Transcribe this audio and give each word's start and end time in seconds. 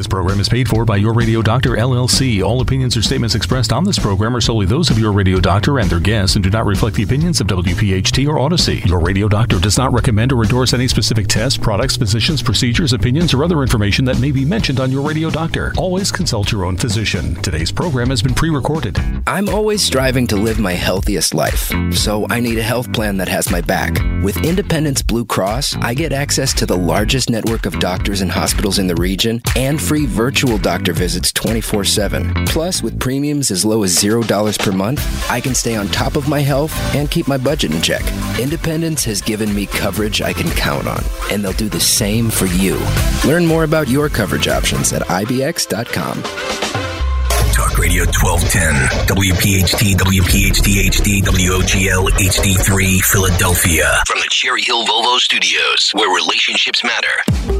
This 0.00 0.06
program 0.06 0.40
is 0.40 0.48
paid 0.48 0.66
for 0.66 0.86
by 0.86 0.96
Your 0.96 1.12
Radio 1.12 1.42
Doctor 1.42 1.72
LLC. 1.72 2.42
All 2.42 2.62
opinions 2.62 2.96
or 2.96 3.02
statements 3.02 3.34
expressed 3.34 3.70
on 3.70 3.84
this 3.84 3.98
program 3.98 4.34
are 4.34 4.40
solely 4.40 4.64
those 4.64 4.88
of 4.88 4.98
Your 4.98 5.12
Radio 5.12 5.40
Doctor 5.40 5.78
and 5.78 5.90
their 5.90 6.00
guests 6.00 6.36
and 6.36 6.42
do 6.42 6.48
not 6.48 6.64
reflect 6.64 6.96
the 6.96 7.02
opinions 7.02 7.38
of 7.38 7.48
WPHT 7.48 8.26
or 8.26 8.38
Odyssey. 8.38 8.78
Your 8.86 8.98
Radio 8.98 9.28
Doctor 9.28 9.58
does 9.58 9.76
not 9.76 9.92
recommend 9.92 10.32
or 10.32 10.42
endorse 10.42 10.72
any 10.72 10.88
specific 10.88 11.26
tests, 11.26 11.58
products, 11.58 11.98
physicians, 11.98 12.42
procedures, 12.42 12.94
opinions, 12.94 13.34
or 13.34 13.44
other 13.44 13.60
information 13.60 14.06
that 14.06 14.18
may 14.20 14.32
be 14.32 14.42
mentioned 14.42 14.80
on 14.80 14.90
Your 14.90 15.06
Radio 15.06 15.28
Doctor. 15.28 15.74
Always 15.76 16.10
consult 16.10 16.50
your 16.50 16.64
own 16.64 16.78
physician. 16.78 17.34
Today's 17.42 17.70
program 17.70 18.08
has 18.08 18.22
been 18.22 18.32
pre 18.32 18.48
recorded. 18.48 18.98
I'm 19.26 19.50
always 19.50 19.82
striving 19.82 20.26
to 20.28 20.36
live 20.36 20.58
my 20.58 20.72
healthiest 20.72 21.34
life, 21.34 21.70
so 21.92 22.26
I 22.30 22.40
need 22.40 22.56
a 22.56 22.62
health 22.62 22.90
plan 22.94 23.18
that 23.18 23.28
has 23.28 23.50
my 23.50 23.60
back. 23.60 23.98
With 24.22 24.46
Independence 24.46 25.02
Blue 25.02 25.26
Cross, 25.26 25.76
I 25.76 25.92
get 25.92 26.14
access 26.14 26.54
to 26.54 26.64
the 26.64 26.78
largest 26.78 27.28
network 27.28 27.66
of 27.66 27.78
doctors 27.80 28.22
and 28.22 28.30
hospitals 28.30 28.78
in 28.78 28.86
the 28.86 28.94
region 28.94 29.42
and 29.56 29.78
free 29.90 30.06
virtual 30.06 30.56
doctor 30.56 30.92
visits 30.92 31.32
24 31.32 31.82
7. 31.84 32.46
Plus, 32.46 32.80
with 32.80 33.00
premiums 33.00 33.50
as 33.50 33.64
low 33.64 33.82
as 33.82 33.92
$0 33.96 34.56
per 34.56 34.70
month, 34.70 35.28
I 35.28 35.40
can 35.40 35.52
stay 35.52 35.74
on 35.74 35.88
top 35.88 36.14
of 36.14 36.28
my 36.28 36.38
health 36.38 36.72
and 36.94 37.10
keep 37.10 37.26
my 37.26 37.36
budget 37.36 37.74
in 37.74 37.82
check. 37.82 38.04
Independence 38.38 39.04
has 39.04 39.20
given 39.20 39.52
me 39.52 39.66
coverage 39.66 40.22
I 40.22 40.32
can 40.32 40.48
count 40.50 40.86
on, 40.86 41.02
and 41.32 41.42
they'll 41.42 41.52
do 41.54 41.68
the 41.68 41.80
same 41.80 42.30
for 42.30 42.46
you. 42.46 42.78
Learn 43.26 43.44
more 43.44 43.64
about 43.64 43.88
your 43.88 44.08
coverage 44.08 44.46
options 44.46 44.92
at 44.92 45.02
IBX.com. 45.08 46.22
Talk 47.52 47.76
Radio 47.76 48.04
1210, 48.04 49.10
WPHT, 49.10 49.96
WPHT 49.96 50.86
HD, 50.86 51.20
WOGL 51.24 52.10
HD3, 52.10 53.00
Philadelphia. 53.02 53.90
From 54.06 54.20
the 54.20 54.28
Cherry 54.30 54.62
Hill 54.62 54.86
Volvo 54.86 55.18
Studios, 55.18 55.90
where 55.94 56.14
relationships 56.14 56.84
matter. 56.84 57.59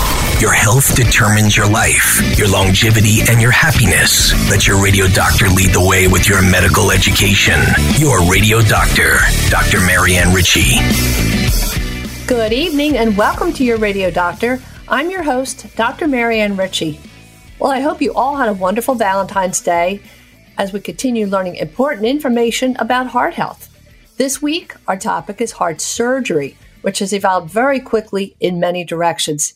Your 0.41 0.53
health 0.53 0.95
determines 0.95 1.55
your 1.55 1.69
life, 1.69 2.19
your 2.35 2.47
longevity, 2.47 3.19
and 3.29 3.39
your 3.39 3.51
happiness. 3.51 4.33
Let 4.49 4.65
your 4.65 4.83
radio 4.83 5.05
doctor 5.05 5.47
lead 5.47 5.69
the 5.69 5.87
way 5.87 6.07
with 6.07 6.27
your 6.27 6.41
medical 6.41 6.89
education. 6.89 7.61
Your 7.99 8.27
radio 8.27 8.63
doctor, 8.63 9.17
Dr. 9.51 9.81
Marianne 9.81 10.33
Ritchie. 10.33 10.79
Good 12.25 12.53
evening 12.53 12.97
and 12.97 13.15
welcome 13.15 13.53
to 13.53 13.63
your 13.63 13.77
radio 13.77 14.09
doctor. 14.09 14.59
I'm 14.87 15.11
your 15.11 15.21
host, 15.21 15.75
Dr. 15.75 16.07
Marianne 16.07 16.57
Ritchie. 16.57 16.99
Well, 17.59 17.69
I 17.69 17.81
hope 17.81 18.01
you 18.01 18.11
all 18.15 18.37
had 18.37 18.49
a 18.49 18.53
wonderful 18.53 18.95
Valentine's 18.95 19.61
Day 19.61 20.01
as 20.57 20.73
we 20.73 20.79
continue 20.79 21.27
learning 21.27 21.57
important 21.57 22.07
information 22.07 22.75
about 22.79 23.05
heart 23.05 23.35
health. 23.35 23.69
This 24.17 24.41
week, 24.41 24.73
our 24.87 24.97
topic 24.97 25.39
is 25.39 25.51
heart 25.51 25.81
surgery, 25.81 26.57
which 26.81 26.97
has 26.97 27.13
evolved 27.13 27.51
very 27.51 27.79
quickly 27.79 28.35
in 28.39 28.59
many 28.59 28.83
directions. 28.83 29.53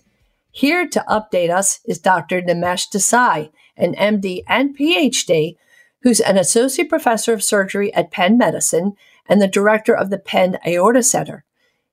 Here 0.55 0.87
to 0.87 1.03
update 1.09 1.53
us 1.53 1.81
is 1.83 1.99
Dr. 1.99 2.41
Nimesh 2.41 2.89
Desai, 2.89 3.51
an 3.75 3.93
MD 3.95 4.41
and 4.47 4.73
PhD, 4.73 5.57
who's 6.01 6.21
an 6.21 6.37
associate 6.37 6.87
professor 6.87 7.33
of 7.33 7.43
surgery 7.43 7.93
at 7.93 8.09
Penn 8.09 8.37
Medicine 8.37 8.93
and 9.27 9.41
the 9.41 9.49
director 9.49 9.93
of 9.93 10.09
the 10.09 10.17
Penn 10.17 10.57
Aorta 10.65 11.03
Center. 11.03 11.43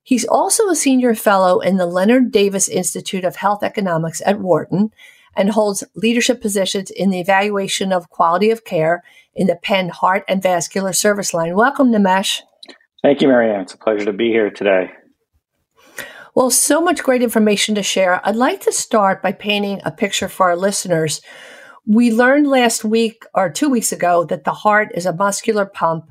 He's 0.05 0.25
also 0.25 0.69
a 0.69 0.77
senior 0.77 1.17
fellow 1.17 1.59
in 1.59 1.77
the 1.77 1.87
Leonard 1.87 2.31
Davis 2.31 2.69
Institute 2.69 3.25
of 3.25 3.35
Health 3.35 3.65
Economics 3.65 4.23
at 4.25 4.39
Wharton 4.39 4.93
and 5.35 5.51
holds 5.51 5.83
leadership 5.97 6.41
positions 6.41 6.93
in 6.93 7.11
the 7.11 7.19
evaluation 7.19 7.93
of 7.93 8.11
quality 8.11 8.51
of 8.51 8.65
care 8.65 9.03
in 9.35 9.49
the 9.49 9.57
Penn 9.57 9.89
Heart 9.89 10.23
and 10.29 10.41
Vascular 10.41 10.93
Service 10.93 11.35
Line. 11.35 11.57
Welcome, 11.57 11.91
Nimesh. 11.91 12.43
Thank 13.03 13.23
you, 13.23 13.27
Marianne. 13.27 13.63
It's 13.63 13.75
a 13.75 13.79
pleasure 13.79 14.05
to 14.05 14.13
be 14.13 14.29
here 14.29 14.51
today. 14.51 14.93
Well, 16.35 16.51
so 16.51 16.81
much 16.81 17.03
great 17.03 17.23
information 17.23 17.75
to 17.75 17.83
share. 17.83 18.27
I'd 18.27 18.37
like 18.37 18.63
to 18.63 18.73
start 18.73 19.23
by 19.23 19.33
painting 19.33 19.83
a 19.85 19.91
picture 19.91 20.29
for 20.29 20.49
our 20.49 20.57
listeners. 20.57 21.21
We 21.87 22.11
learned 22.11 22.47
last 22.47 22.85
week 22.85 23.27
or 23.35 23.51
two 23.51 23.69
weeks 23.69 23.93
ago 23.93 24.25
that 24.25 24.45
the 24.45 24.53
heart 24.53 24.93
is 24.95 25.05
a 25.05 25.13
muscular 25.13 25.67
pump 25.67 26.11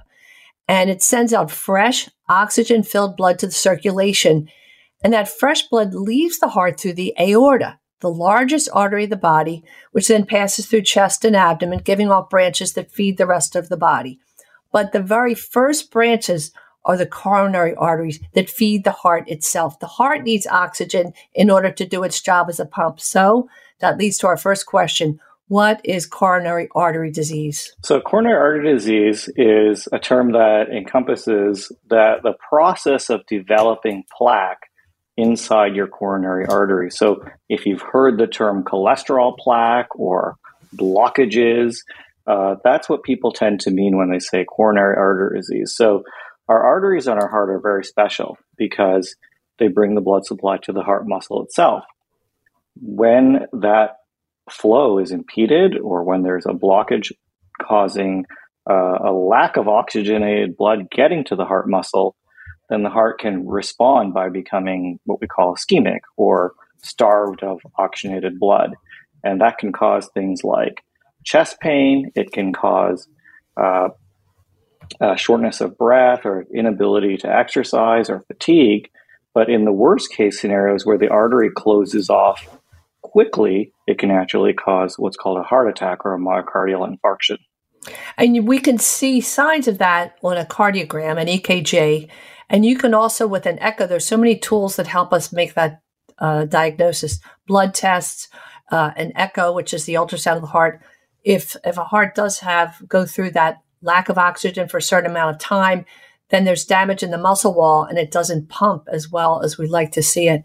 and 0.67 0.91
it 0.91 1.01
sends 1.01 1.33
out 1.33 1.49
fresh, 1.49 2.07
oxygen 2.29 2.83
filled 2.83 3.17
blood 3.17 3.39
to 3.39 3.47
the 3.47 3.51
circulation. 3.51 4.47
And 5.03 5.11
that 5.11 5.27
fresh 5.27 5.67
blood 5.67 5.95
leaves 5.95 6.37
the 6.37 6.49
heart 6.49 6.79
through 6.79 6.93
the 6.93 7.15
aorta 7.19 7.79
the 8.01 8.09
largest 8.09 8.67
artery 8.73 9.05
of 9.05 9.11
the 9.11 9.15
body, 9.15 9.63
which 9.91 10.07
then 10.07 10.25
passes 10.25 10.65
through 10.65 10.81
chest 10.81 11.23
and 11.23 11.35
abdomen, 11.35 11.79
giving 11.79 12.11
off 12.11 12.29
branches 12.29 12.73
that 12.73 12.91
feed 12.91 13.17
the 13.17 13.27
rest 13.27 13.55
of 13.55 13.69
the 13.69 13.77
body. 13.77 14.19
But 14.71 14.91
the 14.91 15.01
very 15.01 15.35
first 15.35 15.91
branches 15.91 16.51
are 16.85 16.97
the 16.97 17.05
coronary 17.05 17.75
arteries 17.75 18.19
that 18.33 18.49
feed 18.49 18.83
the 18.83 18.91
heart 18.91 19.29
itself. 19.29 19.79
The 19.79 19.87
heart 19.87 20.23
needs 20.23 20.47
oxygen 20.47 21.13
in 21.33 21.49
order 21.49 21.71
to 21.71 21.85
do 21.85 22.03
its 22.03 22.21
job 22.21 22.49
as 22.49 22.59
a 22.59 22.65
pump. 22.65 22.99
So 22.99 23.49
that 23.79 23.97
leads 23.97 24.17
to 24.19 24.27
our 24.27 24.37
first 24.37 24.65
question. 24.65 25.19
What 25.47 25.81
is 25.83 26.05
coronary 26.05 26.69
artery 26.73 27.11
disease? 27.11 27.75
So, 27.83 27.99
coronary 27.99 28.39
artery 28.39 28.73
disease 28.73 29.29
is 29.35 29.85
a 29.91 29.99
term 29.99 30.31
that 30.31 30.69
encompasses 30.69 31.73
that 31.89 32.23
the 32.23 32.35
process 32.49 33.09
of 33.09 33.25
developing 33.25 34.05
plaque 34.17 34.71
inside 35.17 35.75
your 35.75 35.87
coronary 35.87 36.45
artery. 36.47 36.89
So 36.89 37.23
if 37.49 37.65
you've 37.65 37.81
heard 37.81 38.17
the 38.17 38.27
term 38.27 38.63
cholesterol 38.63 39.37
plaque 39.37 39.93
or 39.95 40.37
blockages, 40.75 41.77
uh, 42.27 42.55
that's 42.63 42.87
what 42.87 43.03
people 43.03 43.31
tend 43.31 43.59
to 43.61 43.71
mean 43.71 43.97
when 43.97 44.09
they 44.09 44.19
say 44.19 44.45
coronary 44.45 44.95
artery 44.95 45.39
disease. 45.39 45.73
So 45.75 46.03
our 46.47 46.63
arteries 46.63 47.07
on 47.07 47.17
our 47.17 47.29
heart 47.29 47.49
are 47.49 47.59
very 47.59 47.83
special 47.83 48.37
because 48.57 49.15
they 49.59 49.67
bring 49.67 49.95
the 49.95 50.01
blood 50.01 50.25
supply 50.25 50.57
to 50.63 50.73
the 50.73 50.81
heart 50.81 51.07
muscle 51.07 51.43
itself. 51.43 51.83
When 52.75 53.45
that 53.53 53.97
flow 54.49 54.97
is 54.99 55.11
impeded 55.11 55.77
or 55.77 56.03
when 56.03 56.23
there's 56.23 56.45
a 56.45 56.53
blockage 56.53 57.11
causing 57.61 58.25
uh, 58.69 58.99
a 59.05 59.11
lack 59.11 59.57
of 59.57 59.67
oxygenated 59.67 60.57
blood 60.57 60.89
getting 60.91 61.23
to 61.25 61.35
the 61.35 61.45
heart 61.45 61.69
muscle, 61.69 62.15
then 62.69 62.83
the 62.83 62.89
heart 62.89 63.19
can 63.19 63.47
respond 63.47 64.13
by 64.13 64.29
becoming 64.29 64.99
what 65.05 65.19
we 65.21 65.27
call 65.27 65.55
ischemic 65.55 65.99
or 66.17 66.53
starved 66.83 67.43
of 67.43 67.59
oxygenated 67.77 68.39
blood. 68.39 68.75
And 69.23 69.41
that 69.41 69.57
can 69.57 69.71
cause 69.71 70.09
things 70.13 70.43
like 70.43 70.81
chest 71.23 71.59
pain, 71.59 72.11
it 72.15 72.31
can 72.31 72.53
cause 72.53 73.07
uh, 73.57 73.89
uh, 74.99 75.15
shortness 75.15 75.61
of 75.61 75.77
breath 75.77 76.25
or 76.25 76.45
inability 76.53 77.17
to 77.17 77.33
exercise 77.33 78.09
or 78.09 78.21
fatigue. 78.21 78.89
But 79.33 79.49
in 79.49 79.65
the 79.65 79.71
worst 79.71 80.11
case 80.11 80.39
scenarios 80.41 80.85
where 80.85 80.97
the 80.97 81.09
artery 81.09 81.49
closes 81.55 82.09
off 82.09 82.59
quickly, 83.01 83.71
it 83.87 83.97
can 83.97 84.11
actually 84.11 84.53
cause 84.53 84.97
what's 84.97 85.17
called 85.17 85.37
a 85.37 85.43
heart 85.43 85.69
attack 85.69 86.05
or 86.05 86.13
a 86.13 86.19
myocardial 86.19 86.87
infarction. 86.87 87.37
And 88.17 88.47
we 88.47 88.59
can 88.59 88.77
see 88.77 89.21
signs 89.21 89.67
of 89.67 89.77
that 89.79 90.17
on 90.21 90.37
a 90.37 90.45
cardiogram, 90.45 91.19
an 91.19 91.27
EKG, 91.27 92.09
and 92.51 92.65
you 92.65 92.77
can 92.77 92.93
also, 92.93 93.27
with 93.27 93.45
an 93.45 93.57
echo, 93.59 93.87
there's 93.87 94.05
so 94.05 94.17
many 94.17 94.37
tools 94.37 94.75
that 94.75 94.85
help 94.85 95.13
us 95.13 95.31
make 95.31 95.53
that 95.53 95.81
uh, 96.19 96.43
diagnosis. 96.43 97.19
Blood 97.47 97.73
tests, 97.73 98.27
uh, 98.71 98.91
an 98.97 99.13
echo, 99.15 99.53
which 99.53 99.73
is 99.73 99.85
the 99.85 99.93
ultrasound 99.93 100.35
of 100.35 100.41
the 100.41 100.47
heart. 100.47 100.81
If 101.23 101.55
if 101.63 101.77
a 101.77 101.85
heart 101.85 102.13
does 102.13 102.39
have 102.39 102.81
go 102.87 103.05
through 103.05 103.31
that 103.31 103.61
lack 103.81 104.09
of 104.09 104.17
oxygen 104.17 104.67
for 104.67 104.77
a 104.77 104.81
certain 104.81 105.09
amount 105.09 105.35
of 105.35 105.41
time, 105.41 105.85
then 106.29 106.45
there's 106.45 106.65
damage 106.65 107.03
in 107.03 107.11
the 107.11 107.17
muscle 107.17 107.53
wall 107.53 107.83
and 107.83 107.97
it 107.97 108.11
doesn't 108.11 108.49
pump 108.49 108.87
as 108.91 109.11
well 109.11 109.41
as 109.41 109.57
we'd 109.57 109.69
like 109.69 109.91
to 109.91 110.03
see 110.03 110.27
it. 110.27 110.43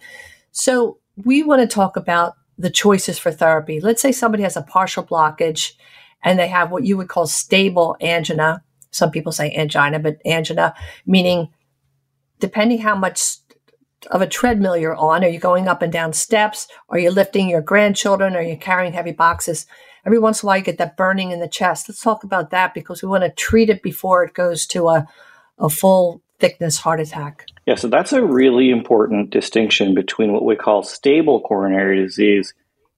So 0.52 0.98
we 1.24 1.42
want 1.42 1.62
to 1.62 1.74
talk 1.74 1.96
about 1.96 2.34
the 2.58 2.70
choices 2.70 3.18
for 3.18 3.30
therapy. 3.30 3.80
Let's 3.80 4.02
say 4.02 4.12
somebody 4.12 4.42
has 4.42 4.56
a 4.56 4.62
partial 4.62 5.04
blockage 5.04 5.72
and 6.22 6.38
they 6.38 6.48
have 6.48 6.70
what 6.70 6.84
you 6.84 6.96
would 6.96 7.08
call 7.08 7.26
stable 7.26 7.96
angina. 8.00 8.62
Some 8.90 9.10
people 9.10 9.32
say 9.32 9.54
angina, 9.54 9.98
but 9.98 10.18
angina 10.24 10.74
meaning 11.06 11.48
depending 12.38 12.78
how 12.78 12.96
much 12.96 13.36
of 14.10 14.20
a 14.20 14.26
treadmill 14.26 14.76
you're 14.76 14.96
on, 14.96 15.24
are 15.24 15.28
you 15.28 15.38
going 15.38 15.68
up 15.68 15.82
and 15.82 15.92
down 15.92 16.12
steps? 16.12 16.68
Are 16.88 16.98
you 16.98 17.10
lifting 17.10 17.48
your 17.48 17.62
grandchildren? 17.62 18.36
Are 18.36 18.42
you 18.42 18.56
carrying 18.56 18.92
heavy 18.92 19.12
boxes? 19.12 19.66
Every 20.06 20.20
once 20.20 20.42
in 20.42 20.46
a 20.46 20.48
while, 20.48 20.58
you 20.58 20.62
get 20.62 20.78
that 20.78 20.96
burning 20.96 21.32
in 21.32 21.40
the 21.40 21.48
chest. 21.48 21.88
Let's 21.88 22.00
talk 22.00 22.22
about 22.22 22.50
that 22.50 22.74
because 22.74 23.02
we 23.02 23.08
want 23.08 23.24
to 23.24 23.30
treat 23.30 23.68
it 23.68 23.82
before 23.82 24.22
it 24.22 24.34
goes 24.34 24.64
to 24.66 24.88
a, 24.88 25.08
a 25.58 25.68
full 25.68 26.22
thickness 26.38 26.78
heart 26.78 27.00
attack. 27.00 27.46
Yeah, 27.66 27.74
so 27.74 27.88
that's 27.88 28.12
a 28.12 28.24
really 28.24 28.70
important 28.70 29.30
distinction 29.30 29.94
between 29.94 30.32
what 30.32 30.44
we 30.44 30.54
call 30.54 30.84
stable 30.84 31.40
coronary 31.40 32.00
disease 32.00 32.54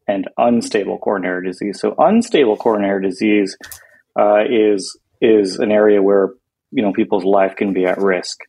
and 0.06 0.28
unstable 0.36 0.98
coronary 0.98 1.46
disease. 1.46 1.80
So, 1.80 1.94
unstable 1.98 2.58
coronary 2.58 3.08
disease 3.08 3.56
uh, 4.18 4.44
is 4.48 4.98
is 5.20 5.58
an 5.58 5.72
area 5.72 6.02
where 6.02 6.34
you 6.72 6.82
know 6.82 6.92
people's 6.92 7.24
life 7.24 7.56
can 7.56 7.72
be 7.72 7.86
at 7.86 7.98
risk, 7.98 8.40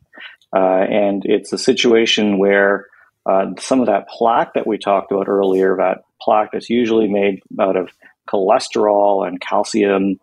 uh, 0.54 0.60
and 0.60 1.24
it's 1.26 1.54
a 1.54 1.58
situation 1.58 2.38
where 2.38 2.88
uh, 3.26 3.52
some 3.60 3.80
of 3.80 3.88
that 3.88 4.10
plaque 4.10 4.54
that 4.56 4.68
we 4.68 4.78
talked 4.78 5.12
about 5.12 5.30
earlier, 5.30 5.78
that 5.78 6.04
plaque 6.22 6.52
that's 6.52 6.70
usually 6.70 7.08
made 7.08 7.42
out 7.60 7.78
of 7.78 7.90
cholesterol 8.30 9.28
and 9.28 9.42
calcium 9.42 10.20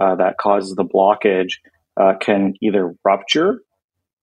uh, 0.00 0.16
that 0.16 0.36
causes 0.38 0.74
the 0.74 0.84
blockage, 0.84 1.54
uh, 2.00 2.14
can 2.20 2.54
either 2.60 2.94
rupture 3.04 3.60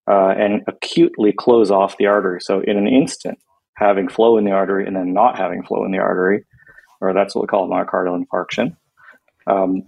uh, 0.10 0.34
and 0.38 0.62
acutely 0.68 1.32
close 1.32 1.72
off 1.72 1.98
the 1.98 2.08
artery. 2.08 2.40
So 2.42 2.62
in 2.62 2.78
an 2.78 2.88
instant, 2.88 3.40
having 3.76 4.08
flow 4.08 4.38
in 4.38 4.46
the 4.46 4.52
artery 4.52 4.86
and 4.86 4.96
then 4.96 5.14
not 5.14 5.38
having 5.38 5.64
flow 5.64 5.84
in 5.86 5.92
the 5.92 5.98
artery, 6.00 6.46
or 7.02 7.14
that's 7.14 7.34
what 7.34 7.42
we 7.42 7.48
call 7.48 7.70
myocardial 7.70 8.22
infarction. 8.22 8.76
Um, 9.48 9.84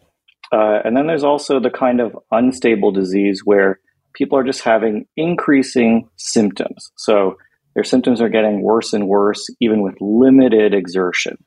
uh, 0.52 0.80
and 0.84 0.96
then 0.96 1.08
there's 1.08 1.24
also 1.24 1.60
the 1.60 1.70
kind 1.70 2.00
of 2.00 2.18
unstable 2.32 2.92
disease 2.92 3.42
where 3.44 3.80
people 4.14 4.38
are 4.38 4.44
just 4.44 4.62
having 4.62 5.06
increasing 5.16 6.10
symptoms. 6.18 6.92
So 6.98 7.38
their 7.74 7.84
symptoms 7.84 8.22
are 8.22 8.30
getting 8.30 8.62
worse 8.62 8.94
and 8.94 9.08
worse, 9.08 9.48
even 9.60 9.82
with 9.82 9.96
limited 10.00 10.74
exertion. 10.74 11.38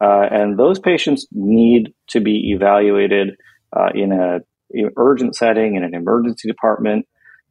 Uh, 0.00 0.26
and 0.30 0.58
those 0.58 0.78
patients 0.78 1.26
need 1.32 1.94
to 2.08 2.20
be 2.20 2.52
evaluated 2.52 3.36
uh, 3.74 3.88
in 3.94 4.12
an 4.12 4.42
urgent 4.96 5.34
setting 5.34 5.76
in 5.76 5.84
an 5.84 5.94
emergency 5.94 6.48
department, 6.48 7.06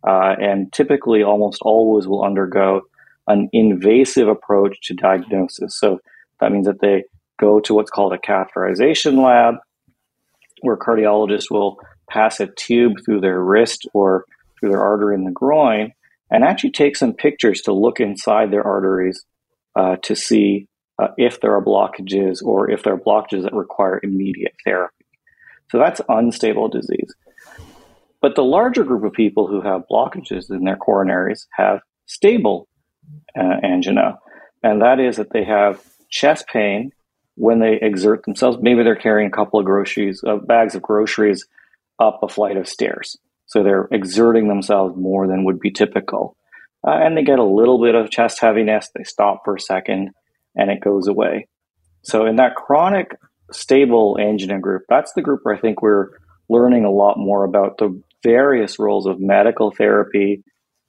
uh, 0.07 0.35
and 0.39 0.71
typically 0.71 1.23
almost 1.23 1.61
always 1.61 2.07
will 2.07 2.23
undergo 2.23 2.81
an 3.27 3.49
invasive 3.51 4.27
approach 4.27 4.77
to 4.83 4.93
diagnosis. 4.93 5.77
So 5.79 5.99
that 6.39 6.51
means 6.51 6.67
that 6.67 6.81
they 6.81 7.05
go 7.39 7.59
to 7.61 7.73
what's 7.73 7.89
called 7.89 8.13
a 8.13 8.17
catheterization 8.17 9.23
lab, 9.23 9.55
where 10.61 10.77
cardiologists 10.77 11.49
will 11.49 11.77
pass 12.09 12.39
a 12.39 12.47
tube 12.47 12.93
through 13.03 13.21
their 13.21 13.41
wrist 13.41 13.87
or 13.93 14.25
through 14.59 14.69
their 14.69 14.83
artery 14.83 15.15
in 15.15 15.23
the 15.23 15.31
groin 15.31 15.91
and 16.31 16.43
actually 16.43 16.71
take 16.71 16.95
some 16.95 17.13
pictures 17.13 17.61
to 17.61 17.73
look 17.73 17.99
inside 17.99 18.51
their 18.51 18.65
arteries 18.65 19.25
uh, 19.75 19.95
to 20.03 20.15
see 20.15 20.67
uh, 21.01 21.07
if 21.17 21.41
there 21.41 21.53
are 21.53 21.63
blockages 21.63 22.43
or 22.43 22.69
if 22.69 22.83
there 22.83 22.93
are 22.93 22.99
blockages 22.99 23.43
that 23.43 23.53
require 23.53 23.99
immediate 24.03 24.53
therapy. 24.63 25.05
So 25.69 25.79
that's 25.79 26.01
unstable 26.07 26.69
disease. 26.69 27.13
But 28.21 28.35
the 28.35 28.43
larger 28.43 28.83
group 28.83 29.03
of 29.03 29.13
people 29.13 29.47
who 29.47 29.61
have 29.61 29.83
blockages 29.91 30.49
in 30.49 30.63
their 30.63 30.77
coronaries 30.77 31.45
have 31.55 31.81
stable 32.05 32.67
uh, 33.37 33.57
angina, 33.63 34.17
and 34.63 34.81
that 34.81 34.99
is 34.99 35.17
that 35.17 35.31
they 35.31 35.43
have 35.43 35.83
chest 36.09 36.47
pain 36.47 36.91
when 37.35 37.59
they 37.59 37.77
exert 37.81 38.23
themselves. 38.23 38.57
Maybe 38.61 38.83
they're 38.83 38.95
carrying 38.95 39.27
a 39.27 39.35
couple 39.35 39.59
of 39.59 39.65
groceries, 39.65 40.23
uh, 40.25 40.37
bags 40.37 40.75
of 40.75 40.81
groceries 40.81 41.45
up 41.99 42.19
a 42.23 42.27
flight 42.27 42.57
of 42.57 42.67
stairs. 42.67 43.17
So 43.47 43.63
they're 43.63 43.87
exerting 43.91 44.47
themselves 44.47 44.95
more 44.97 45.27
than 45.27 45.43
would 45.43 45.59
be 45.59 45.71
typical. 45.71 46.35
Uh, 46.85 46.91
and 46.91 47.15
they 47.17 47.23
get 47.23 47.39
a 47.39 47.43
little 47.43 47.81
bit 47.81 47.95
of 47.95 48.09
chest 48.09 48.39
heaviness. 48.39 48.89
They 48.95 49.03
stop 49.03 49.41
for 49.43 49.55
a 49.55 49.59
second 49.59 50.11
and 50.55 50.71
it 50.71 50.81
goes 50.81 51.07
away. 51.07 51.47
So 52.03 52.25
in 52.25 52.35
that 52.37 52.55
chronic 52.55 53.17
stable 53.51 54.17
angina 54.19 54.59
group, 54.59 54.83
that's 54.89 55.13
the 55.13 55.21
group 55.21 55.41
where 55.43 55.55
I 55.55 55.59
think 55.59 55.81
we're 55.81 56.09
learning 56.49 56.85
a 56.85 56.91
lot 56.91 57.17
more 57.17 57.43
about 57.43 57.77
the 57.77 58.01
various 58.23 58.79
roles 58.79 59.05
of 59.05 59.19
medical 59.19 59.71
therapy, 59.71 60.43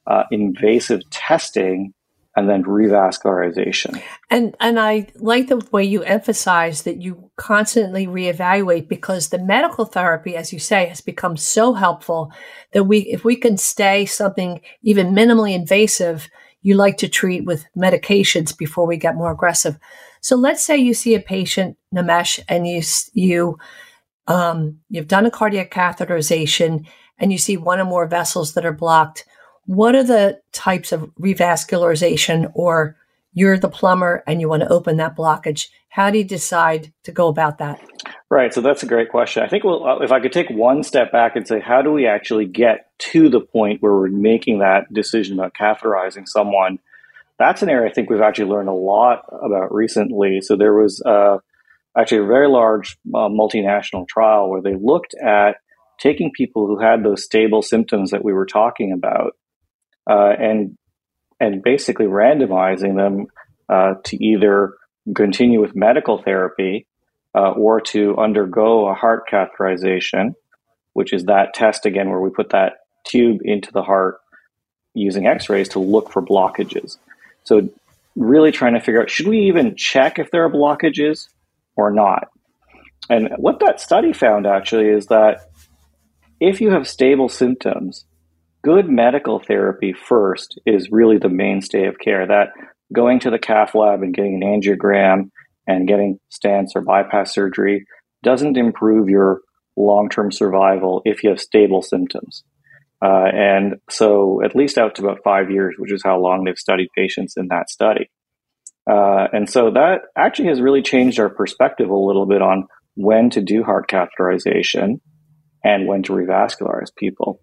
uh, 0.06 0.24
invasive 0.30 1.08
testing, 1.10 1.92
and 2.36 2.50
then 2.50 2.62
revascularization. 2.64 4.00
And 4.30 4.54
and 4.60 4.78
I 4.78 5.08
like 5.16 5.48
the 5.48 5.66
way 5.72 5.84
you 5.84 6.02
emphasize 6.02 6.82
that 6.82 7.00
you 7.00 7.30
constantly 7.36 8.06
reevaluate 8.06 8.88
because 8.88 9.30
the 9.30 9.38
medical 9.38 9.86
therapy, 9.86 10.36
as 10.36 10.52
you 10.52 10.58
say, 10.58 10.86
has 10.86 11.00
become 11.00 11.38
so 11.38 11.72
helpful 11.72 12.30
that 12.72 12.84
we 12.84 12.98
if 13.00 13.24
we 13.24 13.36
can 13.36 13.56
stay 13.56 14.04
something 14.04 14.60
even 14.82 15.14
minimally 15.14 15.54
invasive, 15.54 16.28
you 16.66 16.74
like 16.74 16.96
to 16.98 17.08
treat 17.08 17.44
with 17.44 17.64
medications 17.76 18.56
before 18.56 18.86
we 18.86 18.96
get 18.96 19.16
more 19.16 19.30
aggressive. 19.30 19.78
So 20.20 20.36
let's 20.36 20.64
say 20.64 20.76
you 20.76 20.94
see 20.94 21.14
a 21.14 21.20
patient, 21.20 21.76
Nimesh, 21.94 22.40
and 22.48 22.66
you 22.66 22.82
you 23.12 23.58
um, 24.26 24.80
you've 24.90 25.08
done 25.08 25.26
a 25.26 25.30
cardiac 25.30 25.70
catheterization 25.70 26.86
and 27.18 27.30
you 27.30 27.38
see 27.38 27.56
one 27.56 27.78
or 27.78 27.84
more 27.84 28.06
vessels 28.06 28.54
that 28.54 28.66
are 28.66 28.72
blocked 28.72 29.24
what 29.66 29.94
are 29.94 30.04
the 30.04 30.40
types 30.52 30.92
of 30.92 31.02
revascularization 31.20 32.50
or 32.54 32.96
you're 33.34 33.58
the 33.58 33.69
plumber 33.69 34.22
and 34.26 34.40
you 34.40 34.48
want 34.48 34.62
to 34.62 34.69
open 34.69 34.96
that 34.96 35.16
blockage? 35.16 35.69
How 35.88 36.10
do 36.10 36.19
you 36.19 36.24
decide 36.24 36.92
to 37.04 37.12
go 37.12 37.28
about 37.28 37.58
that? 37.58 37.80
Right. 38.30 38.54
So 38.54 38.60
that's 38.60 38.82
a 38.82 38.86
great 38.86 39.10
question. 39.10 39.42
I 39.42 39.48
think 39.48 39.64
well, 39.64 40.00
if 40.02 40.12
I 40.12 40.20
could 40.20 40.32
take 40.32 40.48
one 40.50 40.82
step 40.82 41.12
back 41.12 41.36
and 41.36 41.46
say, 41.46 41.60
how 41.60 41.82
do 41.82 41.92
we 41.92 42.06
actually 42.06 42.46
get 42.46 42.85
to 42.98 43.28
the 43.28 43.40
point 43.40 43.82
where 43.82 43.93
we're 43.93 44.08
making 44.08 44.60
that 44.60 44.93
decision 44.93 45.38
about 45.38 45.54
catheterizing 45.54 46.26
someone? 46.26 46.78
That's 47.38 47.62
an 47.62 47.69
area 47.69 47.90
I 47.90 47.93
think 47.93 48.08
we've 48.08 48.20
actually 48.20 48.50
learned 48.50 48.69
a 48.69 48.75
lot 48.75 49.25
about 49.31 49.75
recently. 49.75 50.40
So 50.40 50.56
there 50.56 50.75
was 50.75 51.02
uh, 51.02 51.38
actually 51.96 52.25
a 52.25 52.26
very 52.26 52.48
large 52.48 52.96
uh, 53.14 53.28
multinational 53.28 54.08
trial 54.08 54.48
where 54.48 54.62
they 54.62 54.75
looked 54.75 55.14
at 55.14 55.56
taking 55.98 56.31
people 56.32 56.66
who 56.66 56.78
had 56.78 57.02
those 57.02 57.25
stable 57.25 57.62
symptoms 57.62 58.10
that 58.10 58.25
we 58.25 58.32
were 58.32 58.46
talking 58.46 58.93
about 58.93 59.37
uh, 60.08 60.32
and 60.38 60.76
and 61.40 61.62
basically 61.62 62.06
randomizing 62.06 62.96
them 62.96 63.26
uh, 63.69 63.94
to 64.04 64.16
either 64.25 64.75
continue 65.14 65.60
with 65.60 65.76
medical 65.76 66.22
therapy 66.22 66.87
uh, 67.34 67.50
or 67.50 67.81
to 67.81 68.16
undergo 68.16 68.88
a 68.88 68.94
heart 68.94 69.25
catheterization, 69.31 70.34
which 70.94 71.12
is 71.12 71.25
that 71.25 71.52
test 71.54 71.84
again 71.84 72.08
where 72.08 72.20
we 72.20 72.31
put 72.31 72.50
that 72.50 72.72
tube 73.06 73.41
into 73.44 73.73
the 73.73 73.82
heart 73.82 74.20
using 74.94 75.26
X-rays 75.26 75.69
to 75.70 75.79
look 75.79 76.11
for 76.11 76.23
blockages. 76.23 76.99
So 77.44 77.69
really 78.14 78.50
trying 78.50 78.75
to 78.75 78.81
figure 78.81 79.03
out 79.03 79.11
should 79.11 79.29
we 79.29 79.41
even 79.41 79.76
check 79.76 80.19
if 80.19 80.31
there 80.31 80.44
are 80.44 80.50
blockages 80.50 81.29
or 81.76 81.91
not. 81.91 82.29
And 83.08 83.31
what 83.37 83.61
that 83.61 83.81
study 83.81 84.12
found 84.12 84.47
actually 84.47 84.88
is 84.88 85.06
that 85.06 85.50
if 86.41 86.61
you 86.61 86.70
have 86.70 86.88
stable 86.88 87.29
symptoms, 87.29 88.05
good 88.62 88.88
medical 88.88 89.38
therapy 89.38 89.93
first 89.93 90.58
is 90.67 90.91
really 90.91 91.19
the 91.19 91.29
mainstay 91.29 91.87
of 91.87 91.99
care. 91.99 92.26
That 92.26 92.49
going 92.93 93.20
to 93.20 93.31
the 93.31 93.38
cath 93.38 93.75
lab 93.75 94.03
and 94.03 94.14
getting 94.14 94.43
an 94.43 94.61
angiogram 94.61 95.31
and 95.67 95.88
getting 95.88 96.19
stents 96.32 96.70
or 96.75 96.81
bypass 96.81 97.32
surgery 97.32 97.87
doesn't 98.23 98.56
improve 98.56 99.08
your 99.08 99.41
long 99.76 100.08
term 100.08 100.32
survival 100.32 101.03
if 101.05 101.23
you 101.23 101.31
have 101.31 101.41
stable 101.41 101.82
symptoms. 101.82 102.43
Uh, 103.05 103.29
and 103.32 103.74
so, 103.91 104.43
at 104.43 104.56
least 104.56 104.79
out 104.79 104.94
to 104.94 105.03
about 105.03 105.20
five 105.22 105.50
years, 105.50 105.74
which 105.79 105.93
is 105.93 106.03
how 106.05 106.19
long 106.19 106.44
they've 106.44 106.56
studied 106.56 106.88
patients 106.96 107.34
in 107.36 107.48
that 107.48 107.69
study. 107.69 108.10
Uh, 108.91 109.26
and 109.32 109.50
so, 109.50 109.70
that 109.70 110.03
actually 110.17 110.48
has 110.48 110.60
really 110.60 110.82
changed 110.82 111.20
our 111.20 111.29
perspective 111.29 111.91
a 111.91 111.96
little 111.96 112.26
bit 112.26 112.41
on 112.41 112.67
when 112.94 113.29
to 113.31 113.43
do 113.43 113.62
heart 113.62 113.91
catheterization 113.91 115.00
and 115.62 115.86
when 115.86 116.03
to 116.05 116.12
revascularize 116.12 116.94
people. 116.96 117.41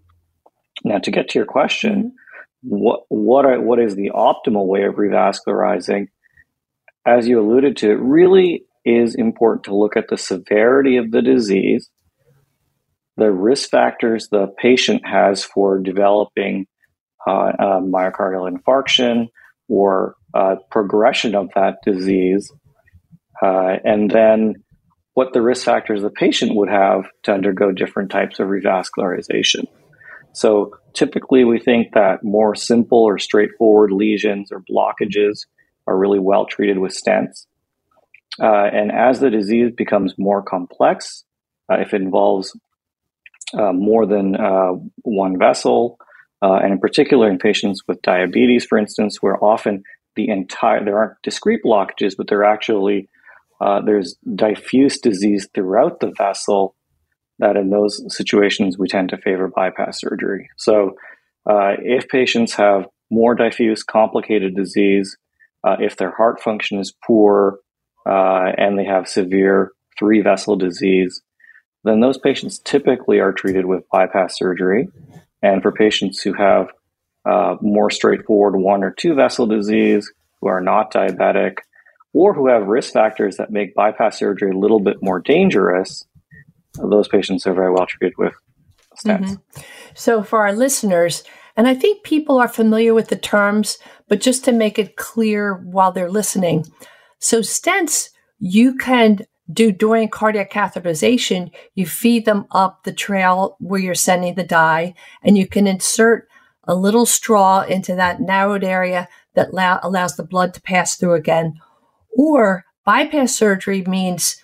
Now, 0.83 0.98
to 1.00 1.12
get 1.12 1.29
to 1.29 1.39
your 1.39 1.45
question, 1.45 2.13
mm-hmm. 2.65 2.75
what 2.75 3.01
what 3.10 3.45
are, 3.45 3.62
what 3.62 3.79
is 3.79 3.95
the 3.95 4.12
optimal 4.13 4.65
way 4.65 4.83
of 4.83 4.95
revascularizing? 4.95 6.07
As 7.05 7.27
you 7.27 7.39
alluded 7.39 7.77
to, 7.77 7.91
it 7.91 8.00
really 8.00 8.65
is 8.86 9.15
important 9.15 9.65
to 9.65 9.75
look 9.75 9.95
at 9.95 10.07
the 10.10 10.17
severity 10.17 10.98
of 10.98 11.12
the 11.12 11.22
disease, 11.22 11.89
the 13.17 13.32
risk 13.32 13.70
factors 13.70 14.29
the 14.29 14.48
patient 14.58 15.05
has 15.05 15.43
for 15.43 15.79
developing 15.79 16.67
uh, 17.27 17.51
myocardial 17.79 18.51
infarction 18.51 19.27
or 19.70 20.15
uh, 20.34 20.55
progression 20.72 21.36
of 21.36 21.50
that 21.55 21.77
disease, 21.86 22.51
uh, 23.41 23.77
and 23.84 24.12
then 24.12 24.55
what 25.13 25.34
the 25.34 25.41
risk 25.41 25.65
factors 25.65 26.01
the 26.01 26.10
patient 26.10 26.55
would 26.55 26.70
have 26.70 27.05
to 27.24 27.32
undergo 27.32 27.72
different 27.72 28.10
types 28.10 28.39
of 28.39 28.48
revascularization. 28.48 29.65
So 30.34 30.72
typically, 30.93 31.43
we 31.43 31.60
think 31.60 31.93
that 31.93 32.24
more 32.24 32.55
simple 32.55 33.03
or 33.03 33.20
straightforward 33.20 33.91
lesions 33.91 34.51
or 34.51 34.63
blockages 34.70 35.46
are 35.86 35.98
really 35.98 36.20
well 36.20 36.46
treated 36.46 36.79
with 36.79 36.98
stents. 36.98 37.46
Uh, 38.41 38.70
and 38.74 38.91
as 38.91 39.20
the 39.20 39.29
disease 39.29 39.72
becomes 39.77 40.15
more 40.17 40.41
complex, 40.41 41.24
uh, 41.72 41.75
if 41.75 41.93
it 41.93 42.01
involves 42.01 42.58
more 43.53 44.05
than 44.05 44.36
uh, 44.36 44.72
one 45.03 45.38
vessel, 45.38 45.98
uh, 46.41 46.55
and 46.55 46.74
in 46.74 46.79
particular 46.79 47.29
in 47.29 47.38
patients 47.38 47.81
with 47.88 48.01
diabetes, 48.01 48.65
for 48.65 48.77
instance, 48.77 49.22
where 49.22 49.41
often 49.43 49.83
the 50.15 50.29
entire 50.29 50.83
there 50.83 50.98
aren't 50.98 51.22
discrete 51.24 51.62
blockages, 51.65 52.15
but 52.17 52.27
they're 52.27 52.43
actually 52.43 53.10
uh, 53.62 53.81
there's 53.81 54.17
diffuse 54.36 55.00
disease 55.00 55.48
throughout 55.53 56.00
the 56.00 56.12
vessel 56.17 56.75
that 57.39 57.55
in 57.55 57.69
those 57.69 58.03
situations 58.15 58.77
we 58.77 58.88
tend 58.88 59.10
to 59.10 59.17
favor 59.17 59.48
bypass 59.48 60.00
surgery. 60.01 60.50
So, 60.57 60.95
uh, 61.50 61.74
if 61.79 62.07
patients 62.07 62.53
have 62.55 62.88
more 63.10 63.36
diffuse, 63.36 63.83
complicated 63.83 64.55
disease, 64.55 65.17
uh, 65.63 65.77
if 65.79 65.98
their 65.98 66.12
heart 66.12 66.41
function 66.41 66.79
is 66.79 66.93
poor, 67.05 67.60
uh, 68.05 68.51
and 68.57 68.77
they 68.77 68.86
have 68.86 69.07
severe 69.07 69.72
three 69.98 70.22
vessel 70.22 70.55
disease, 70.55 71.22
then 71.83 71.99
those 71.99 72.17
patients 72.17 72.59
typically 72.59 73.19
are 73.19 73.33
treated 73.33 73.65
with 73.65 73.89
bypass 73.89 74.37
surgery. 74.37 74.87
And 75.41 75.61
for 75.61 75.71
patients 75.71 76.21
who 76.21 76.33
have 76.33 76.67
uh, 77.25 77.57
more 77.61 77.89
straightforward 77.89 78.55
one 78.55 78.83
or 78.83 78.91
two 78.91 79.13
vessel 79.15 79.45
disease, 79.47 80.11
who 80.39 80.47
are 80.47 80.61
not 80.61 80.93
diabetic, 80.93 81.57
or 82.13 82.33
who 82.33 82.47
have 82.47 82.67
risk 82.67 82.93
factors 82.93 83.37
that 83.37 83.51
make 83.51 83.75
bypass 83.75 84.19
surgery 84.19 84.51
a 84.51 84.57
little 84.57 84.79
bit 84.79 84.97
more 85.01 85.19
dangerous, 85.19 86.05
those 86.75 87.07
patients 87.07 87.45
are 87.47 87.53
very 87.53 87.71
well 87.71 87.85
treated 87.85 88.17
with 88.17 88.33
stents. 88.97 89.29
Mm-hmm. 89.29 89.61
So, 89.95 90.23
for 90.23 90.39
our 90.39 90.53
listeners, 90.53 91.23
and 91.55 91.67
I 91.67 91.75
think 91.75 92.03
people 92.03 92.39
are 92.39 92.47
familiar 92.47 92.93
with 92.93 93.09
the 93.09 93.15
terms, 93.15 93.77
but 94.07 94.21
just 94.21 94.43
to 94.45 94.51
make 94.51 94.79
it 94.79 94.95
clear 94.95 95.55
while 95.55 95.91
they're 95.91 96.09
listening. 96.09 96.65
So, 97.19 97.39
stents 97.39 98.09
you 98.39 98.75
can 98.75 99.25
do 99.53 99.72
during 99.72 100.10
cardiac 100.10 100.51
catheterization, 100.51 101.51
you 101.75 101.86
feed 101.86 102.25
them 102.25 102.45
up 102.51 102.83
the 102.83 102.93
trail 102.93 103.57
where 103.60 103.79
you're 103.79 103.95
sending 103.95 104.36
the 104.36 104.43
dye, 104.43 104.93
and 105.22 105.38
you 105.38 105.48
can 105.48 105.67
insert 105.67 106.27
a 106.65 106.75
little 106.75 107.05
straw 107.05 107.62
into 107.62 107.95
that 107.95 108.22
narrowed 108.22 108.63
area 108.63 109.07
that 109.36 109.50
allow, 109.50 109.79
allows 109.83 110.15
the 110.15 110.24
blood 110.24 110.53
to 110.53 110.62
pass 110.62 110.95
through 110.95 111.13
again. 111.13 111.60
Or 112.17 112.65
bypass 112.86 113.36
surgery 113.36 113.83
means 113.83 114.43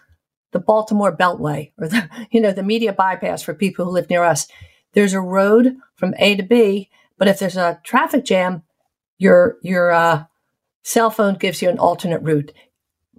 the 0.51 0.59
Baltimore 0.59 1.15
Beltway 1.15 1.71
or 1.77 1.87
the, 1.87 2.09
you 2.31 2.41
know, 2.41 2.51
the 2.51 2.63
media 2.63 2.93
bypass 2.93 3.41
for 3.41 3.53
people 3.53 3.85
who 3.85 3.91
live 3.91 4.09
near 4.09 4.23
us. 4.23 4.47
There's 4.93 5.13
a 5.13 5.21
road 5.21 5.75
from 5.95 6.13
A 6.17 6.35
to 6.35 6.43
B, 6.43 6.89
but 7.17 7.27
if 7.27 7.39
there's 7.39 7.57
a 7.57 7.79
traffic 7.83 8.25
jam, 8.25 8.63
your, 9.17 9.57
your, 9.61 9.91
uh, 9.91 10.25
cell 10.83 11.11
phone 11.11 11.35
gives 11.35 11.61
you 11.61 11.69
an 11.69 11.77
alternate 11.77 12.21
route. 12.21 12.51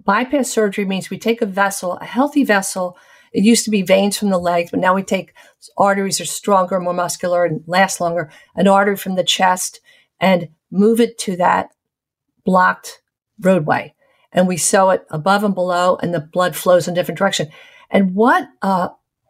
Bypass 0.03 0.49
surgery 0.49 0.85
means 0.85 1.09
we 1.09 1.19
take 1.19 1.41
a 1.41 1.45
vessel, 1.45 1.97
a 1.97 2.05
healthy 2.05 2.43
vessel. 2.43 2.97
It 3.33 3.43
used 3.43 3.65
to 3.65 3.71
be 3.71 3.81
veins 3.81 4.17
from 4.17 4.29
the 4.29 4.37
legs, 4.37 4.71
but 4.71 4.79
now 4.79 4.93
we 4.93 5.03
take 5.03 5.33
arteries 5.77 6.19
are 6.19 6.25
stronger, 6.25 6.79
more 6.79 6.93
muscular, 6.93 7.45
and 7.45 7.63
last 7.67 8.01
longer. 8.01 8.31
An 8.55 8.67
artery 8.67 8.97
from 8.97 9.15
the 9.15 9.23
chest 9.23 9.79
and 10.19 10.49
move 10.71 10.99
it 10.99 11.17
to 11.19 11.35
that 11.37 11.69
blocked 12.45 13.01
roadway. 13.39 13.93
And 14.31 14.47
we 14.47 14.57
sew 14.57 14.89
it 14.91 15.05
above 15.09 15.43
and 15.43 15.53
below, 15.53 15.97
and 16.01 16.13
the 16.13 16.21
blood 16.21 16.55
flows 16.55 16.87
in 16.87 16.93
different 16.93 17.17
direction. 17.17 17.49
And 17.89 18.15
what 18.15 18.47
uh, 18.61 18.89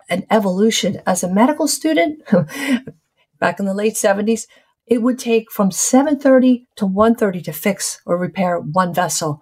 an 0.10 0.26
evolution 0.30 1.02
as 1.08 1.24
a 1.24 1.34
medical 1.34 1.68
student 1.68 2.22
back 3.40 3.60
in 3.60 3.66
the 3.66 3.74
late 3.74 3.96
70s, 3.96 4.46
it 4.86 5.02
would 5.02 5.18
take 5.18 5.52
from 5.52 5.72
7:30 5.72 6.66
to 6.76 6.86
1:30 6.86 7.44
to 7.46 7.54
fix 7.54 8.02
or 8.06 8.18
repair 8.18 8.60
one 8.60 8.94
vessel 8.94 9.42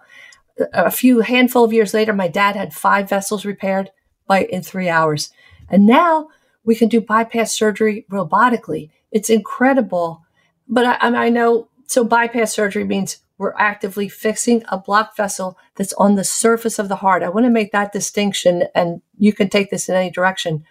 a 0.72 0.90
few 0.90 1.20
handful 1.20 1.64
of 1.64 1.72
years 1.72 1.94
later, 1.94 2.12
my 2.12 2.28
dad 2.28 2.56
had 2.56 2.74
five 2.74 3.08
vessels 3.08 3.44
repaired 3.44 3.90
by 4.26 4.44
in 4.44 4.62
three 4.62 4.88
hours. 4.88 5.30
And 5.68 5.86
now 5.86 6.28
we 6.64 6.74
can 6.74 6.88
do 6.88 7.00
bypass 7.00 7.52
surgery 7.52 8.06
robotically. 8.10 8.90
It's 9.10 9.30
incredible. 9.30 10.24
But 10.68 11.00
I, 11.02 11.26
I 11.26 11.28
know, 11.30 11.68
so 11.86 12.04
bypass 12.04 12.52
surgery 12.52 12.84
means 12.84 13.18
we're 13.38 13.54
actively 13.58 14.08
fixing 14.08 14.62
a 14.68 14.78
blocked 14.78 15.16
vessel 15.16 15.56
that's 15.76 15.94
on 15.94 16.14
the 16.14 16.24
surface 16.24 16.78
of 16.78 16.88
the 16.88 16.96
heart. 16.96 17.22
I 17.22 17.30
want 17.30 17.46
to 17.46 17.50
make 17.50 17.72
that 17.72 17.92
distinction, 17.92 18.64
and 18.74 19.00
you 19.16 19.32
can 19.32 19.48
take 19.48 19.70
this 19.70 19.88
in 19.88 19.94
any 19.94 20.10
direction. 20.10 20.64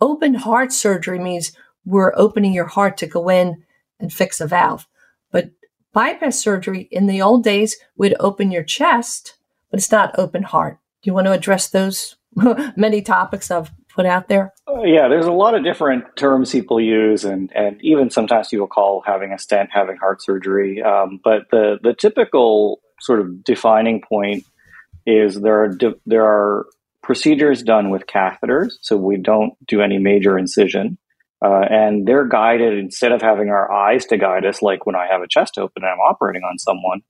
Open 0.00 0.34
heart 0.34 0.72
surgery 0.72 1.18
means 1.18 1.52
we're 1.84 2.14
opening 2.16 2.54
your 2.54 2.66
heart 2.66 2.96
to 2.98 3.06
go 3.06 3.28
in 3.28 3.62
and 4.00 4.12
fix 4.12 4.40
a 4.40 4.46
valve. 4.46 4.86
But 5.30 5.50
bypass 5.96 6.38
surgery 6.38 6.88
in 6.90 7.06
the 7.06 7.22
old 7.22 7.42
days 7.42 7.78
would 7.96 8.14
open 8.20 8.50
your 8.50 8.62
chest, 8.62 9.38
but 9.70 9.78
it's 9.78 9.90
not 9.90 10.16
open 10.18 10.42
heart. 10.42 10.78
Do 11.02 11.08
you 11.08 11.14
want 11.14 11.26
to 11.26 11.32
address 11.32 11.70
those 11.70 12.16
many 12.76 13.00
topics 13.00 13.50
I've 13.50 13.72
put 13.88 14.04
out 14.04 14.28
there? 14.28 14.52
Uh, 14.68 14.82
yeah, 14.82 15.08
there's 15.08 15.24
a 15.24 15.32
lot 15.32 15.54
of 15.54 15.64
different 15.64 16.04
terms 16.14 16.52
people 16.52 16.78
use, 16.78 17.24
and, 17.24 17.50
and 17.54 17.82
even 17.82 18.10
sometimes 18.10 18.48
people 18.48 18.66
call 18.66 19.02
having 19.06 19.32
a 19.32 19.38
stent 19.38 19.70
having 19.72 19.96
heart 19.96 20.22
surgery. 20.22 20.82
Um, 20.82 21.18
but 21.24 21.44
the, 21.50 21.78
the 21.82 21.94
typical 21.94 22.80
sort 23.00 23.20
of 23.20 23.42
defining 23.42 24.02
point 24.06 24.44
is 25.06 25.40
there 25.40 25.64
are 25.64 25.78
there 26.04 26.26
are 26.26 26.66
procedures 27.02 27.62
done 27.62 27.88
with 27.88 28.06
catheters, 28.06 28.72
so 28.82 28.98
we 28.98 29.16
don't 29.16 29.54
do 29.66 29.80
any 29.80 29.96
major 29.96 30.38
incision. 30.38 30.98
Uh, 31.44 31.60
and 31.68 32.06
they're 32.06 32.26
guided 32.26 32.78
instead 32.78 33.12
of 33.12 33.20
having 33.20 33.50
our 33.50 33.70
eyes 33.70 34.06
to 34.06 34.16
guide 34.16 34.46
us, 34.46 34.62
like 34.62 34.86
when 34.86 34.96
I 34.96 35.06
have 35.10 35.22
a 35.22 35.28
chest 35.28 35.58
open 35.58 35.82
and 35.82 35.86
I'm 35.86 35.98
operating 35.98 36.42
on 36.42 36.58
someone, 36.58 37.02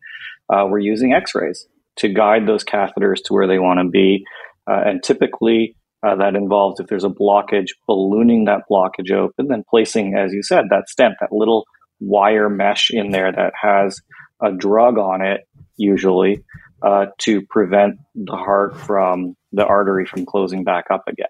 uh, 0.48 0.66
we're 0.68 0.80
using 0.80 1.12
x 1.12 1.34
rays 1.34 1.66
to 1.96 2.08
guide 2.08 2.46
those 2.46 2.64
catheters 2.64 3.22
to 3.24 3.34
where 3.34 3.46
they 3.46 3.58
want 3.58 3.80
to 3.80 3.88
be. 3.88 4.24
Uh, 4.68 4.80
and 4.84 5.02
typically, 5.02 5.76
uh, 6.02 6.16
that 6.16 6.34
involves 6.34 6.80
if 6.80 6.88
there's 6.88 7.04
a 7.04 7.08
blockage, 7.08 7.68
ballooning 7.86 8.44
that 8.44 8.62
blockage 8.70 9.12
open, 9.12 9.48
then 9.48 9.64
placing, 9.68 10.14
as 10.14 10.32
you 10.32 10.42
said, 10.42 10.64
that 10.70 10.88
stent, 10.88 11.14
that 11.20 11.32
little 11.32 11.64
wire 12.00 12.48
mesh 12.48 12.90
in 12.90 13.10
there 13.10 13.32
that 13.32 13.52
has 13.60 14.00
a 14.42 14.52
drug 14.52 14.98
on 14.98 15.24
it, 15.24 15.48
usually, 15.76 16.42
uh, 16.82 17.06
to 17.18 17.42
prevent 17.48 17.96
the 18.14 18.36
heart 18.36 18.76
from 18.76 19.34
the 19.52 19.64
artery 19.64 20.04
from 20.04 20.26
closing 20.26 20.64
back 20.64 20.86
up 20.90 21.04
again. 21.08 21.26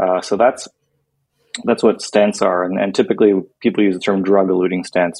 Uh, 0.00 0.20
so 0.20 0.36
that's 0.36 0.66
that's 1.62 1.82
what 1.82 1.98
stents 1.98 2.42
are, 2.42 2.64
and, 2.64 2.80
and 2.80 2.94
typically 2.94 3.32
people 3.60 3.84
use 3.84 3.94
the 3.94 4.00
term 4.00 4.22
drug-eluting 4.22 4.84
stents 4.84 5.18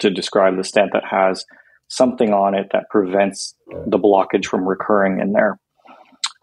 to 0.00 0.10
describe 0.10 0.56
the 0.56 0.64
stent 0.64 0.90
that 0.92 1.04
has 1.08 1.44
something 1.88 2.32
on 2.32 2.54
it 2.54 2.68
that 2.72 2.88
prevents 2.90 3.54
the 3.86 3.98
blockage 3.98 4.46
from 4.46 4.66
recurring 4.66 5.20
in 5.20 5.32
there. 5.32 5.60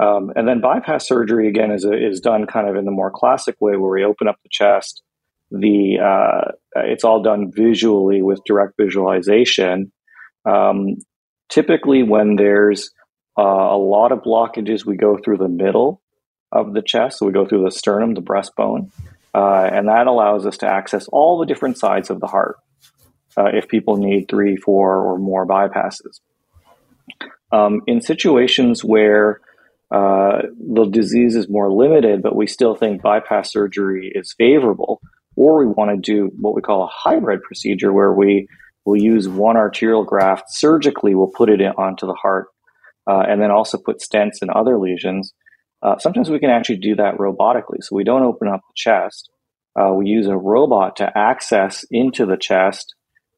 Um, 0.02 0.32
and 0.36 0.48
then 0.48 0.62
bypass 0.62 1.08
surgery 1.08 1.50
again 1.50 1.72
is 1.72 1.84
a, 1.84 1.92
is 1.92 2.22
done 2.22 2.46
kind 2.48 2.70
of 2.70 2.78
in 2.78 2.86
the 2.86 2.92
more 2.92 3.12
classic 3.12 3.56
way, 3.60 3.76
where 3.76 3.92
we 3.92 4.06
open 4.06 4.30
up 4.30 4.38
the 4.44 4.50
chest. 4.50 5.02
The 5.52 5.98
uh, 6.00 6.52
it's 6.76 7.04
all 7.04 7.22
done 7.22 7.52
visually 7.54 8.22
with 8.22 8.40
direct 8.46 8.76
visualization. 8.80 9.92
Um, 10.46 10.98
typically, 11.50 12.04
when 12.04 12.36
there's 12.38 12.92
uh, 13.38 13.42
a 13.42 13.78
lot 13.78 14.12
of 14.12 14.20
blockages, 14.20 14.86
we 14.86 14.96
go 14.96 15.18
through 15.18 15.38
the 15.38 15.50
middle 15.50 16.02
of 16.52 16.74
the 16.74 16.82
chest. 16.82 17.20
So 17.20 17.26
we 17.26 17.32
go 17.32 17.46
through 17.46 17.64
the 17.64 17.72
sternum, 17.72 18.14
the 18.14 18.22
breastbone, 18.22 18.92
uh, 19.34 19.70
and 19.72 19.88
that 19.88 20.08
allows 20.08 20.46
us 20.46 20.58
to 20.58 20.68
access 20.68 21.08
all 21.10 21.40
the 21.40 21.46
different 21.46 21.78
sides 21.78 22.10
of 22.10 22.20
the 22.20 22.28
heart 22.28 22.58
uh, 23.38 23.50
if 23.54 23.68
people 23.68 23.98
need 23.98 24.28
three, 24.28 24.56
four, 24.56 24.98
or 24.98 25.18
more 25.18 25.46
bypasses. 25.46 26.20
Um, 27.52 27.82
in 27.88 28.02
situations 28.02 28.84
where 28.84 29.42
uh, 29.92 30.44
the 30.60 30.86
disease 30.86 31.36
is 31.36 31.50
more 31.50 31.72
limited, 31.72 32.22
but 32.22 32.36
we 32.36 32.46
still 32.46 32.76
think 32.76 33.02
bypass 33.02 33.52
surgery 33.52 34.12
is 34.14 34.36
favorable, 34.38 35.02
or 35.36 35.60
we 35.60 35.72
want 35.72 35.90
to 35.92 35.98
do 35.98 36.32
what 36.40 36.54
we 36.54 36.62
call 36.62 36.84
a 36.84 36.90
hybrid 36.92 37.42
procedure 37.42 37.92
where 37.92 38.14
we 38.14 38.48
will 38.86 38.98
use 38.98 39.28
one 39.28 39.58
arterial 39.58 40.04
graft 40.04 40.46
surgically, 40.50 41.16
we'll 41.16 41.32
put 41.36 41.50
it 41.50 41.62
onto 41.78 42.06
the 42.06 42.14
heart, 42.14 42.48
uh, 43.10 43.24
and 43.28 43.42
then 43.42 43.52
also 43.52 43.78
put 43.78 44.00
stents 44.00 44.42
and 44.42 44.52
other 44.52 44.78
lesions. 44.78 45.34
Uh, 45.82 45.98
sometimes 45.98 46.30
we 46.30 46.40
can 46.40 46.50
actually 46.50 46.78
do 46.78 46.96
that 46.96 47.18
robotically. 47.18 47.82
So 47.82 47.96
we 47.96 48.04
don't 48.04 48.24
open 48.24 48.48
up 48.48 48.62
the 48.62 48.74
chest. 48.76 49.30
Uh, 49.80 49.94
we 49.94 50.08
use 50.08 50.28
a 50.28 50.36
robot 50.36 50.98
to 50.98 51.18
access 51.18 51.86
into 51.90 52.26
the 52.26 52.38
chest 52.38 52.96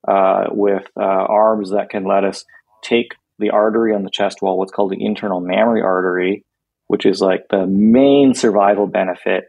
uh, 0.07 0.45
with 0.49 0.83
uh, 0.99 1.03
arms 1.03 1.71
that 1.71 1.89
can 1.89 2.05
let 2.05 2.23
us 2.23 2.43
take 2.83 3.09
the 3.37 3.51
artery 3.51 3.93
on 3.93 4.03
the 4.03 4.09
chest 4.09 4.41
wall, 4.41 4.57
what's 4.57 4.71
called 4.71 4.91
the 4.91 5.03
internal 5.03 5.39
mammary 5.39 5.81
artery, 5.81 6.45
which 6.87 7.05
is 7.05 7.21
like 7.21 7.43
the 7.49 7.67
main 7.67 8.33
survival 8.33 8.87
benefit 8.87 9.45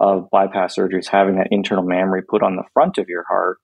of 0.00 0.28
bypass 0.30 0.74
surgery 0.74 0.98
is 0.98 1.08
having 1.08 1.36
that 1.36 1.48
internal 1.50 1.84
mammary 1.84 2.22
put 2.22 2.42
on 2.42 2.56
the 2.56 2.64
front 2.72 2.98
of 2.98 3.08
your 3.08 3.24
heart. 3.28 3.58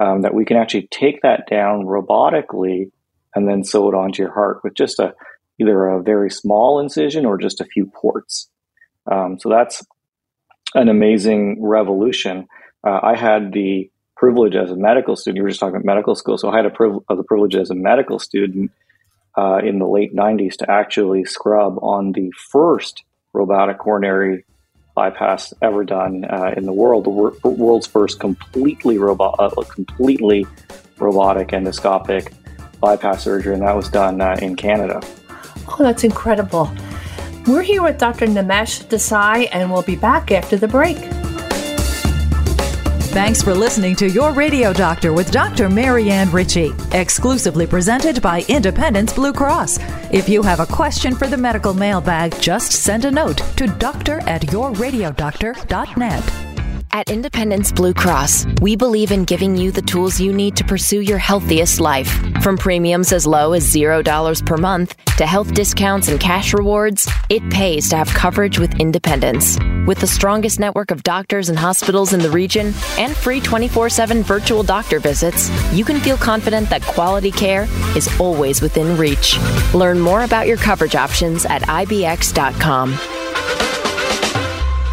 Um, 0.00 0.22
that 0.22 0.34
we 0.34 0.44
can 0.44 0.56
actually 0.56 0.88
take 0.92 1.22
that 1.22 1.48
down 1.50 1.84
robotically 1.84 2.90
and 3.34 3.48
then 3.48 3.64
sew 3.64 3.88
it 3.88 3.94
onto 3.94 4.22
your 4.22 4.32
heart 4.32 4.60
with 4.62 4.74
just 4.74 5.00
a 5.00 5.14
either 5.60 5.86
a 5.86 6.02
very 6.02 6.30
small 6.30 6.80
incision 6.80 7.26
or 7.26 7.38
just 7.38 7.60
a 7.60 7.64
few 7.64 7.86
ports. 7.86 8.48
Um, 9.10 9.38
so 9.38 9.48
that's 9.48 9.84
an 10.74 10.88
amazing 10.88 11.62
revolution. 11.62 12.46
Uh, 12.86 13.00
I 13.02 13.16
had 13.16 13.52
the 13.52 13.90
privilege 14.16 14.54
as 14.54 14.70
a 14.70 14.76
medical 14.76 15.16
student. 15.16 15.38
You 15.38 15.42
were 15.44 15.48
just 15.48 15.60
talking 15.60 15.76
about 15.76 15.84
medical 15.84 16.14
school, 16.14 16.38
so 16.38 16.50
I 16.50 16.56
had 16.56 16.66
a 16.66 16.70
priv- 16.70 17.00
the 17.08 17.24
privilege 17.24 17.56
as 17.56 17.70
a 17.70 17.74
medical 17.74 18.18
student 18.18 18.70
uh, 19.36 19.60
in 19.64 19.78
the 19.78 19.86
late 19.86 20.14
'90s 20.14 20.56
to 20.58 20.70
actually 20.70 21.24
scrub 21.24 21.78
on 21.82 22.12
the 22.12 22.30
first 22.50 23.04
robotic 23.32 23.78
coronary 23.78 24.44
bypass 24.94 25.54
ever 25.62 25.84
done 25.84 26.24
uh, 26.24 26.52
in 26.56 26.64
the 26.66 26.72
world, 26.72 27.04
the 27.04 27.10
wor- 27.10 27.36
world's 27.44 27.86
first 27.86 28.18
completely 28.18 28.98
robot, 28.98 29.36
uh, 29.38 29.48
completely 29.72 30.44
robotic 30.98 31.48
endoscopic 31.48 32.32
bypass 32.80 33.22
surgery, 33.22 33.54
and 33.54 33.62
that 33.62 33.76
was 33.76 33.88
done 33.88 34.20
uh, 34.20 34.36
in 34.42 34.56
Canada. 34.56 35.00
Oh, 35.68 35.76
that's 35.78 36.04
incredible. 36.04 36.70
We're 37.46 37.62
here 37.62 37.82
with 37.82 37.98
Dr. 37.98 38.26
Nimesh 38.26 38.84
Desai, 38.84 39.48
and 39.52 39.70
we'll 39.70 39.82
be 39.82 39.96
back 39.96 40.32
after 40.32 40.56
the 40.56 40.68
break. 40.68 40.96
Thanks 43.10 43.42
for 43.42 43.54
listening 43.54 43.96
to 43.96 44.08
Your 44.08 44.32
Radio 44.32 44.72
Doctor 44.72 45.12
with 45.12 45.30
Dr. 45.30 45.68
Marianne 45.70 46.30
Ritchie, 46.30 46.72
exclusively 46.92 47.66
presented 47.66 48.22
by 48.22 48.44
Independence 48.48 49.14
Blue 49.14 49.32
Cross. 49.32 49.78
If 50.12 50.28
you 50.28 50.42
have 50.42 50.60
a 50.60 50.66
question 50.66 51.14
for 51.14 51.26
the 51.26 51.36
medical 51.36 51.74
mailbag, 51.74 52.38
just 52.40 52.72
send 52.72 53.04
a 53.06 53.10
note 53.10 53.38
to 53.56 53.66
doctor 53.66 54.20
at 54.28 54.42
yourradiodoctor.net. 54.42 56.47
At 56.98 57.10
Independence 57.10 57.70
Blue 57.70 57.94
Cross, 57.94 58.44
we 58.60 58.74
believe 58.74 59.12
in 59.12 59.22
giving 59.24 59.56
you 59.56 59.70
the 59.70 59.82
tools 59.82 60.20
you 60.20 60.32
need 60.32 60.56
to 60.56 60.64
pursue 60.64 61.00
your 61.00 61.16
healthiest 61.16 61.78
life. 61.78 62.08
From 62.42 62.58
premiums 62.58 63.12
as 63.12 63.24
low 63.24 63.52
as 63.52 63.72
$0 63.72 64.44
per 64.44 64.56
month 64.56 64.96
to 65.16 65.24
health 65.24 65.54
discounts 65.54 66.08
and 66.08 66.18
cash 66.18 66.52
rewards, 66.52 67.08
it 67.30 67.48
pays 67.52 67.88
to 67.90 67.96
have 67.96 68.08
coverage 68.08 68.58
with 68.58 68.80
Independence. 68.80 69.60
With 69.86 70.00
the 70.00 70.08
strongest 70.08 70.58
network 70.58 70.90
of 70.90 71.04
doctors 71.04 71.48
and 71.48 71.56
hospitals 71.56 72.14
in 72.14 72.18
the 72.18 72.30
region 72.30 72.74
and 72.98 73.16
free 73.16 73.40
24 73.40 73.90
7 73.90 74.24
virtual 74.24 74.64
doctor 74.64 74.98
visits, 74.98 75.52
you 75.72 75.84
can 75.84 76.00
feel 76.00 76.16
confident 76.16 76.68
that 76.68 76.82
quality 76.82 77.30
care 77.30 77.68
is 77.94 78.08
always 78.18 78.60
within 78.60 78.98
reach. 78.98 79.38
Learn 79.72 80.00
more 80.00 80.24
about 80.24 80.48
your 80.48 80.56
coverage 80.56 80.96
options 80.96 81.46
at 81.46 81.62
IBX.com. 81.62 82.98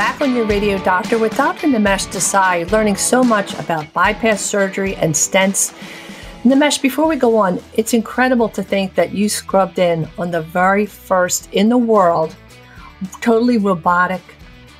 Back 0.00 0.22
on 0.22 0.34
your 0.34 0.46
radio 0.46 0.78
doctor 0.78 1.18
with 1.18 1.36
Dr. 1.36 1.66
Nimesh 1.66 2.08
Desai, 2.08 2.70
learning 2.70 2.96
so 2.96 3.22
much 3.22 3.52
about 3.58 3.92
bypass 3.92 4.40
surgery 4.40 4.96
and 4.96 5.12
stents. 5.12 5.74
Nimesh, 6.42 6.80
before 6.80 7.06
we 7.06 7.16
go 7.16 7.36
on, 7.36 7.60
it's 7.74 7.92
incredible 7.92 8.48
to 8.48 8.62
think 8.62 8.94
that 8.94 9.12
you 9.12 9.28
scrubbed 9.28 9.78
in 9.78 10.08
on 10.16 10.30
the 10.30 10.40
very 10.40 10.86
first 10.86 11.52
in 11.52 11.68
the 11.68 11.76
world, 11.76 12.34
totally 13.20 13.58
robotic 13.58 14.22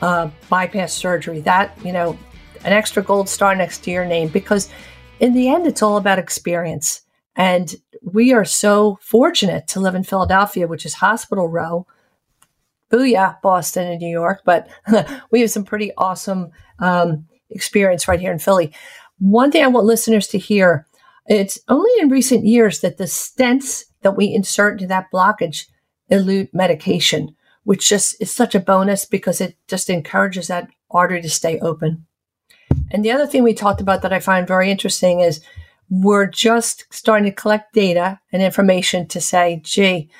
uh, 0.01 0.31
bypass 0.49 0.95
surgery. 0.95 1.41
That, 1.41 1.77
you 1.85 1.93
know, 1.93 2.19
an 2.65 2.73
extra 2.73 3.03
gold 3.03 3.29
star 3.29 3.55
next 3.55 3.85
to 3.85 3.91
your 3.91 4.07
name, 4.07 4.29
because 4.29 4.71
in 5.19 5.35
the 5.35 5.51
end, 5.51 5.67
it's 5.67 5.83
all 5.83 5.99
about 5.99 6.19
experience. 6.19 7.03
And 7.37 7.75
we 8.01 8.33
are 8.33 8.47
so 8.47 8.99
fortunate 9.03 9.69
to 9.69 9.81
live 9.81 9.95
in 9.95 10.03
Philadelphia, 10.03 10.67
which 10.67 10.87
is 10.87 10.95
hospital 10.95 11.47
row 11.47 11.87
booyah, 12.91 13.41
Boston 13.43 13.87
and 13.87 14.01
New 14.01 14.11
York, 14.11 14.43
but 14.45 14.69
we 15.31 15.41
have 15.41 15.51
some 15.51 15.65
pretty 15.65 15.93
awesome 15.97 16.51
um, 16.79 17.27
experience 17.51 18.09
right 18.09 18.21
here 18.21 18.33
in 18.33 18.39
Philly. 18.39 18.73
One 19.19 19.51
thing 19.51 19.63
I 19.63 19.69
want 19.69 19.87
listeners 19.87 20.27
to 20.29 20.39
hear 20.39 20.87
it's 21.27 21.59
only 21.69 21.91
in 22.01 22.09
recent 22.09 22.45
years 22.45 22.81
that 22.81 22.97
the 22.97 23.05
stents 23.05 23.85
that 24.03 24.17
we 24.17 24.35
insert 24.35 24.75
into 24.75 24.87
that 24.89 25.07
blockage 25.13 25.67
elute 26.11 26.53
medication, 26.53 27.37
which 27.63 27.89
just 27.89 28.21
is 28.21 28.33
such 28.33 28.55
a 28.55 28.61
bonus 28.61 29.05
because 29.05 29.41
it 29.41 29.57
just 29.69 29.89
encourages 29.89 30.49
that 30.49 30.69
artery 30.91 31.23
to 31.23 31.31
stay 31.31 31.59
open. 31.61 32.07
And 32.91 33.05
the 33.05 33.13
other 33.13 33.27
thing 33.27 33.43
we 33.43 33.55
talked 33.55 33.81
about 33.81 34.03
that 34.03 34.13
I 34.13 34.19
find 34.19 34.47
very 34.47 34.71
interesting 34.71 35.21
is 35.21 35.41
we're 35.89 36.27
just 36.27 36.87
starting 36.91 37.31
to 37.31 37.35
collect 37.35 37.75
data 37.75 38.21
and 38.33 38.43
information 38.43 39.07
to 39.09 39.21
say, 39.21 39.61
gee, 39.63 40.11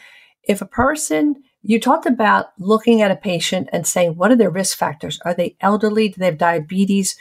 if 0.45 0.61
a 0.61 0.67
person 0.67 1.43
you 1.63 1.79
talked 1.79 2.07
about 2.07 2.53
looking 2.59 3.03
at 3.03 3.11
a 3.11 3.17
patient 3.17 3.69
and 3.73 3.87
saying, 3.87 4.17
what 4.17 4.31
are 4.31 4.37
their 4.37 4.51
risk 4.51 4.77
factors? 4.77 5.21
Are 5.25 5.35
they 5.35 5.57
elderly? 5.61 6.09
Do 6.09 6.19
they 6.19 6.27
have 6.27 6.39
diabetes? 6.39 7.17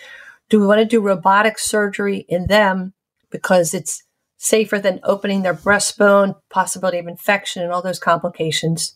Do 0.50 0.60
we 0.60 0.66
want 0.66 0.80
to 0.80 0.86
do 0.86 1.02
robotic 1.02 1.60
surgery 1.60 2.26
in 2.30 2.48
them 2.48 2.94
because 3.30 3.74
it's 3.74 4.04
safer 4.38 4.80
than 4.80 5.02
opening 5.04 5.42
their 5.42 5.54
breastbone, 5.54 6.36
possibility 6.50 6.98
of 6.98 7.08
infection, 7.08 7.62
and 7.62 7.72
all 7.72 7.82
those 7.82 8.00
complications? 8.00 8.96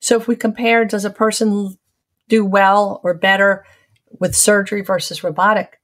So, 0.00 0.16
if 0.16 0.28
we 0.28 0.36
compare, 0.36 0.84
does 0.84 1.04
a 1.04 1.10
person 1.10 1.76
do 2.28 2.44
well 2.44 3.00
or 3.02 3.14
better 3.14 3.66
with 4.20 4.36
surgery 4.36 4.82
versus 4.82 5.24
robotic? 5.24 5.80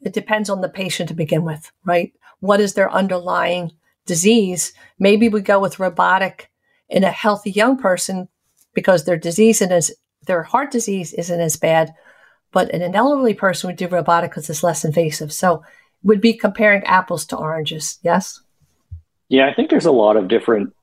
It 0.00 0.12
depends 0.12 0.50
on 0.50 0.60
the 0.60 0.68
patient 0.68 1.08
to 1.10 1.14
begin 1.14 1.44
with, 1.44 1.70
right? 1.84 2.12
What 2.40 2.60
is 2.60 2.74
their 2.74 2.90
underlying 2.90 3.70
disease? 4.04 4.72
Maybe 4.98 5.28
we 5.28 5.40
go 5.40 5.60
with 5.60 5.78
robotic 5.78 6.50
in 6.92 7.02
a 7.02 7.10
healthy 7.10 7.50
young 7.50 7.76
person 7.76 8.28
because 8.74 9.04
their 9.04 9.16
disease 9.16 9.60
and 9.60 9.72
as 9.72 9.90
their 10.26 10.42
heart 10.42 10.70
disease 10.70 11.12
isn't 11.14 11.40
as 11.40 11.56
bad, 11.56 11.92
but 12.52 12.70
in 12.70 12.82
an 12.82 12.94
elderly 12.94 13.34
person 13.34 13.66
would 13.66 13.76
do 13.76 13.88
robotic 13.88 14.30
because 14.30 14.48
it's 14.48 14.62
less 14.62 14.84
invasive. 14.84 15.32
So 15.32 15.64
would 16.04 16.20
be 16.20 16.34
comparing 16.34 16.84
apples 16.84 17.24
to 17.26 17.36
oranges. 17.36 17.98
Yes. 18.02 18.40
Yeah, 19.28 19.48
I 19.48 19.54
think 19.54 19.70
there's 19.70 19.86
a 19.86 19.90
lot 19.90 20.16
of 20.16 20.28
different 20.28 20.74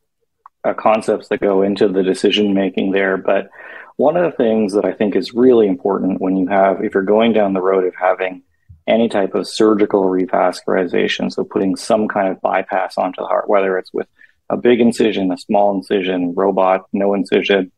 uh, 0.64 0.74
concepts 0.74 1.28
that 1.28 1.42
go 1.42 1.62
into 1.62 1.88
the 1.88 2.04
decision 2.04 2.54
making 2.54 2.92
there, 2.92 3.16
but 3.16 3.50
one 3.98 4.18
of 4.18 4.24
the 4.24 4.36
things 4.36 4.74
that 4.74 4.86
I 4.86 4.94
think 4.94 5.16
is 5.16 5.34
really 5.34 5.68
important 5.68 6.22
when 6.22 6.36
you 6.36 6.48
have, 6.48 6.84
if 6.84 6.94
you're 6.94 7.04
going 7.04 7.34
down 7.34 7.54
the 7.54 7.62
road 7.62 7.86
of 7.86 7.94
having 7.96 8.42
any 8.88 9.10
type 9.10 9.36
of 9.36 9.48
surgical 9.48 10.06
revascularization, 10.06 11.32
so 11.32 11.44
putting 11.44 11.76
some 11.76 12.08
kind 12.08 12.30
of 12.30 12.42
bypass 12.42 12.98
onto 12.98 13.22
the 13.22 13.28
heart, 13.28 13.48
whether 13.48 13.78
it's 13.78 13.94
with 13.94 14.08
a 14.50 14.58
big 14.58 14.82
incision, 14.82 15.32
a 15.32 15.38
small 15.38 15.76
incision, 15.76 16.34
robot, 16.36 16.86
no 16.94 17.14
incision, 17.14 17.72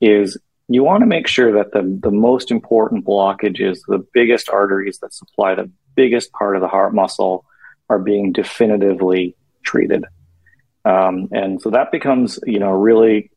is 0.00 0.38
you 0.68 0.84
want 0.84 1.00
to 1.00 1.06
make 1.06 1.26
sure 1.26 1.52
that 1.52 1.72
the, 1.72 1.82
the 2.02 2.10
most 2.10 2.50
important 2.50 3.04
blockages, 3.04 3.80
the 3.88 4.06
biggest 4.12 4.48
arteries 4.48 4.98
that 4.98 5.14
supply 5.14 5.54
the 5.54 5.70
biggest 5.94 6.32
part 6.32 6.56
of 6.56 6.62
the 6.62 6.68
heart 6.68 6.94
muscle, 6.94 7.44
are 7.90 7.98
being 7.98 8.32
definitively 8.32 9.34
treated. 9.62 10.04
Um, 10.84 11.28
and 11.32 11.60
so 11.60 11.70
that 11.70 11.90
becomes, 11.90 12.38
you 12.46 12.58
know, 12.58 12.70
a 12.70 12.76
really 12.76 13.30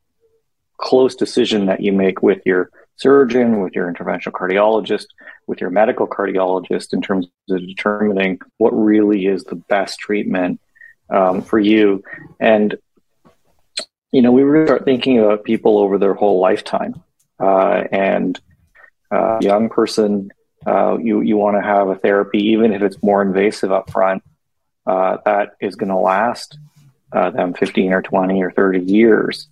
close 0.77 1.15
decision 1.15 1.65
that 1.65 1.81
you 1.81 1.91
make 1.91 2.21
with 2.21 2.41
your 2.45 2.69
surgeon, 2.95 3.61
with 3.61 3.73
your 3.73 3.91
interventional 3.91 4.31
cardiologist, 4.31 5.07
with 5.47 5.59
your 5.59 5.69
medical 5.69 6.07
cardiologist 6.07 6.93
in 6.93 7.01
terms 7.01 7.27
of 7.49 7.59
determining 7.59 8.39
what 8.57 8.71
really 8.71 9.25
is 9.25 9.43
the 9.43 9.55
best 9.55 9.99
treatment 9.99 10.60
um, 11.11 11.41
for 11.41 11.59
you. 11.59 12.03
And, 12.39 12.75
you 14.11 14.21
know, 14.21 14.31
we 14.31 14.43
really 14.43 14.67
start 14.67 14.85
thinking 14.85 15.19
about 15.19 15.43
people 15.43 15.77
over 15.77 15.97
their 15.97 16.13
whole 16.13 16.39
lifetime. 16.39 17.03
Uh, 17.39 17.83
and 17.91 18.39
uh, 19.11 19.39
young 19.41 19.69
person, 19.69 20.31
uh, 20.65 20.97
you, 20.97 21.21
you 21.21 21.37
want 21.37 21.57
to 21.57 21.61
have 21.61 21.89
a 21.89 21.95
therapy, 21.95 22.39
even 22.49 22.73
if 22.73 22.81
it's 22.81 23.01
more 23.03 23.21
invasive 23.21 23.71
up 23.71 23.91
front, 23.91 24.23
uh, 24.85 25.17
that 25.25 25.55
is 25.59 25.75
going 25.75 25.89
to 25.89 25.97
last 25.97 26.57
uh, 27.11 27.29
them 27.29 27.53
15 27.53 27.93
or 27.93 28.01
20 28.01 28.41
or 28.41 28.51
30 28.51 28.79
years. 28.79 29.47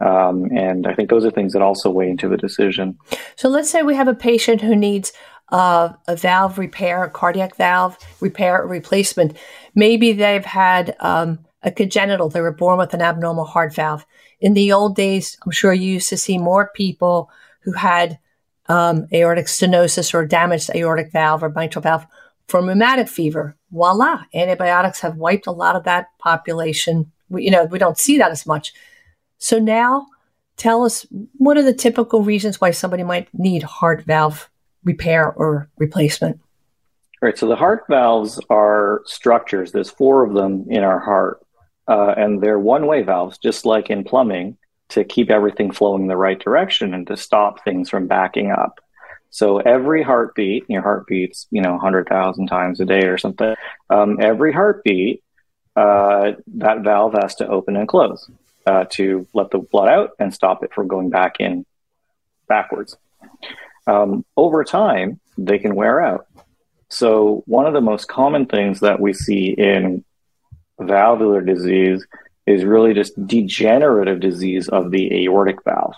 Um, 0.00 0.50
and 0.56 0.86
I 0.86 0.94
think 0.94 1.08
those 1.08 1.24
are 1.24 1.30
things 1.30 1.52
that 1.52 1.62
also 1.62 1.90
weigh 1.90 2.10
into 2.10 2.28
the 2.28 2.36
decision. 2.36 2.98
So 3.36 3.48
let's 3.48 3.70
say 3.70 3.82
we 3.82 3.94
have 3.94 4.08
a 4.08 4.14
patient 4.14 4.60
who 4.60 4.74
needs 4.74 5.12
a 5.50 6.16
valve 6.16 6.58
repair, 6.58 7.04
a 7.04 7.10
cardiac 7.10 7.56
valve 7.56 7.96
repair 8.20 8.62
or 8.62 8.66
replacement. 8.66 9.36
Maybe 9.74 10.12
they've 10.12 10.44
had 10.44 10.96
um, 11.00 11.38
a 11.62 11.70
congenital, 11.70 12.28
they 12.28 12.40
were 12.40 12.52
born 12.52 12.78
with 12.78 12.94
an 12.94 13.02
abnormal 13.02 13.44
heart 13.44 13.74
valve. 13.74 14.04
In 14.40 14.54
the 14.54 14.72
old 14.72 14.96
days, 14.96 15.38
I'm 15.44 15.52
sure 15.52 15.72
you 15.72 15.92
used 15.92 16.08
to 16.10 16.16
see 16.16 16.38
more 16.38 16.70
people 16.74 17.30
who 17.60 17.72
had 17.72 18.18
um, 18.66 19.06
aortic 19.12 19.46
stenosis 19.46 20.14
or 20.14 20.26
damaged 20.26 20.70
aortic 20.74 21.12
valve 21.12 21.42
or 21.42 21.50
mitral 21.50 21.82
valve 21.82 22.06
from 22.48 22.68
rheumatic 22.68 23.08
fever. 23.08 23.56
Voila, 23.70 24.24
antibiotics 24.34 25.00
have 25.00 25.16
wiped 25.16 25.46
a 25.46 25.52
lot 25.52 25.76
of 25.76 25.84
that 25.84 26.08
population. 26.18 27.10
We, 27.28 27.44
you 27.44 27.50
know, 27.50 27.64
we 27.64 27.78
don't 27.78 27.98
see 27.98 28.18
that 28.18 28.30
as 28.30 28.46
much. 28.46 28.72
So 29.38 29.58
now, 29.58 30.06
tell 30.56 30.84
us 30.84 31.06
what 31.38 31.56
are 31.56 31.62
the 31.62 31.74
typical 31.74 32.22
reasons 32.22 32.60
why 32.60 32.70
somebody 32.70 33.02
might 33.02 33.28
need 33.32 33.62
heart 33.62 34.02
valve 34.02 34.50
repair 34.84 35.32
or 35.32 35.68
replacement? 35.78 36.40
Right. 37.22 37.38
So 37.38 37.48
the 37.48 37.56
heart 37.56 37.84
valves 37.88 38.38
are 38.50 39.02
structures. 39.06 39.72
There's 39.72 39.90
four 39.90 40.24
of 40.24 40.34
them 40.34 40.66
in 40.68 40.82
our 40.82 41.00
heart, 41.00 41.40
uh, 41.88 42.14
and 42.16 42.42
they're 42.42 42.58
one-way 42.58 43.02
valves, 43.02 43.38
just 43.38 43.64
like 43.64 43.88
in 43.88 44.04
plumbing, 44.04 44.58
to 44.90 45.04
keep 45.04 45.30
everything 45.30 45.70
flowing 45.70 46.06
the 46.06 46.16
right 46.16 46.38
direction 46.38 46.92
and 46.92 47.06
to 47.06 47.16
stop 47.16 47.64
things 47.64 47.88
from 47.88 48.06
backing 48.06 48.50
up. 48.50 48.78
So 49.30 49.58
every 49.58 50.02
heartbeat, 50.02 50.64
your 50.68 50.82
heart 50.82 51.06
beats, 51.06 51.46
you 51.50 51.60
know, 51.62 51.72
100,000 51.72 52.46
times 52.46 52.80
a 52.80 52.84
day 52.84 53.06
or 53.06 53.18
something. 53.18 53.54
Um, 53.90 54.18
every 54.20 54.52
heartbeat, 54.52 55.24
uh, 55.74 56.32
that 56.58 56.82
valve 56.82 57.14
has 57.14 57.34
to 57.36 57.48
open 57.48 57.74
and 57.74 57.88
close 57.88 58.30
uh, 58.66 58.84
to 58.90 59.26
let 59.34 59.50
the 59.50 59.58
blood 59.58 59.88
out 59.88 60.10
and 60.18 60.32
stop 60.32 60.62
it 60.62 60.72
from 60.72 60.88
going 60.88 61.10
back 61.10 61.40
in 61.40 61.66
backwards. 62.48 62.96
Um, 63.86 64.24
over 64.36 64.64
time, 64.64 65.20
they 65.36 65.58
can 65.58 65.74
wear 65.74 66.00
out. 66.00 66.26
So, 66.88 67.42
one 67.46 67.66
of 67.66 67.74
the 67.74 67.80
most 67.80 68.08
common 68.08 68.46
things 68.46 68.80
that 68.80 69.00
we 69.00 69.12
see 69.12 69.48
in 69.48 70.04
valvular 70.78 71.40
disease 71.40 72.06
is 72.46 72.64
really 72.64 72.94
just 72.94 73.26
degenerative 73.26 74.20
disease 74.20 74.68
of 74.68 74.90
the 74.90 75.24
aortic 75.24 75.64
valve. 75.64 75.94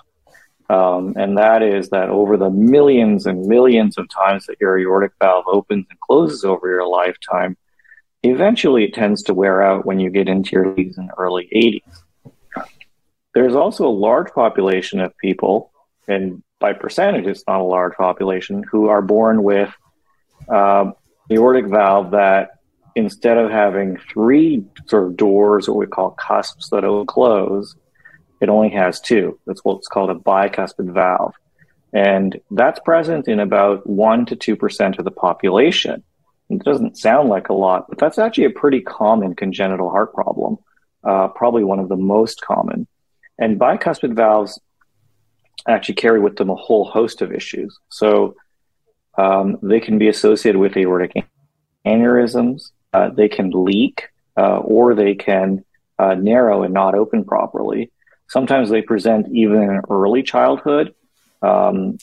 Um, 0.68 1.14
and 1.16 1.38
that 1.38 1.62
is 1.62 1.90
that 1.90 2.09
over 2.09 2.37
the 2.37 2.51
millions 2.51 3.27
and 3.27 3.46
millions 3.46 3.99
of 3.99 4.09
times 4.09 4.46
that 4.46 4.61
your 4.61 4.79
aortic 4.79 5.12
valve 5.20 5.44
opens 5.46 5.87
and 5.88 6.01
closes 6.01 6.44
over 6.44 6.68
your 6.68 6.88
lifetime, 6.88 7.57
eventually 8.22 8.85
it 8.85 8.94
tends 8.94 9.22
to 9.25 9.35
wear 9.35 9.62
out 9.62 9.87
when 9.87 10.01
you 10.01 10.11
get 10.11 10.29
into 10.29 10.51
your 10.53 10.75
leaves 10.75 10.99
and 10.99 11.11
early 11.18 11.49
80s. 11.55 12.72
There's 13.35 13.55
also 13.55 13.87
a 13.87 13.90
large 13.90 14.33
population 14.33 14.99
of 15.01 15.16
people, 15.18 15.70
and 16.09 16.42
by 16.66 16.72
percentage, 16.72 17.26
it's 17.29 17.44
not 17.46 17.61
a 17.61 17.62
large 17.62 17.94
population, 17.94 18.64
who 18.68 18.88
are 18.88 19.00
born 19.00 19.44
with 19.44 19.72
uh, 20.48 20.90
aortic 21.31 21.66
valve 21.66 22.11
that 22.11 22.59
instead 22.96 23.38
of 23.38 23.52
having 23.52 23.98
three 24.12 24.64
sort 24.87 25.07
of 25.07 25.16
doors, 25.16 25.68
what 25.68 25.79
we 25.79 25.87
call 25.87 26.11
cusps 26.11 26.70
that 26.70 26.83
will 26.83 27.07
close, 27.07 27.76
it 28.40 28.48
only 28.48 28.70
has 28.70 29.00
two. 29.00 29.38
That's 29.46 29.64
what's 29.64 29.87
called 29.87 30.11
a 30.11 30.16
bicuspid 30.16 30.92
valve. 30.92 31.35
And 31.92 32.40
that's 32.50 32.81
present 32.81 33.29
in 33.29 33.38
about 33.38 33.87
1% 33.87 34.26
to 34.26 34.57
2% 34.57 34.98
of 34.98 35.05
the 35.05 35.12
population. 35.12 36.02
It 36.50 36.64
doesn't 36.64 36.98
sound 36.98 37.29
like 37.29 37.48
a 37.48 37.52
lot, 37.52 37.87
but 37.88 37.98
that's 37.98 38.18
actually 38.18 38.46
a 38.46 38.50
pretty 38.50 38.81
common 38.81 39.37
congenital 39.37 39.88
heart 39.88 40.12
problem, 40.12 40.57
uh, 41.05 41.29
probably 41.29 41.62
one 41.62 41.79
of 41.79 41.88
the 41.88 41.96
most 41.96 42.40
common. 42.40 42.88
And 43.38 43.61
bicuspid 43.61 44.16
valves 44.16 44.59
actually 45.68 45.96
carry 45.96 46.20
with 46.20 46.37
them 46.37 46.50
a 46.50 46.55
whole 46.55 46.85
host 46.85 47.22
of 47.22 47.33
issues. 47.33 47.79
So 47.88 48.37
um, 49.18 49.59
they 49.62 49.81
can 49.81 49.98
be 49.98 50.09
associated 50.09 50.59
with 50.59 50.76
aortic 50.76 51.12
aneurysms, 51.87 52.70
uh, 52.92 53.11
they 53.11 53.29
can 53.29 53.50
leak, 53.50 54.09
uh, 54.37 54.59
or 54.59 54.94
they 54.94 55.14
can 55.14 55.64
uh, 55.98 56.14
narrow 56.14 56.62
and 56.62 56.74
not 56.74 56.94
open 56.94 57.24
properly. 57.24 57.90
Sometimes 58.29 58.70
they 58.70 58.83
present 58.83 59.29
even 59.33 59.62
in 59.62 59.81
early 59.88 60.22
childhood. 60.22 60.94
Um, 61.42 61.98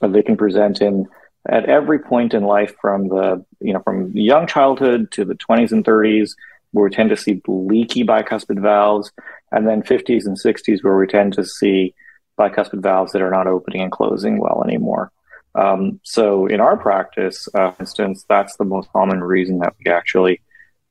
they 0.00 0.22
can 0.22 0.36
present 0.36 0.80
in 0.80 1.06
at 1.48 1.64
every 1.64 1.98
point 1.98 2.34
in 2.34 2.44
life 2.44 2.74
from 2.80 3.08
the 3.08 3.44
you 3.60 3.72
know 3.72 3.80
from 3.82 4.10
young 4.12 4.46
childhood 4.46 5.10
to 5.12 5.24
the 5.24 5.34
20s 5.34 5.72
and 5.72 5.84
30s 5.84 6.32
where 6.72 6.84
we 6.84 6.90
tend 6.90 7.10
to 7.10 7.16
see 7.16 7.40
leaky 7.46 8.04
bicuspid 8.04 8.60
valves 8.60 9.10
and 9.50 9.66
then 9.66 9.82
50s 9.82 10.26
and 10.26 10.38
60s 10.38 10.84
where 10.84 10.96
we 10.96 11.06
tend 11.06 11.32
to 11.32 11.44
see 11.44 11.94
bicuspid 12.38 12.82
valves 12.82 13.12
that 13.12 13.22
are 13.22 13.30
not 13.30 13.46
opening 13.46 13.82
and 13.82 13.92
closing 13.92 14.38
well 14.38 14.62
anymore 14.66 15.12
um, 15.54 15.98
so 16.02 16.46
in 16.46 16.60
our 16.60 16.76
practice 16.76 17.48
uh, 17.54 17.70
for 17.72 17.82
instance 17.82 18.24
that's 18.28 18.56
the 18.56 18.64
most 18.64 18.90
common 18.92 19.22
reason 19.22 19.58
that 19.58 19.74
we 19.84 19.90
actually 19.90 20.40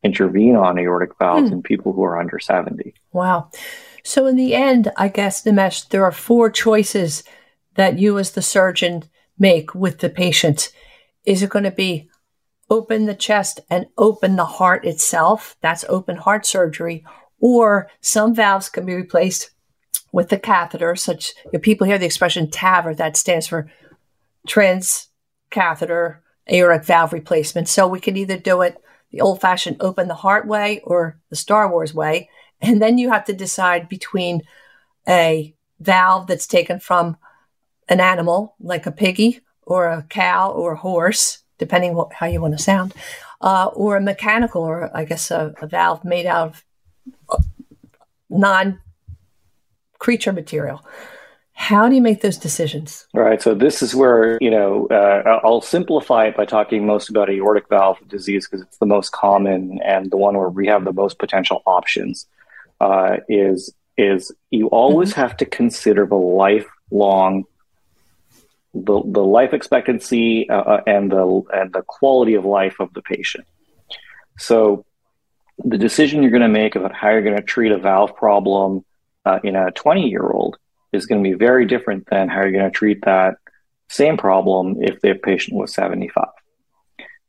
intervene 0.04 0.56
on 0.56 0.78
aortic 0.78 1.18
valves 1.18 1.50
hmm. 1.50 1.56
in 1.56 1.62
people 1.62 1.94
who 1.94 2.04
are 2.04 2.20
under 2.20 2.40
70 2.40 2.94
wow 3.14 3.50
so 4.04 4.28
in 4.28 4.36
the 4.36 4.54
end 4.54 4.92
i 4.98 5.08
guess 5.08 5.44
nimesh 5.44 5.90
there 5.90 6.04
are 6.04 6.12
four 6.12 6.50
choices 6.50 7.24
that 7.78 7.98
you 7.98 8.20
as 8.20 8.32
the 8.32 8.42
surgeon 8.42 9.04
make 9.40 9.74
with 9.74 10.00
the 10.00 10.10
patient? 10.10 10.72
Is 11.26 11.42
it 11.42 11.50
going 11.50 11.64
to 11.64 11.72
be 11.72 12.10
open 12.70 13.06
the 13.06 13.16
chest 13.16 13.62
and 13.70 13.86
open 13.98 14.36
the 14.36 14.46
heart 14.46 14.86
itself? 14.86 15.56
That's 15.62 15.86
open 15.88 16.18
heart 16.18 16.46
surgery. 16.46 17.06
Or 17.40 17.90
some 18.02 18.36
valves 18.36 18.68
can 18.68 18.86
be 18.86 18.96
replaced 18.96 19.52
with 20.12 20.30
the 20.30 20.40
catheter, 20.40 20.96
such 20.96 21.34
you 21.46 21.52
know, 21.54 21.60
people 21.60 21.86
hear 21.86 21.98
the 21.98 22.06
expression 22.06 22.48
TAVR, 22.48 22.96
that 22.98 23.18
stands 23.18 23.48
for 23.48 23.70
transcatheter 24.48 26.20
aortic 26.52 26.86
valve 26.86 27.14
replacement. 27.14 27.68
So 27.68 27.88
we 27.88 28.00
can 28.00 28.18
either 28.18 28.38
do 28.38 28.62
it 28.62 28.82
the 29.12 29.22
old 29.22 29.40
fashioned 29.42 29.78
open 29.80 30.08
the 30.08 30.16
heart 30.16 30.48
way 30.48 30.82
or 30.84 31.20
the 31.30 31.36
Star 31.36 31.70
Wars 31.70 31.94
way. 31.94 32.30
And 32.62 32.82
then 32.82 32.98
you 32.98 33.12
have 33.12 33.26
to 33.26 33.34
decide 33.34 33.88
between 33.88 34.42
a 35.08 35.56
valve 35.80 36.28
that's 36.28 36.48
taken 36.48 36.80
from 36.80 37.18
an 37.88 38.00
animal 38.00 38.56
like 38.60 38.86
a 38.86 38.92
piggy 38.92 39.42
or 39.62 39.88
a 39.88 40.04
cow 40.10 40.52
or 40.52 40.74
a 40.74 40.78
horse, 40.78 41.40
depending 41.58 41.94
what, 41.94 42.14
how 42.14 42.26
you 42.26 42.42
want 42.42 42.58
to 42.58 42.64
sound, 42.64 42.94
uh, 43.42 43.68
or 43.74 43.98
a 43.98 44.02
mechanical 44.02 44.64
or 44.64 44.90
I 44.96 45.06
guess 45.06 45.32
a, 45.32 45.54
a 45.62 45.68
valve 45.68 46.04
made 46.04 46.26
out 46.26 46.50
of 46.50 46.66
uh, 47.30 47.42
non 48.30 48.80
creature 50.00 50.34
material. 50.34 50.86
How 51.54 51.90
do 51.90 51.96
you 51.96 52.02
make 52.02 52.22
those 52.22 52.38
decisions? 52.38 53.08
Right. 53.14 53.42
So 53.42 53.56
this 53.56 53.82
is 53.82 53.96
where 53.96 54.38
you 54.40 54.52
know 54.52 54.88
uh, 54.92 55.40
I'll 55.44 55.62
simplify 55.62 56.28
it 56.28 56.38
by 56.38 56.46
talking 56.46 56.86
most 56.86 57.10
about 57.10 57.30
aortic 57.30 57.68
valve 57.68 57.98
disease 58.08 58.48
because 58.48 58.62
it's 58.66 58.78
the 58.78 58.86
most 58.86 59.12
common 59.12 59.80
and 59.84 60.12
the 60.12 60.18
one 60.18 60.38
where 60.38 60.50
we 60.50 60.68
have 60.68 60.86
the 60.86 60.94
most 60.94 61.18
potential 61.18 61.64
options. 61.66 62.28
Uh, 62.80 63.18
is 63.28 63.74
is 63.98 64.32
you 64.52 64.68
always 64.68 65.12
mm-hmm. 65.12 65.22
have 65.22 65.38
to 65.38 65.46
consider 65.46 66.06
the 66.06 66.16
lifelong 66.16 67.44
the, 68.74 69.02
the 69.06 69.24
life 69.24 69.54
expectancy 69.54 70.50
uh, 70.50 70.62
uh, 70.62 70.82
and 70.86 71.12
the 71.12 71.42
and 71.54 71.74
the 71.74 71.82
quality 71.82 72.36
of 72.36 72.46
life 72.46 72.80
of 72.80 72.94
the 72.94 73.02
patient. 73.02 73.46
So, 74.38 74.86
the 75.64 75.78
decision 75.78 76.22
you're 76.22 76.32
going 76.32 76.42
to 76.42 76.48
make 76.48 76.76
about 76.76 76.94
how 76.94 77.10
you're 77.10 77.24
going 77.24 77.38
to 77.38 77.42
treat 77.42 77.72
a 77.72 77.78
valve 77.78 78.16
problem 78.16 78.86
uh, 79.28 79.40
in 79.44 79.56
a 79.56 79.72
20 79.72 80.10
year 80.10 80.24
old 80.24 80.58
is 80.94 81.06
going 81.06 81.22
to 81.22 81.30
be 81.30 81.36
very 81.36 81.66
different 81.66 82.08
than 82.10 82.30
how 82.30 82.42
you're 82.42 82.52
going 82.52 82.64
to 82.64 82.72
treat 82.72 83.04
that 83.04 83.36
same 83.90 84.18
problem 84.18 84.78
if 84.80 85.02
the 85.02 85.14
patient 85.14 85.58
was 85.58 85.74
75. 85.74 86.26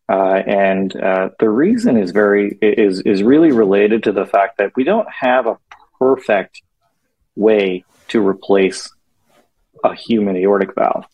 Uh, 0.09 0.43
and 0.47 0.97
uh, 0.97 1.31
the 1.39 1.51
reason 1.51 1.99
is 1.99 2.13
very 2.13 2.57
is 2.63 3.01
is 3.03 3.23
really 3.23 3.53
related 3.53 4.05
to 4.05 4.13
the 4.13 4.25
fact 4.25 4.57
that 4.57 4.73
we 4.75 4.83
don't 4.83 5.09
have 5.11 5.47
a 5.47 5.59
perfect 5.99 6.63
way 7.37 7.85
to 8.09 8.27
replace 8.27 8.91
a 9.85 9.95
human 9.95 10.37
aortic 10.37 10.75
valve 10.75 11.05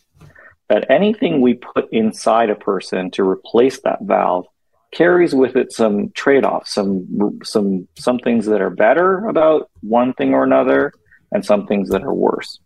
that 0.68 0.88
anything 0.90 1.40
we 1.40 1.55
put 1.55 1.92
inside 1.92 2.51
a 2.51 2.55
person 2.55 3.11
to 3.11 3.29
replace 3.29 3.81
that 3.81 3.99
valve 4.03 4.47
carries 4.95 5.35
with 5.35 5.57
it 5.57 5.73
some 5.73 6.11
trade-offs, 6.11 6.73
some 6.75 7.41
some 7.43 7.89
some 7.97 8.19
things 8.19 8.47
that 8.47 8.61
are 8.61 8.71
better 8.71 9.27
about 9.29 9.71
one 9.83 10.13
thing 10.15 10.33
or 10.33 10.45
another, 10.45 10.93
and 11.33 11.45
some 11.45 11.67
things 11.67 11.91
that 11.91 12.03
are 12.03 12.15
worse. 12.15 12.61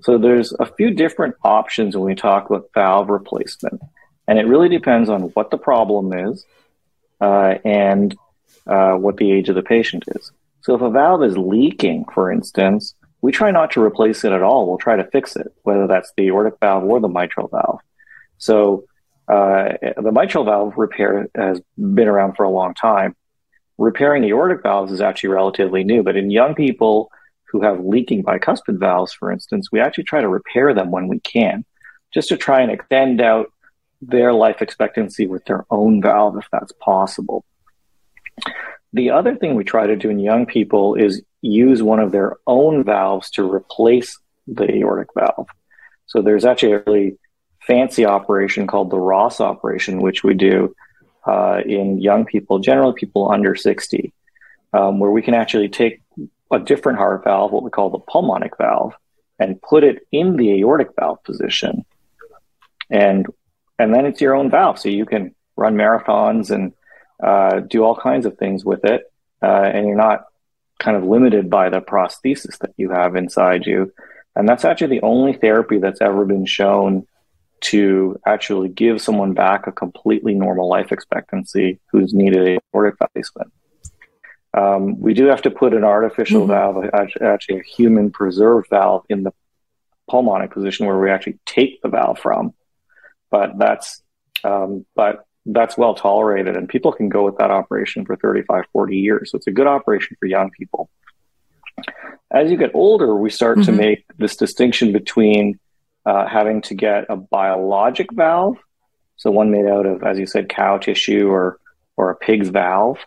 So 0.00 0.18
there's 0.18 0.52
a 0.60 0.66
few 0.66 0.90
different 0.90 1.34
options 1.42 1.96
when 1.96 2.06
we 2.06 2.14
talk 2.14 2.50
about 2.50 2.70
valve 2.74 3.08
replacement, 3.08 3.80
and 4.28 4.38
it 4.38 4.46
really 4.46 4.68
depends 4.68 5.08
on 5.08 5.22
what 5.34 5.50
the 5.50 5.58
problem 5.58 6.12
is 6.12 6.44
uh, 7.20 7.54
and 7.64 8.14
uh, 8.66 8.94
what 8.94 9.16
the 9.16 9.32
age 9.32 9.48
of 9.48 9.54
the 9.54 9.62
patient 9.62 10.04
is. 10.16 10.32
So 10.60 10.74
if 10.74 10.82
a 10.82 10.90
valve 10.90 11.22
is 11.22 11.36
leaking, 11.36 12.06
for 12.14 12.32
instance, 12.32 12.94
we 13.22 13.32
try 13.32 13.50
not 13.50 13.70
to 13.72 13.82
replace 13.82 14.24
it 14.24 14.32
at 14.32 14.42
all. 14.42 14.66
We'll 14.66 14.78
try 14.78 14.96
to 14.96 15.10
fix 15.10 15.36
it, 15.36 15.48
whether 15.62 15.86
that's 15.86 16.12
the 16.16 16.26
aortic 16.26 16.54
valve 16.60 16.84
or 16.84 17.00
the 17.00 17.08
mitral 17.08 17.48
valve. 17.48 17.80
So 18.38 18.84
uh, 19.28 19.72
the 19.96 20.12
mitral 20.12 20.44
valve 20.44 20.74
repair 20.76 21.28
has 21.34 21.60
been 21.76 22.08
around 22.08 22.34
for 22.34 22.44
a 22.44 22.50
long 22.50 22.74
time. 22.74 23.16
Repairing 23.78 24.24
aortic 24.24 24.62
valves 24.62 24.92
is 24.92 25.00
actually 25.00 25.30
relatively 25.30 25.82
new, 25.82 26.02
but 26.02 26.16
in 26.16 26.30
young 26.30 26.54
people 26.54 27.10
who 27.50 27.60
have 27.62 27.84
leaking 27.84 28.22
bicuspid 28.22 28.78
valves, 28.78 29.12
for 29.12 29.30
instance, 29.30 29.70
we 29.72 29.80
actually 29.80 30.04
try 30.04 30.20
to 30.20 30.28
repair 30.28 30.74
them 30.74 30.90
when 30.90 31.08
we 31.08 31.20
can, 31.20 31.64
just 32.12 32.28
to 32.28 32.36
try 32.36 32.60
and 32.60 32.70
extend 32.70 33.20
out 33.20 33.46
their 34.02 34.32
life 34.32 34.60
expectancy 34.60 35.26
with 35.26 35.44
their 35.46 35.64
own 35.70 36.02
valve 36.02 36.36
if 36.36 36.46
that's 36.52 36.72
possible. 36.80 37.44
The 38.92 39.10
other 39.10 39.34
thing 39.34 39.54
we 39.54 39.64
try 39.64 39.86
to 39.86 39.96
do 39.96 40.10
in 40.10 40.18
young 40.18 40.46
people 40.46 40.94
is 40.94 41.22
use 41.42 41.82
one 41.82 42.00
of 42.00 42.12
their 42.12 42.36
own 42.46 42.84
valves 42.84 43.30
to 43.32 43.50
replace 43.50 44.18
the 44.46 44.70
aortic 44.76 45.08
valve. 45.14 45.48
So 46.06 46.22
there's 46.22 46.44
actually 46.44 46.72
a 46.72 46.82
really 46.86 47.18
fancy 47.66 48.04
operation 48.04 48.66
called 48.66 48.90
the 48.90 48.98
Ross 48.98 49.40
operation, 49.40 50.00
which 50.00 50.22
we 50.22 50.34
do 50.34 50.74
uh, 51.26 51.60
in 51.64 52.00
young 52.00 52.24
people, 52.24 52.58
generally 52.58 52.94
people 52.94 53.30
under 53.30 53.54
60, 53.54 54.12
um, 54.72 54.98
where 54.98 55.10
we 55.10 55.22
can 55.22 55.34
actually 55.34 55.68
take 55.68 56.02
a 56.50 56.58
different 56.58 56.98
heart 56.98 57.24
valve, 57.24 57.52
what 57.52 57.62
we 57.62 57.70
call 57.70 57.90
the 57.90 57.98
pulmonic 57.98 58.56
valve, 58.58 58.94
and 59.38 59.60
put 59.62 59.84
it 59.84 60.06
in 60.12 60.36
the 60.36 60.60
aortic 60.60 60.88
valve 60.98 61.22
position. 61.24 61.84
and 62.90 63.26
and 63.76 63.92
then 63.92 64.06
it's 64.06 64.20
your 64.20 64.36
own 64.36 64.50
valve, 64.50 64.78
so 64.78 64.88
you 64.88 65.04
can 65.04 65.34
run 65.56 65.74
marathons 65.74 66.52
and 66.52 66.72
uh, 67.20 67.58
do 67.58 67.82
all 67.82 67.96
kinds 67.96 68.24
of 68.24 68.38
things 68.38 68.64
with 68.64 68.84
it, 68.84 69.02
uh, 69.42 69.46
and 69.74 69.88
you're 69.88 69.96
not 69.96 70.26
kind 70.78 70.96
of 70.96 71.02
limited 71.02 71.50
by 71.50 71.70
the 71.70 71.80
prosthesis 71.80 72.58
that 72.58 72.72
you 72.76 72.90
have 72.90 73.16
inside 73.16 73.66
you. 73.66 73.92
And 74.36 74.48
that's 74.48 74.64
actually 74.64 74.98
the 74.98 75.06
only 75.06 75.32
therapy 75.32 75.78
that's 75.78 76.00
ever 76.00 76.24
been 76.24 76.46
shown 76.46 77.06
to 77.64 78.20
actually 78.26 78.68
give 78.68 79.00
someone 79.00 79.32
back 79.32 79.66
a 79.66 79.72
completely 79.72 80.34
normal 80.34 80.68
life 80.68 80.92
expectancy 80.92 81.80
who's 81.90 82.12
needed 82.12 82.46
a 82.46 82.58
aortic 82.74 83.00
replacement. 83.00 83.52
Um, 84.52 85.00
we 85.00 85.14
do 85.14 85.26
have 85.26 85.42
to 85.42 85.50
put 85.50 85.72
an 85.72 85.82
artificial 85.82 86.42
mm-hmm. 86.42 86.88
valve, 86.90 87.10
actually 87.22 87.60
a 87.60 87.62
human 87.62 88.10
preserved 88.10 88.68
valve, 88.68 89.04
in 89.08 89.22
the 89.22 89.32
pulmonic 90.08 90.52
position 90.52 90.86
where 90.86 90.98
we 90.98 91.10
actually 91.10 91.38
take 91.46 91.80
the 91.80 91.88
valve 91.88 92.18
from. 92.18 92.52
But 93.30 93.58
that's 93.58 94.02
um, 94.44 94.84
but 94.94 95.24
that's 95.46 95.78
well 95.78 95.94
tolerated, 95.94 96.56
and 96.56 96.68
people 96.68 96.92
can 96.92 97.08
go 97.08 97.24
with 97.24 97.38
that 97.38 97.50
operation 97.50 98.04
for 98.04 98.16
35, 98.16 98.64
40 98.72 98.96
years. 98.96 99.30
So 99.30 99.36
it's 99.36 99.46
a 99.46 99.52
good 99.52 99.66
operation 99.66 100.16
for 100.20 100.26
young 100.26 100.50
people. 100.50 100.90
As 102.30 102.50
you 102.50 102.56
get 102.56 102.72
older, 102.74 103.14
we 103.16 103.30
start 103.30 103.58
mm-hmm. 103.58 103.72
to 103.72 103.72
make 103.72 104.04
this 104.18 104.36
distinction 104.36 104.92
between 104.92 105.58
uh, 106.06 106.26
having 106.26 106.62
to 106.62 106.74
get 106.74 107.06
a 107.08 107.16
biologic 107.16 108.12
valve, 108.12 108.56
so 109.16 109.30
one 109.30 109.50
made 109.50 109.66
out 109.66 109.86
of, 109.86 110.02
as 110.02 110.18
you 110.18 110.26
said, 110.26 110.48
cow 110.48 110.78
tissue 110.78 111.28
or 111.28 111.58
or 111.96 112.10
a 112.10 112.16
pig's 112.16 112.48
valve, 112.48 112.98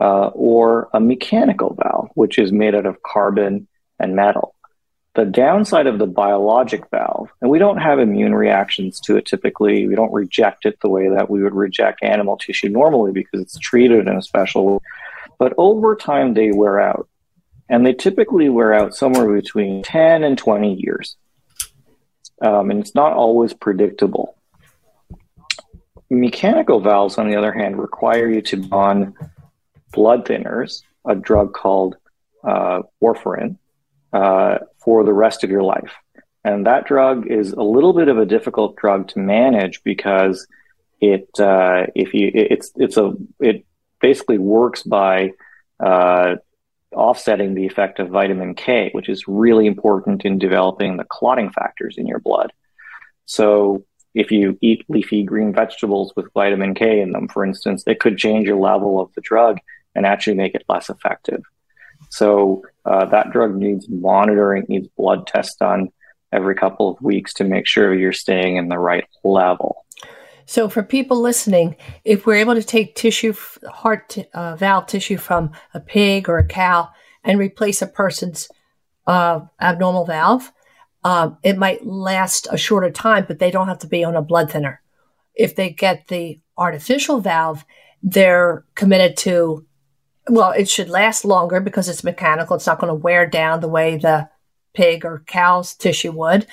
uh, 0.00 0.28
or 0.28 0.88
a 0.92 1.00
mechanical 1.00 1.74
valve, 1.82 2.10
which 2.14 2.38
is 2.38 2.52
made 2.52 2.74
out 2.74 2.84
of 2.86 3.02
carbon 3.02 3.66
and 3.98 4.14
metal. 4.14 4.54
The 5.14 5.24
downside 5.24 5.86
of 5.86 5.98
the 5.98 6.06
biologic 6.06 6.88
valve, 6.90 7.30
and 7.40 7.50
we 7.50 7.58
don't 7.58 7.78
have 7.78 7.98
immune 7.98 8.34
reactions 8.34 9.00
to 9.00 9.16
it 9.16 9.24
typically, 9.24 9.88
we 9.88 9.94
don't 9.94 10.12
reject 10.12 10.66
it 10.66 10.78
the 10.80 10.90
way 10.90 11.08
that 11.08 11.30
we 11.30 11.42
would 11.42 11.54
reject 11.54 12.02
animal 12.02 12.36
tissue 12.36 12.68
normally 12.68 13.12
because 13.12 13.40
it's 13.40 13.58
treated 13.58 14.06
in 14.06 14.16
a 14.16 14.22
special 14.22 14.74
way. 14.74 14.78
But 15.38 15.54
over 15.56 15.96
time, 15.96 16.34
they 16.34 16.52
wear 16.52 16.80
out. 16.80 17.08
And 17.68 17.84
they 17.84 17.94
typically 17.94 18.48
wear 18.48 18.72
out 18.72 18.94
somewhere 18.94 19.32
between 19.34 19.82
10 19.82 20.22
and 20.22 20.38
20 20.38 20.74
years. 20.74 21.16
Um, 22.40 22.70
and 22.70 22.80
it's 22.80 22.94
not 22.94 23.12
always 23.12 23.52
predictable. 23.52 24.36
Mechanical 26.10 26.80
valves, 26.80 27.18
on 27.18 27.28
the 27.28 27.36
other 27.36 27.52
hand, 27.52 27.78
require 27.78 28.30
you 28.30 28.40
to 28.42 28.56
be 28.56 28.68
on 28.70 29.14
blood 29.92 30.24
thinners, 30.24 30.82
a 31.06 31.14
drug 31.14 31.52
called 31.52 31.96
uh, 32.44 32.82
warfarin, 33.02 33.58
uh, 34.12 34.58
for 34.78 35.04
the 35.04 35.12
rest 35.12 35.44
of 35.44 35.50
your 35.50 35.62
life. 35.62 35.92
And 36.44 36.66
that 36.66 36.86
drug 36.86 37.26
is 37.26 37.52
a 37.52 37.62
little 37.62 37.92
bit 37.92 38.08
of 38.08 38.18
a 38.18 38.24
difficult 38.24 38.76
drug 38.76 39.08
to 39.08 39.18
manage 39.18 39.82
because 39.82 40.46
it 41.00 41.28
uh, 41.38 41.86
if 41.94 42.14
you 42.14 42.30
it's 42.34 42.72
it's 42.76 42.96
a 42.96 43.12
it 43.40 43.64
basically 44.00 44.38
works 44.38 44.82
by 44.82 45.32
uh, 45.84 46.36
offsetting 46.94 47.54
the 47.54 47.66
effect 47.66 47.98
of 47.98 48.08
vitamin 48.08 48.54
K, 48.54 48.90
which 48.92 49.08
is 49.08 49.28
really 49.28 49.66
important 49.66 50.24
in 50.24 50.38
developing 50.38 50.96
the 50.96 51.04
clotting 51.04 51.50
factors 51.50 51.96
in 51.98 52.06
your 52.06 52.18
blood. 52.18 52.52
So 53.26 53.84
if 54.14 54.30
you 54.30 54.58
eat 54.60 54.84
leafy 54.88 55.22
green 55.22 55.52
vegetables 55.52 56.12
with 56.16 56.32
vitamin 56.32 56.74
K 56.74 57.00
in 57.00 57.12
them, 57.12 57.28
for 57.28 57.44
instance, 57.44 57.84
it 57.86 58.00
could 58.00 58.16
change 58.16 58.46
your 58.46 58.58
level 58.58 59.00
of 59.00 59.12
the 59.14 59.20
drug 59.20 59.58
and 59.94 60.06
actually 60.06 60.36
make 60.36 60.54
it 60.54 60.64
less 60.68 60.88
effective. 60.88 61.42
So 62.10 62.62
uh, 62.84 63.04
that 63.06 63.32
drug 63.32 63.54
needs 63.54 63.86
monitoring, 63.88 64.64
needs 64.68 64.88
blood 64.96 65.26
tests 65.26 65.56
done 65.56 65.88
every 66.32 66.54
couple 66.54 66.90
of 66.90 67.00
weeks 67.02 67.34
to 67.34 67.44
make 67.44 67.66
sure 67.66 67.94
you're 67.94 68.12
staying 68.12 68.56
in 68.56 68.68
the 68.68 68.78
right 68.78 69.04
level. 69.24 69.84
So, 70.48 70.70
for 70.70 70.82
people 70.82 71.20
listening, 71.20 71.76
if 72.06 72.24
we're 72.24 72.36
able 72.36 72.54
to 72.54 72.62
take 72.62 72.94
tissue, 72.94 73.34
heart 73.68 74.16
uh, 74.32 74.56
valve 74.56 74.86
tissue 74.86 75.18
from 75.18 75.50
a 75.74 75.78
pig 75.78 76.26
or 76.26 76.38
a 76.38 76.46
cow 76.46 76.88
and 77.22 77.38
replace 77.38 77.82
a 77.82 77.86
person's 77.86 78.48
uh, 79.06 79.40
abnormal 79.60 80.06
valve, 80.06 80.50
um, 81.04 81.36
it 81.42 81.58
might 81.58 81.84
last 81.84 82.48
a 82.50 82.56
shorter 82.56 82.90
time, 82.90 83.26
but 83.28 83.38
they 83.38 83.50
don't 83.50 83.68
have 83.68 83.80
to 83.80 83.86
be 83.86 84.02
on 84.04 84.16
a 84.16 84.22
blood 84.22 84.50
thinner. 84.50 84.80
If 85.34 85.54
they 85.54 85.68
get 85.68 86.08
the 86.08 86.40
artificial 86.56 87.20
valve, 87.20 87.66
they're 88.02 88.64
committed 88.74 89.18
to 89.18 89.66
well, 90.30 90.52
it 90.52 90.70
should 90.70 90.88
last 90.88 91.26
longer 91.26 91.60
because 91.60 91.90
it's 91.90 92.02
mechanical. 92.02 92.56
It's 92.56 92.66
not 92.66 92.80
going 92.80 92.88
to 92.88 92.94
wear 92.94 93.26
down 93.26 93.60
the 93.60 93.68
way 93.68 93.98
the 93.98 94.30
pig 94.72 95.04
or 95.04 95.24
cow's 95.26 95.74
tissue 95.74 96.12
would. 96.12 96.46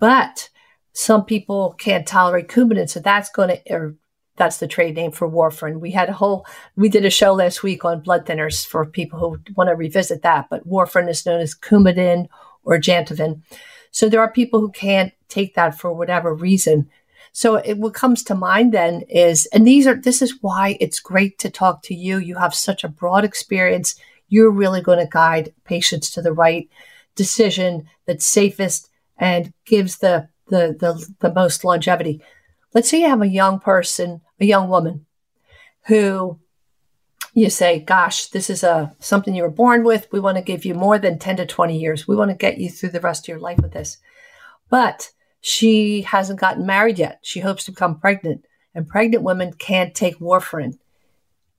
But 0.00 0.48
some 0.92 1.24
people 1.24 1.74
can't 1.78 2.06
tolerate 2.06 2.48
Coumadin, 2.48 2.88
so 2.88 3.00
that's 3.00 3.30
going 3.30 3.48
to, 3.48 3.72
or 3.72 3.78
er, 3.78 3.96
that's 4.36 4.58
the 4.58 4.66
trade 4.66 4.94
name 4.94 5.12
for 5.12 5.30
warfarin. 5.30 5.80
We 5.80 5.90
had 5.90 6.08
a 6.08 6.14
whole, 6.14 6.46
we 6.74 6.88
did 6.88 7.04
a 7.04 7.10
show 7.10 7.34
last 7.34 7.62
week 7.62 7.84
on 7.84 8.00
blood 8.00 8.24
thinners 8.24 8.66
for 8.66 8.84
people 8.86 9.18
who 9.18 9.38
want 9.54 9.68
to 9.68 9.76
revisit 9.76 10.22
that. 10.22 10.48
But 10.48 10.66
warfarin 10.66 11.10
is 11.10 11.26
known 11.26 11.40
as 11.40 11.54
Coumadin 11.54 12.28
or 12.64 12.78
Jantoven. 12.78 13.42
So 13.90 14.08
there 14.08 14.20
are 14.20 14.30
people 14.30 14.60
who 14.60 14.70
can't 14.70 15.12
take 15.28 15.54
that 15.54 15.78
for 15.78 15.92
whatever 15.92 16.34
reason. 16.34 16.88
So 17.32 17.56
it, 17.56 17.78
what 17.78 17.94
comes 17.94 18.22
to 18.24 18.34
mind 18.34 18.72
then 18.72 19.02
is, 19.02 19.46
and 19.52 19.66
these 19.66 19.86
are, 19.86 19.94
this 19.94 20.22
is 20.22 20.42
why 20.42 20.76
it's 20.80 21.00
great 21.00 21.38
to 21.40 21.50
talk 21.50 21.82
to 21.84 21.94
you. 21.94 22.18
You 22.18 22.36
have 22.36 22.54
such 22.54 22.84
a 22.84 22.88
broad 22.88 23.24
experience. 23.24 23.96
You're 24.28 24.50
really 24.50 24.80
going 24.80 24.98
to 24.98 25.10
guide 25.10 25.54
patients 25.64 26.10
to 26.12 26.22
the 26.22 26.32
right 26.32 26.68
decision 27.16 27.88
that's 28.06 28.24
safest 28.24 28.88
and 29.18 29.52
gives 29.66 29.98
the, 29.98 30.28
the, 30.52 30.76
the, 30.78 31.14
the 31.20 31.34
most 31.34 31.64
longevity. 31.64 32.22
Let's 32.74 32.90
say 32.90 33.00
you 33.00 33.08
have 33.08 33.22
a 33.22 33.28
young 33.28 33.58
person, 33.58 34.20
a 34.38 34.44
young 34.44 34.68
woman 34.68 35.06
who 35.86 36.38
you 37.32 37.48
say, 37.48 37.80
gosh, 37.80 38.26
this 38.26 38.50
is 38.50 38.62
a 38.62 38.94
something 39.00 39.34
you 39.34 39.44
were 39.44 39.50
born 39.50 39.82
with. 39.82 40.08
We 40.12 40.20
want 40.20 40.36
to 40.36 40.42
give 40.42 40.66
you 40.66 40.74
more 40.74 40.98
than 40.98 41.18
10 41.18 41.38
to 41.38 41.46
20 41.46 41.78
years. 41.78 42.06
We 42.06 42.16
want 42.16 42.30
to 42.30 42.36
get 42.36 42.58
you 42.58 42.68
through 42.68 42.90
the 42.90 43.00
rest 43.00 43.24
of 43.24 43.28
your 43.28 43.38
life 43.38 43.58
with 43.58 43.72
this. 43.72 43.96
But 44.68 45.10
she 45.40 46.02
hasn't 46.02 46.40
gotten 46.40 46.66
married 46.66 46.98
yet. 46.98 47.20
She 47.22 47.40
hopes 47.40 47.64
to 47.64 47.72
become 47.72 47.98
pregnant, 47.98 48.44
and 48.74 48.86
pregnant 48.86 49.24
women 49.24 49.54
can't 49.54 49.94
take 49.94 50.20
warfarin. 50.20 50.78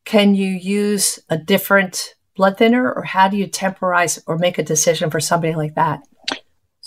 Can 0.05 0.35
you 0.35 0.49
use 0.49 1.19
a 1.29 1.37
different 1.37 2.13
blood 2.35 2.59
thinner, 2.59 2.91
or 2.91 3.03
how 3.03 3.27
do 3.27 3.37
you 3.37 3.47
temporize 3.47 4.19
or 4.27 4.37
make 4.37 4.59
a 4.59 4.63
decision 4.63 5.09
for 5.09 5.19
somebody 5.19 5.55
like 5.55 5.73
that? 5.73 6.03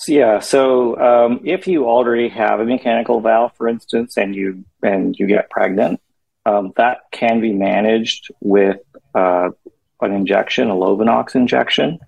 Yeah, 0.06 0.40
so 0.40 0.98
um, 0.98 1.40
if 1.44 1.66
you 1.66 1.86
already 1.88 2.28
have 2.28 2.60
a 2.60 2.64
mechanical 2.64 3.20
valve, 3.20 3.52
for 3.56 3.66
instance, 3.66 4.16
and 4.16 4.34
you 4.34 4.64
and 4.82 5.16
you 5.18 5.26
get 5.26 5.48
pregnant, 5.48 6.00
um, 6.44 6.72
that 6.76 6.98
can 7.12 7.40
be 7.40 7.52
managed 7.52 8.28
with 8.40 8.78
uh, 9.14 9.50
an 10.02 10.12
injection, 10.12 10.68
a 10.68 10.74
Lovenox 10.74 11.34
injection. 11.34 11.98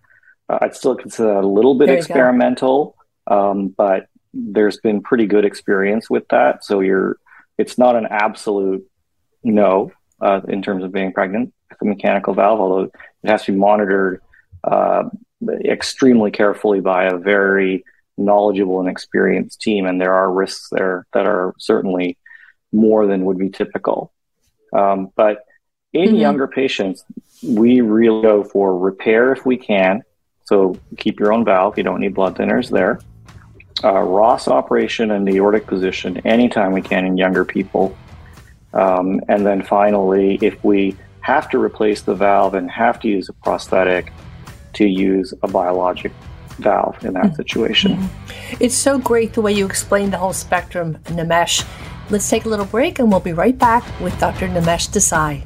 Uh, 0.49 0.59
I'd 0.61 0.77
still 0.77 0.97
consider 0.97 1.35
that 1.35 1.45
a 1.45 1.49
little 1.49 1.77
bit 1.77 1.89
experimental, 1.89 2.95
um, 3.27 3.69
but 3.69 4.07
there's 4.35 4.79
been 4.79 5.03
pretty 5.03 5.27
good 5.27 5.45
experience 5.45 6.11
with 6.11 6.29
that. 6.29 6.65
So 6.65 6.81
you're, 6.81 7.17
it's 7.57 7.79
not 7.79 7.97
an 7.97 8.07
absolute 8.11 8.87
no 9.43 9.93
uh, 10.21 10.41
in 10.47 10.63
terms 10.63 10.85
of 10.85 10.93
being 10.93 11.13
pregnant 11.13 11.53
with 11.71 11.83
a 11.83 11.85
mechanical 11.85 12.35
valve, 12.35 12.61
although 12.61 12.83
it 12.83 12.93
has 13.25 13.45
to 13.45 13.53
be 13.53 13.59
monitored 13.59 14.21
uh, 14.63 15.05
extremely 15.65 16.31
carefully 16.31 16.81
by 16.81 17.05
a 17.05 17.17
very 17.17 17.85
knowledgeable 18.17 18.81
and 18.81 18.89
experienced 18.89 19.61
team. 19.61 19.87
And 19.87 20.01
there 20.01 20.15
are 20.15 20.33
risks 20.33 20.69
there 20.71 21.07
that 21.13 21.27
are 21.27 21.55
certainly 21.59 22.19
more 22.73 23.07
than 23.07 23.25
would 23.25 23.39
be 23.39 23.51
typical. 23.51 24.13
Um, 24.73 25.11
but 25.17 25.45
in 25.93 26.09
mm-hmm. 26.09 26.17
younger 26.17 26.47
patients, 26.47 27.05
we 27.43 27.81
really 27.81 28.23
go 28.23 28.45
for 28.45 28.77
repair 28.77 29.33
if 29.33 29.47
we 29.47 29.57
can. 29.57 30.03
So 30.45 30.77
keep 30.97 31.21
your 31.21 31.33
own 31.33 31.45
valve. 31.45 31.79
You 31.79 31.85
don't 31.85 32.01
need 32.01 32.15
blood 32.15 32.37
thinners 32.37 32.71
there 32.71 33.01
uh, 33.85 34.01
Ross 34.01 34.49
operation 34.49 35.11
and 35.11 35.27
the 35.27 35.37
aortic 35.37 35.67
position 35.67 36.19
anytime 36.27 36.73
we 36.73 36.83
can 36.83 37.05
in 37.05 37.17
younger 37.17 37.45
people. 37.45 37.97
Um, 38.73 39.21
and 39.29 39.47
then 39.47 39.63
finally, 39.63 40.39
if 40.43 40.63
we 40.65 40.97
have 41.21 41.49
to 41.51 41.59
replace 41.59 42.03
the 42.03 42.15
valve 42.15 42.55
and 42.55 42.71
have 42.71 43.01
to 43.01 43.09
use 43.09 43.29
a 43.29 43.33
prosthetic, 43.33 44.13
to 44.79 44.87
use 44.87 45.35
a 45.43 45.49
biologic 45.49 46.13
valve 46.59 47.05
in 47.05 47.15
that 47.15 47.25
mm-hmm. 47.25 47.35
situation. 47.35 47.97
Mm-hmm. 47.97 48.57
It's 48.61 48.77
so 48.77 48.99
great 48.99 49.35
the 49.35 49.43
way 49.43 49.53
you 49.53 49.67
explain 49.67 50.11
the 50.11 50.19
whole 50.19 50.33
spectrum, 50.33 50.99
Nimesh. 51.07 51.67
Let's 52.11 52.29
take 52.31 52.45
a 52.45 52.49
little 52.49 52.65
break 52.65 52.99
and 53.01 53.11
we'll 53.11 53.21
be 53.21 53.33
right 53.33 53.57
back 53.57 53.85
with 54.01 54.19
Dr. 54.19 54.49
Nimesh 54.49 54.89
Desai. 54.89 55.45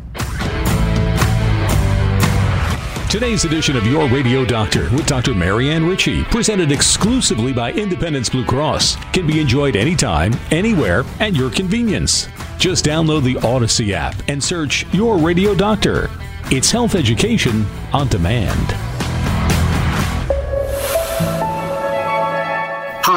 Today's 3.10 3.44
edition 3.44 3.76
of 3.76 3.86
Your 3.86 4.06
Radio 4.08 4.44
Doctor 4.44 4.84
with 4.90 5.06
Dr. 5.06 5.34
Marianne 5.34 5.86
Ritchie, 5.86 6.24
presented 6.24 6.72
exclusively 6.72 7.52
by 7.52 7.72
Independence 7.72 8.30
Blue 8.30 8.44
Cross, 8.44 8.96
can 9.12 9.26
be 9.26 9.38
enjoyed 9.38 9.76
anytime, 9.76 10.32
anywhere, 10.50 11.04
at 11.20 11.34
your 11.34 11.50
convenience. 11.50 12.28
Just 12.58 12.86
download 12.86 13.22
the 13.22 13.36
Odyssey 13.46 13.92
app 13.92 14.14
and 14.28 14.42
search 14.42 14.86
Your 14.94 15.18
Radio 15.18 15.54
Doctor. 15.54 16.08
It's 16.50 16.70
health 16.70 16.94
education 16.94 17.66
on 17.92 18.08
demand. 18.08 18.91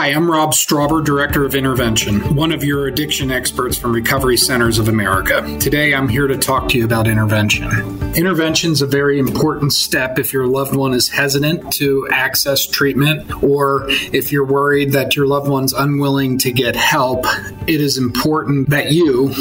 Hi, 0.05 0.11
I'm 0.11 0.29
Rob 0.29 0.51
Strauber, 0.51 1.03
Director 1.03 1.45
of 1.45 1.55
Intervention, 1.55 2.35
one 2.35 2.51
of 2.51 2.63
your 2.63 2.85
addiction 2.85 3.31
experts 3.31 3.75
from 3.75 3.91
Recovery 3.91 4.37
Centers 4.37 4.77
of 4.77 4.87
America. 4.87 5.41
Today, 5.57 5.95
I'm 5.95 6.07
here 6.07 6.27
to 6.27 6.37
talk 6.37 6.69
to 6.69 6.77
you 6.77 6.85
about 6.85 7.07
intervention. 7.07 7.65
Intervention 8.13 8.71
is 8.71 8.83
a 8.83 8.85
very 8.85 9.17
important 9.17 9.73
step 9.73 10.19
if 10.19 10.31
your 10.31 10.45
loved 10.45 10.75
one 10.75 10.93
is 10.93 11.09
hesitant 11.09 11.73
to 11.73 12.07
access 12.11 12.67
treatment 12.67 13.43
or 13.43 13.87
if 13.89 14.31
you're 14.31 14.45
worried 14.45 14.91
that 14.91 15.15
your 15.15 15.25
loved 15.25 15.49
one's 15.49 15.73
unwilling 15.73 16.37
to 16.37 16.51
get 16.51 16.75
help. 16.75 17.25
It 17.65 17.81
is 17.81 17.97
important 17.97 18.69
that 18.69 18.91
you 18.91 19.33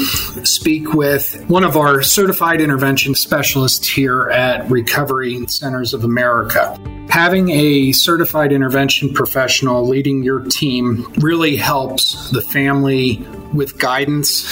speak 0.45 0.95
with 0.95 1.45
one 1.47 1.63
of 1.63 1.77
our 1.77 2.01
certified 2.01 2.59
intervention 2.59 3.13
specialists 3.13 3.87
here 3.87 4.31
at 4.31 4.67
Recovery 4.67 5.45
Centers 5.45 5.93
of 5.93 6.03
America. 6.03 6.75
Having 7.07 7.51
a 7.51 7.91
certified 7.93 8.51
intervention 8.51 9.13
professional 9.13 9.87
leading 9.87 10.21
your 10.21 10.41
team 10.55 11.11
really 11.19 11.55
helps 11.55 12.29
the 12.31 12.41
family 12.41 13.17
with 13.53 13.77
guidance, 13.77 14.45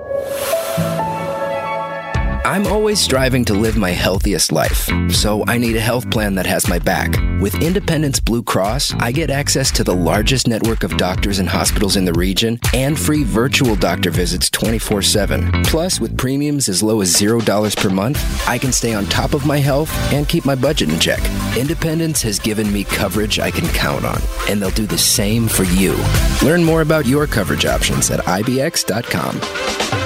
I'm 2.57 2.67
always 2.69 2.99
striving 2.99 3.45
to 3.45 3.53
live 3.53 3.77
my 3.77 3.91
healthiest 3.91 4.51
life, 4.51 4.89
so 5.11 5.45
I 5.47 5.59
need 5.59 5.77
a 5.77 5.81
health 5.81 6.11
plan 6.11 6.37
that 6.37 6.47
has 6.47 6.67
my 6.71 6.79
back. 6.79 7.15
With 7.39 7.55
Independence 7.63 8.19
Blue 8.19 8.43
Cross, 8.43 8.95
I 8.95 9.13
get 9.13 9.29
access 9.29 9.71
to 9.73 9.85
the 9.85 9.95
largest 9.95 10.49
network 10.49 10.83
of 10.83 10.97
doctors 10.97 11.39
and 11.39 11.51
hospitals 11.51 11.97
in 11.97 12.07
the 12.07 12.15
region 12.15 12.59
and 12.73 12.99
free 12.99 13.25
virtual 13.25 13.77
doctor 13.77 14.11
visits 14.11 14.49
24 14.49 15.03
7. 15.03 15.65
Plus, 15.65 16.01
with 16.01 16.17
premiums 16.17 16.71
as 16.71 16.83
low 16.83 17.03
as 17.03 17.13
$0 17.13 17.77
per 17.77 17.91
month, 17.91 18.49
I 18.49 18.57
can 18.57 18.73
stay 18.73 18.95
on 18.95 19.05
top 19.05 19.35
of 19.35 19.45
my 19.45 19.59
health 19.59 19.93
and 20.11 20.27
keep 20.27 20.47
my 20.47 20.55
budget 20.55 20.89
in 20.89 20.99
check. 20.99 21.21
Independence 21.59 22.23
has 22.23 22.39
given 22.39 22.73
me 22.73 22.85
coverage 22.85 23.39
I 23.39 23.51
can 23.51 23.69
count 23.75 24.07
on, 24.07 24.23
and 24.49 24.63
they'll 24.63 24.71
do 24.71 24.87
the 24.87 24.97
same 24.97 25.47
for 25.47 25.65
you. 25.65 25.95
Learn 26.43 26.65
more 26.65 26.81
about 26.81 27.05
your 27.05 27.27
coverage 27.27 27.67
options 27.67 28.11
at 28.11 28.21
IBX.com. 28.21 30.06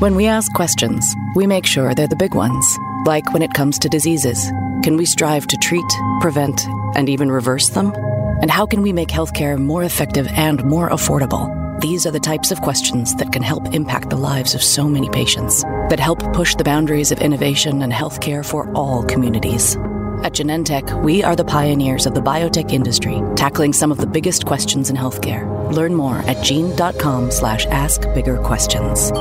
When 0.00 0.14
we 0.14 0.28
ask 0.28 0.50
questions, 0.54 1.14
we 1.34 1.46
make 1.46 1.66
sure 1.66 1.94
they're 1.94 2.08
the 2.08 2.16
big 2.16 2.34
ones, 2.34 2.78
like 3.04 3.34
when 3.34 3.42
it 3.42 3.52
comes 3.52 3.78
to 3.80 3.88
diseases. 3.90 4.50
Can 4.82 4.96
we 4.96 5.04
strive 5.04 5.46
to 5.48 5.58
treat, 5.58 5.84
prevent, 6.22 6.66
and 6.94 7.06
even 7.10 7.30
reverse 7.30 7.68
them? 7.68 7.92
And 8.40 8.50
how 8.50 8.64
can 8.64 8.80
we 8.80 8.94
make 8.94 9.10
healthcare 9.10 9.58
more 9.58 9.84
effective 9.84 10.26
and 10.28 10.64
more 10.64 10.88
affordable? 10.88 11.50
These 11.82 12.06
are 12.06 12.10
the 12.12 12.18
types 12.18 12.50
of 12.50 12.62
questions 12.62 13.14
that 13.16 13.30
can 13.30 13.42
help 13.42 13.74
impact 13.74 14.08
the 14.08 14.16
lives 14.16 14.54
of 14.54 14.62
so 14.62 14.88
many 14.88 15.10
patients, 15.10 15.64
that 15.90 16.00
help 16.00 16.32
push 16.32 16.54
the 16.54 16.64
boundaries 16.64 17.12
of 17.12 17.20
innovation 17.20 17.82
and 17.82 17.92
healthcare 17.92 18.42
for 18.42 18.72
all 18.72 19.02
communities. 19.02 19.76
At 20.24 20.32
Genentech, 20.32 21.04
we 21.04 21.22
are 21.22 21.36
the 21.36 21.44
pioneers 21.44 22.06
of 22.06 22.14
the 22.14 22.22
biotech 22.22 22.72
industry, 22.72 23.20
tackling 23.36 23.74
some 23.74 23.92
of 23.92 23.98
the 23.98 24.06
biggest 24.06 24.46
questions 24.46 24.88
in 24.88 24.96
healthcare. 24.96 25.44
Learn 25.70 25.94
more 25.94 26.20
at 26.20 26.42
gene.com 26.42 27.30
slash 27.30 27.66
ask 27.66 28.00
bigger 28.14 28.38
questions. 28.38 29.12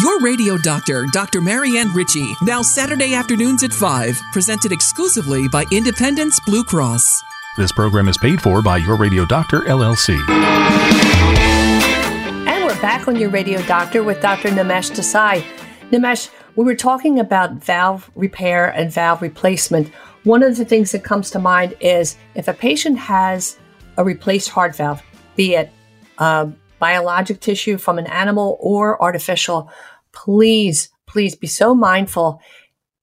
Your 0.00 0.18
radio 0.20 0.56
doctor, 0.56 1.04
Dr. 1.12 1.42
Marianne 1.42 1.92
Ritchie, 1.92 2.34
now 2.40 2.62
Saturday 2.62 3.14
afternoons 3.14 3.62
at 3.62 3.70
5, 3.70 4.18
presented 4.32 4.72
exclusively 4.72 5.46
by 5.48 5.66
Independence 5.70 6.40
Blue 6.46 6.64
Cross. 6.64 7.22
This 7.58 7.70
program 7.70 8.08
is 8.08 8.16
paid 8.16 8.40
for 8.40 8.62
by 8.62 8.78
Your 8.78 8.96
Radio 8.96 9.26
Doctor, 9.26 9.60
LLC. 9.60 10.16
And 12.46 12.64
we're 12.64 12.80
back 12.80 13.08
on 13.08 13.16
Your 13.16 13.28
Radio 13.28 13.60
Doctor 13.66 14.02
with 14.02 14.22
Dr. 14.22 14.48
Nimesh 14.48 14.90
Desai. 14.90 15.44
Nimesh, 15.90 16.30
we 16.56 16.64
were 16.64 16.74
talking 16.74 17.20
about 17.20 17.56
valve 17.56 18.10
repair 18.14 18.70
and 18.70 18.90
valve 18.90 19.20
replacement. 19.20 19.88
One 20.24 20.42
of 20.42 20.56
the 20.56 20.64
things 20.64 20.92
that 20.92 21.04
comes 21.04 21.30
to 21.32 21.38
mind 21.38 21.76
is 21.78 22.16
if 22.34 22.48
a 22.48 22.54
patient 22.54 22.96
has 22.96 23.58
a 23.98 24.04
replaced 24.04 24.48
heart 24.48 24.74
valve, 24.74 25.02
be 25.36 25.56
it 25.56 25.70
uh, 26.16 26.46
biologic 26.80 27.40
tissue 27.40 27.78
from 27.78 27.98
an 27.98 28.06
animal 28.08 28.58
or 28.60 29.00
artificial, 29.00 29.70
please, 30.12 30.90
please 31.06 31.36
be 31.36 31.46
so 31.46 31.74
mindful. 31.74 32.40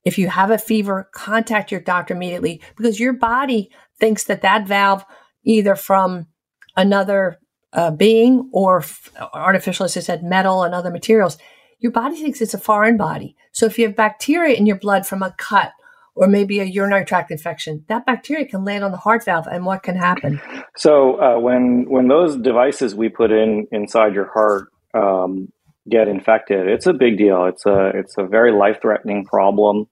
If 0.04 0.18
you 0.18 0.28
have 0.28 0.52
a 0.52 0.58
fever, 0.58 1.10
contact 1.14 1.72
your 1.72 1.82
doctor 1.82 2.14
immediately 2.14 2.62
because 2.76 3.00
your 3.00 3.14
body 3.14 3.70
thinks 4.00 4.26
that 4.26 4.42
that 4.42 4.68
valve, 4.68 5.06
either 5.44 5.76
from 5.76 6.28
another 6.76 7.40
uh, 7.74 7.92
being 7.92 8.50
or 8.52 8.80
f- 8.80 9.10
artificial, 9.34 9.86
as 9.86 9.96
I 9.96 10.02
said, 10.02 10.24
metal 10.24 10.64
and 10.64 10.74
other 10.74 10.92
materials, 10.92 11.38
your 11.80 11.92
body 11.92 12.18
thinks 12.18 12.42
it's 12.42 12.54
a 12.54 12.60
foreign 12.60 12.98
body. 12.98 13.36
So 13.52 13.66
if 13.66 13.78
you 13.78 13.86
have 13.86 13.96
bacteria 13.96 14.56
in 14.56 14.66
your 14.66 14.78
blood 14.78 15.06
from 15.06 15.22
a 15.22 15.36
cut 15.38 15.72
or 16.18 16.28
maybe 16.28 16.60
a 16.60 16.64
urinary 16.64 17.06
tract 17.06 17.32
infection, 17.32 17.86
that 17.88 18.06
bacteria 18.06 18.46
can 18.46 18.66
land 18.66 18.84
on 18.84 18.92
the 18.92 18.98
heart 18.98 19.24
valve, 19.24 19.48
and 19.48 19.66
what 19.66 19.84
can 19.84 19.96
happen? 19.96 20.42
So 20.76 21.20
uh, 21.20 21.40
when 21.40 21.86
when 21.90 22.08
those 22.08 22.38
devices 22.38 22.94
we 22.94 23.10
put 23.10 23.32
in 23.32 23.68
inside 23.72 24.14
your 24.14 24.30
heart 24.32 24.70
um, 24.94 25.52
get 25.90 26.08
infected, 26.08 26.68
it's 26.68 26.86
a 26.86 26.94
big 26.94 27.18
deal. 27.18 27.46
It's 27.46 27.66
a 27.66 27.92
it's 27.96 28.16
a 28.18 28.24
very 28.24 28.52
life 28.52 28.78
threatening 28.82 29.26
problem. 29.26 29.88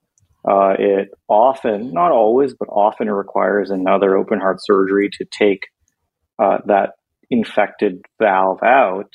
Uh, 0.48 0.74
it 0.78 1.08
often, 1.26 1.92
not 1.92 2.12
always, 2.12 2.54
but 2.54 2.68
often 2.68 3.10
requires 3.10 3.70
another 3.70 4.16
open 4.16 4.38
heart 4.38 4.58
surgery 4.60 5.10
to 5.10 5.24
take 5.24 5.66
uh, 6.38 6.58
that 6.66 6.90
infected 7.30 8.02
valve 8.20 8.62
out. 8.62 9.10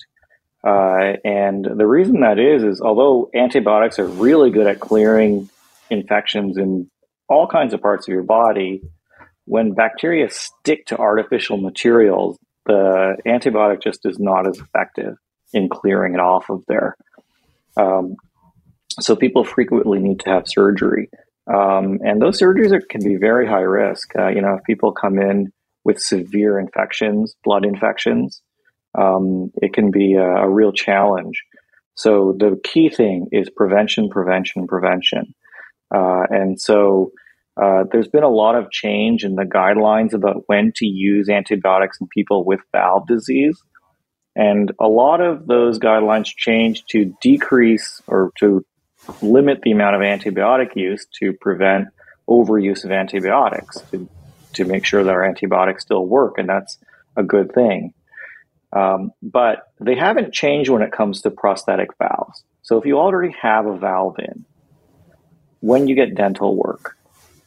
Uh, 0.63 1.13
and 1.23 1.65
the 1.65 1.87
reason 1.87 2.21
that 2.21 2.37
is 2.37 2.63
is 2.63 2.81
although 2.81 3.29
antibiotics 3.33 3.97
are 3.97 4.05
really 4.05 4.51
good 4.51 4.67
at 4.67 4.79
clearing 4.79 5.49
infections 5.89 6.57
in 6.57 6.89
all 7.31 7.47
kinds 7.47 7.73
of 7.73 7.81
parts 7.81 8.07
of 8.07 8.13
your 8.13 8.23
body, 8.23 8.81
when 9.45 9.73
bacteria 9.73 10.29
stick 10.29 10.85
to 10.87 10.97
artificial 10.97 11.57
materials, 11.57 12.37
the 12.65 13.15
antibiotic 13.25 13.81
just 13.81 14.05
is 14.05 14.19
not 14.19 14.47
as 14.47 14.59
effective 14.59 15.15
in 15.53 15.69
clearing 15.69 16.13
it 16.13 16.19
off 16.19 16.49
of 16.49 16.63
there. 16.67 16.97
Um, 17.77 18.15
so 18.99 19.15
people 19.15 19.43
frequently 19.43 19.99
need 19.99 20.19
to 20.21 20.29
have 20.29 20.47
surgery. 20.47 21.09
Um, 21.51 21.99
and 22.03 22.21
those 22.21 22.39
surgeries 22.39 22.71
are, 22.71 22.81
can 22.81 23.03
be 23.03 23.15
very 23.15 23.47
high 23.47 23.61
risk. 23.61 24.11
Uh, 24.17 24.27
you 24.27 24.41
know, 24.41 24.55
if 24.55 24.63
people 24.63 24.91
come 24.91 25.17
in 25.17 25.51
with 25.83 25.99
severe 25.99 26.59
infections, 26.59 27.35
blood 27.43 27.65
infections, 27.65 28.41
um, 28.97 29.51
it 29.61 29.73
can 29.73 29.89
be 29.89 30.15
a, 30.15 30.25
a, 30.25 30.49
real 30.49 30.73
challenge. 30.73 31.43
So 31.95 32.35
the 32.37 32.59
key 32.63 32.89
thing 32.89 33.27
is 33.31 33.49
prevention, 33.49 34.09
prevention, 34.09 34.67
prevention. 34.67 35.33
Uh, 35.93 36.23
and 36.29 36.59
so 36.59 37.11
uh, 37.61 37.83
there's 37.91 38.07
been 38.07 38.23
a 38.23 38.29
lot 38.29 38.55
of 38.55 38.71
change 38.71 39.23
in 39.23 39.35
the 39.35 39.43
guidelines 39.43 40.13
about 40.13 40.43
when 40.47 40.71
to 40.75 40.85
use 40.85 41.29
antibiotics 41.29 41.99
in 41.99 42.07
people 42.07 42.45
with 42.45 42.61
valve 42.71 43.07
disease. 43.07 43.61
And 44.35 44.71
a 44.79 44.87
lot 44.87 45.19
of 45.19 45.45
those 45.47 45.77
guidelines 45.77 46.27
changed 46.35 46.85
to 46.91 47.13
decrease 47.21 48.01
or 48.07 48.31
to 48.39 48.65
limit 49.21 49.61
the 49.61 49.71
amount 49.71 49.95
of 49.95 50.01
antibiotic 50.01 50.75
use 50.75 51.05
to 51.19 51.33
prevent 51.33 51.89
overuse 52.29 52.85
of 52.85 52.91
antibiotics 52.91 53.81
to, 53.91 54.07
to 54.53 54.63
make 54.63 54.85
sure 54.85 55.03
that 55.03 55.11
our 55.11 55.25
antibiotics 55.25 55.83
still 55.83 56.05
work. 56.05 56.37
And 56.37 56.47
that's 56.47 56.77
a 57.17 57.23
good 57.23 57.53
thing. 57.53 57.93
Um, 58.73 59.11
but 59.21 59.63
they 59.81 59.95
haven't 59.95 60.33
changed 60.33 60.69
when 60.69 60.81
it 60.81 60.93
comes 60.93 61.21
to 61.21 61.31
prosthetic 61.31 61.89
valves. 61.97 62.43
So 62.61 62.77
if 62.77 62.85
you 62.85 62.99
already 62.99 63.35
have 63.41 63.65
a 63.65 63.77
valve 63.77 64.15
in, 64.19 64.45
when 65.61 65.87
you 65.87 65.95
get 65.95 66.15
dental 66.15 66.55
work, 66.55 66.97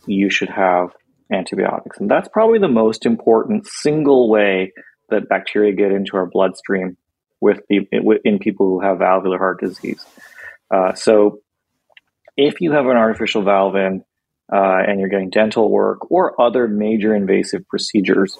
you 0.07 0.31
should 0.31 0.49
have 0.49 0.91
antibiotics. 1.33 1.99
And 1.99 2.11
that's 2.11 2.29
probably 2.29 2.59
the 2.59 2.69
most 2.69 3.07
important 3.07 3.67
single 3.67 4.31
way 4.31 4.73
that 5.11 5.29
bacteria 5.29 5.73
get 5.73 5.93
into 5.93 6.17
our 6.17 6.27
bloodstream 6.27 6.97
with 7.41 7.61
the, 7.69 7.87
in 8.25 8.39
people 8.39 8.67
who 8.67 8.81
have 8.81 8.99
valvular 8.99 9.39
heart 9.39 9.61
disease. 9.61 10.05
Uh, 10.75 10.95
so 10.95 11.41
if 12.37 12.61
you 12.61 12.73
have 12.73 12.87
an 12.87 12.97
artificial 12.97 13.43
valve 13.43 13.77
in 13.77 14.05
uh, 14.53 14.79
and 14.87 14.99
you're 14.99 15.09
getting 15.09 15.31
dental 15.31 15.71
work 15.71 16.11
or 16.11 16.41
other 16.41 16.69
major 16.69 17.15
invasive 17.15 17.67
procedures, 17.69 18.39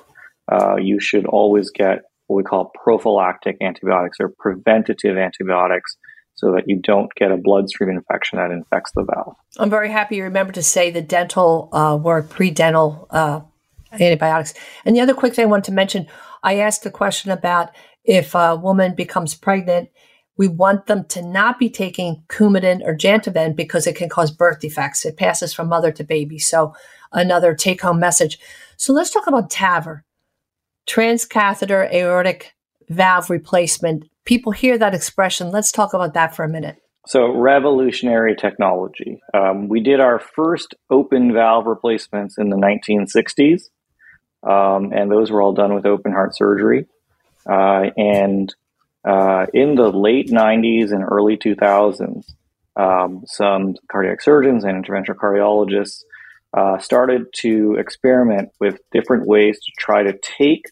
uh, 0.51 0.77
you 0.77 1.01
should 1.01 1.27
always 1.27 1.71
get 1.71 2.03
what 2.27 2.37
we 2.37 2.43
call 2.43 2.73
prophylactic 2.83 3.57
antibiotics 3.61 4.19
or 4.21 4.33
preventative 4.39 5.17
antibiotics 5.19 5.97
so 6.35 6.53
that 6.53 6.65
you 6.67 6.81
don't 6.83 7.13
get 7.15 7.31
a 7.31 7.37
bloodstream 7.37 7.91
infection 7.91 8.39
that 8.39 8.51
infects 8.51 8.93
the 8.95 9.05
valve. 9.05 9.37
I'm 9.59 9.71
very 9.71 9.91
happy 9.91 10.17
you 10.17 10.25
remember 10.25 10.53
to 10.53 10.63
say 10.63 10.91
the 10.91 11.03
dental 11.03 11.69
uh, 11.73 11.97
work, 11.97 12.29
pre-dental 12.29 13.07
uh, 13.11 13.41
antibiotics. 13.93 14.55
And 14.85 14.97
the 14.97 15.01
other 15.01 15.15
quick 15.15 15.35
thing 15.35 15.45
I 15.45 15.49
wanted 15.49 15.67
to 15.67 15.73
mention, 15.73 16.09
I 16.43 16.59
asked 16.59 16.85
a 16.87 16.91
question 16.91 17.31
about 17.31 17.71
if 18.05 18.35
a 18.35 18.57
woman 18.57 18.95
becomes 18.95 19.35
pregnant, 19.35 19.91
we 20.37 20.49
want 20.49 20.87
them 20.87 21.05
to 21.05 21.23
not 21.23 21.61
be 21.61 21.71
taking 21.71 22.25
Coumadin 22.29 22.83
or 22.85 22.97
Jantoven 22.97 23.55
because 23.55 23.87
it 23.87 23.95
can 23.97 24.09
cause 24.09 24.33
birth 24.33 24.61
defects. 24.61 25.05
It 25.05 25.17
passes 25.17 25.55
from 25.55 25.69
mother 25.69 25.93
to 25.93 26.03
baby. 26.03 26.39
So 26.39 26.75
another 27.13 27.55
take-home 27.55 28.01
message. 28.01 28.41
So 28.77 28.93
let's 28.93 29.11
talk 29.11 29.29
about 29.29 29.51
TAVR, 29.51 30.03
transcatheter 30.89 31.91
aortic 31.93 32.55
valve 32.89 33.31
replacement 33.31 34.05
people 34.25 34.53
hear 34.53 34.79
that 34.79 34.95
expression. 34.95 35.51
Let's 35.51 35.73
talk 35.73 35.95
about 35.95 36.15
that 36.15 36.35
for 36.35 36.45
a 36.45 36.49
minute. 36.49 36.77
So, 37.07 37.31
revolutionary 37.37 38.35
technology. 38.35 39.21
Um, 39.35 39.69
we 39.69 39.81
did 39.81 40.01
our 40.01 40.19
first 40.19 40.75
open 40.89 41.35
valve 41.35 41.67
replacements 41.67 42.39
in 42.39 42.49
the 42.49 42.57
1960s, 42.57 43.65
um, 44.43 44.93
and 44.93 45.11
those 45.11 45.31
were 45.31 45.43
all 45.43 45.53
done 45.53 45.75
with 45.75 45.85
open 45.85 46.13
heart 46.13 46.35
surgery. 46.35 46.87
Uh, 47.47 47.91
and 47.99 48.55
uh, 49.05 49.47
in 49.53 49.75
the 49.75 49.91
late 49.91 50.31
90s 50.31 50.93
and 50.93 51.05
early 51.05 51.37
2000s, 51.37 52.25
um, 52.77 53.23
some 53.27 53.75
cardiac 53.91 54.23
surgeons 54.23 54.65
and 54.65 54.83
interventional 54.83 55.17
cardiologists 55.17 56.05
uh, 56.55 56.79
started 56.79 57.27
to 57.35 57.75
experiment 57.75 58.49
with 58.61 58.79
different 58.93 59.27
ways 59.27 59.59
to 59.59 59.73
try 59.79 60.03
to 60.03 60.19
take 60.39 60.65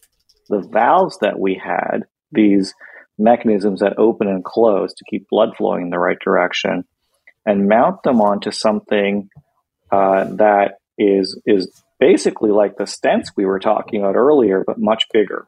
the 0.49 0.59
valves 0.59 1.17
that 1.21 1.39
we 1.39 1.61
had, 1.63 2.05
these 2.31 2.73
mechanisms 3.17 3.79
that 3.81 3.97
open 3.97 4.27
and 4.27 4.43
close 4.43 4.93
to 4.93 5.05
keep 5.09 5.27
blood 5.29 5.55
flowing 5.57 5.83
in 5.83 5.89
the 5.89 5.99
right 5.99 6.17
direction 6.23 6.83
and 7.45 7.67
mount 7.67 8.03
them 8.03 8.21
onto 8.21 8.51
something 8.51 9.29
uh, 9.91 10.25
that 10.35 10.75
is 10.97 11.39
is 11.45 11.83
basically 11.99 12.51
like 12.51 12.75
the 12.77 12.83
stents 12.83 13.27
we 13.35 13.45
were 13.45 13.59
talking 13.59 14.01
about 14.01 14.15
earlier, 14.15 14.63
but 14.65 14.79
much 14.79 15.05
bigger, 15.13 15.47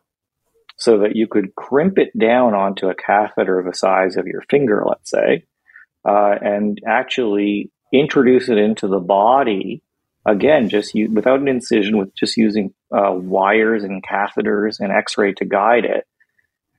so 0.78 0.99
that 0.99 1.16
you 1.16 1.28
could 1.28 1.55
crimp 1.55 1.97
it 1.97 2.18
down 2.18 2.53
onto 2.53 2.88
a 2.88 2.95
catheter 2.95 3.63
the 3.66 3.74
size 3.74 4.16
of 4.18 4.28
your 4.28 4.41
finger, 4.49 4.84
let's 4.88 5.09
say, 5.09 5.45
uh, 6.07 6.36
and 6.41 6.80
actually 6.88 7.72
introduce 7.93 8.49
it 8.49 8.57
into 8.57 8.88
the 8.88 8.99
body. 8.99 9.82
Again, 10.28 10.70
just 10.70 10.93
without 11.11 11.39
an 11.39 11.47
incision, 11.47 11.97
with 11.97 12.16
just 12.16 12.36
using 12.36 12.74
uh, 12.91 13.11
wires 13.11 13.84
and 13.84 14.03
catheters 14.03 14.80
and 14.80 14.91
X-ray 14.91 15.34
to 15.34 15.45
guide 15.45 15.86
it, 15.86 16.07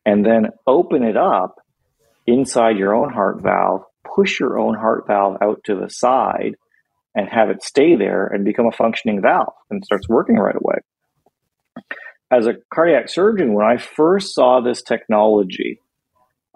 and 0.06 0.24
then 0.24 0.46
open 0.66 1.02
it 1.02 1.16
up 1.16 1.56
inside 2.26 2.78
your 2.78 2.94
own 2.94 3.12
heart 3.12 3.42
valve, 3.42 3.82
push 4.14 4.40
your 4.40 4.58
own 4.58 4.74
heart 4.74 5.04
valve 5.06 5.36
out 5.42 5.62
to 5.64 5.74
the 5.74 5.90
side 5.90 6.54
and 7.14 7.28
have 7.28 7.50
it 7.50 7.62
stay 7.62 7.96
there 7.96 8.26
and 8.26 8.44
become 8.44 8.66
a 8.66 8.76
functioning 8.76 9.20
valve 9.20 9.52
and 9.68 9.84
starts 9.84 10.08
working 10.08 10.36
right 10.36 10.54
away. 10.54 10.76
As 12.30 12.46
a 12.46 12.54
cardiac 12.72 13.08
surgeon, 13.08 13.52
when 13.52 13.66
I 13.66 13.76
first 13.78 14.34
saw 14.34 14.60
this 14.60 14.82
technology, 14.82 15.80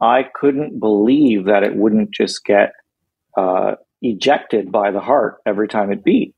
I 0.01 0.23
couldn't 0.33 0.79
believe 0.81 1.47
that 1.47 1.65
it 1.65 1.75
wouldn't 1.75 2.13
just 2.13 2.45
get 2.45 2.73
uh, 3.37 3.75
ejected 4.01 4.71
by 4.73 4.93
the 4.93 5.01
heart 5.01 5.39
every 5.45 5.69
time 5.69 5.93
it 5.93 6.05
beat 6.05 6.35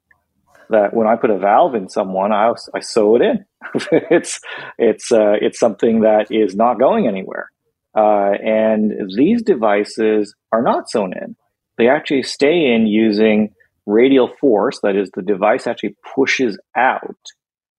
that 0.70 0.94
when 0.94 1.06
I 1.06 1.16
put 1.16 1.30
a 1.30 1.38
valve 1.38 1.74
in 1.74 1.88
someone, 1.88 2.32
I, 2.32 2.52
I 2.74 2.80
sew 2.80 3.16
it 3.16 3.22
in. 3.22 3.44
it's 4.10 4.40
it's 4.78 5.12
uh, 5.12 5.34
it's 5.40 5.58
something 5.58 6.00
that 6.00 6.26
is 6.30 6.54
not 6.54 6.78
going 6.78 7.06
anywhere. 7.06 7.50
Uh, 7.96 8.32
and 8.42 8.92
these 9.16 9.42
devices 9.42 10.34
are 10.52 10.62
not 10.62 10.90
sewn 10.90 11.12
in; 11.12 11.36
they 11.78 11.88
actually 11.88 12.22
stay 12.22 12.72
in 12.72 12.86
using 12.86 13.50
radial 13.86 14.30
force. 14.40 14.78
That 14.82 14.96
is, 14.96 15.10
the 15.14 15.22
device 15.22 15.66
actually 15.66 15.96
pushes 16.14 16.58
out 16.76 17.16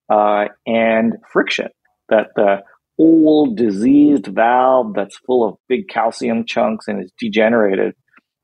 uh, 0.09 0.45
and 0.65 1.15
friction. 1.31 1.69
That 2.09 2.27
the 2.35 2.63
old 2.99 3.57
diseased 3.57 4.27
valve 4.27 4.93
that's 4.95 5.17
full 5.25 5.47
of 5.47 5.57
big 5.67 5.87
calcium 5.89 6.45
chunks 6.45 6.87
and 6.87 7.03
is 7.03 7.11
degenerated 7.17 7.95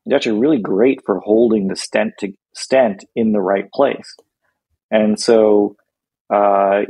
is 0.06 0.14
actually 0.14 0.40
really 0.40 0.60
great 0.60 1.00
for 1.06 1.20
holding 1.20 1.68
the 1.68 1.76
stent 1.76 2.14
to 2.20 2.32
stent 2.54 3.06
in 3.16 3.32
the 3.32 3.42
right 3.42 3.72
place. 3.74 4.16
And 4.92 5.20
so, 5.20 5.76
uh, 6.34 6.82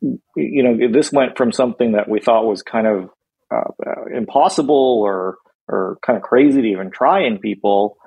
you 0.00 0.62
know, 0.62 0.92
this 0.92 1.12
went 1.12 1.36
from 1.36 1.52
something 1.52 1.92
that 1.92 2.08
we 2.08 2.20
thought 2.20 2.46
was 2.46 2.62
kind 2.62 2.86
of 2.86 3.10
uh, 3.50 3.70
uh, 3.86 4.04
impossible 4.14 5.02
or 5.04 5.38
or 5.68 5.98
kind 6.02 6.16
of 6.16 6.22
crazy 6.22 6.62
to 6.62 6.68
even 6.68 6.90
try 6.90 7.26
in 7.26 7.38
people 7.38 7.98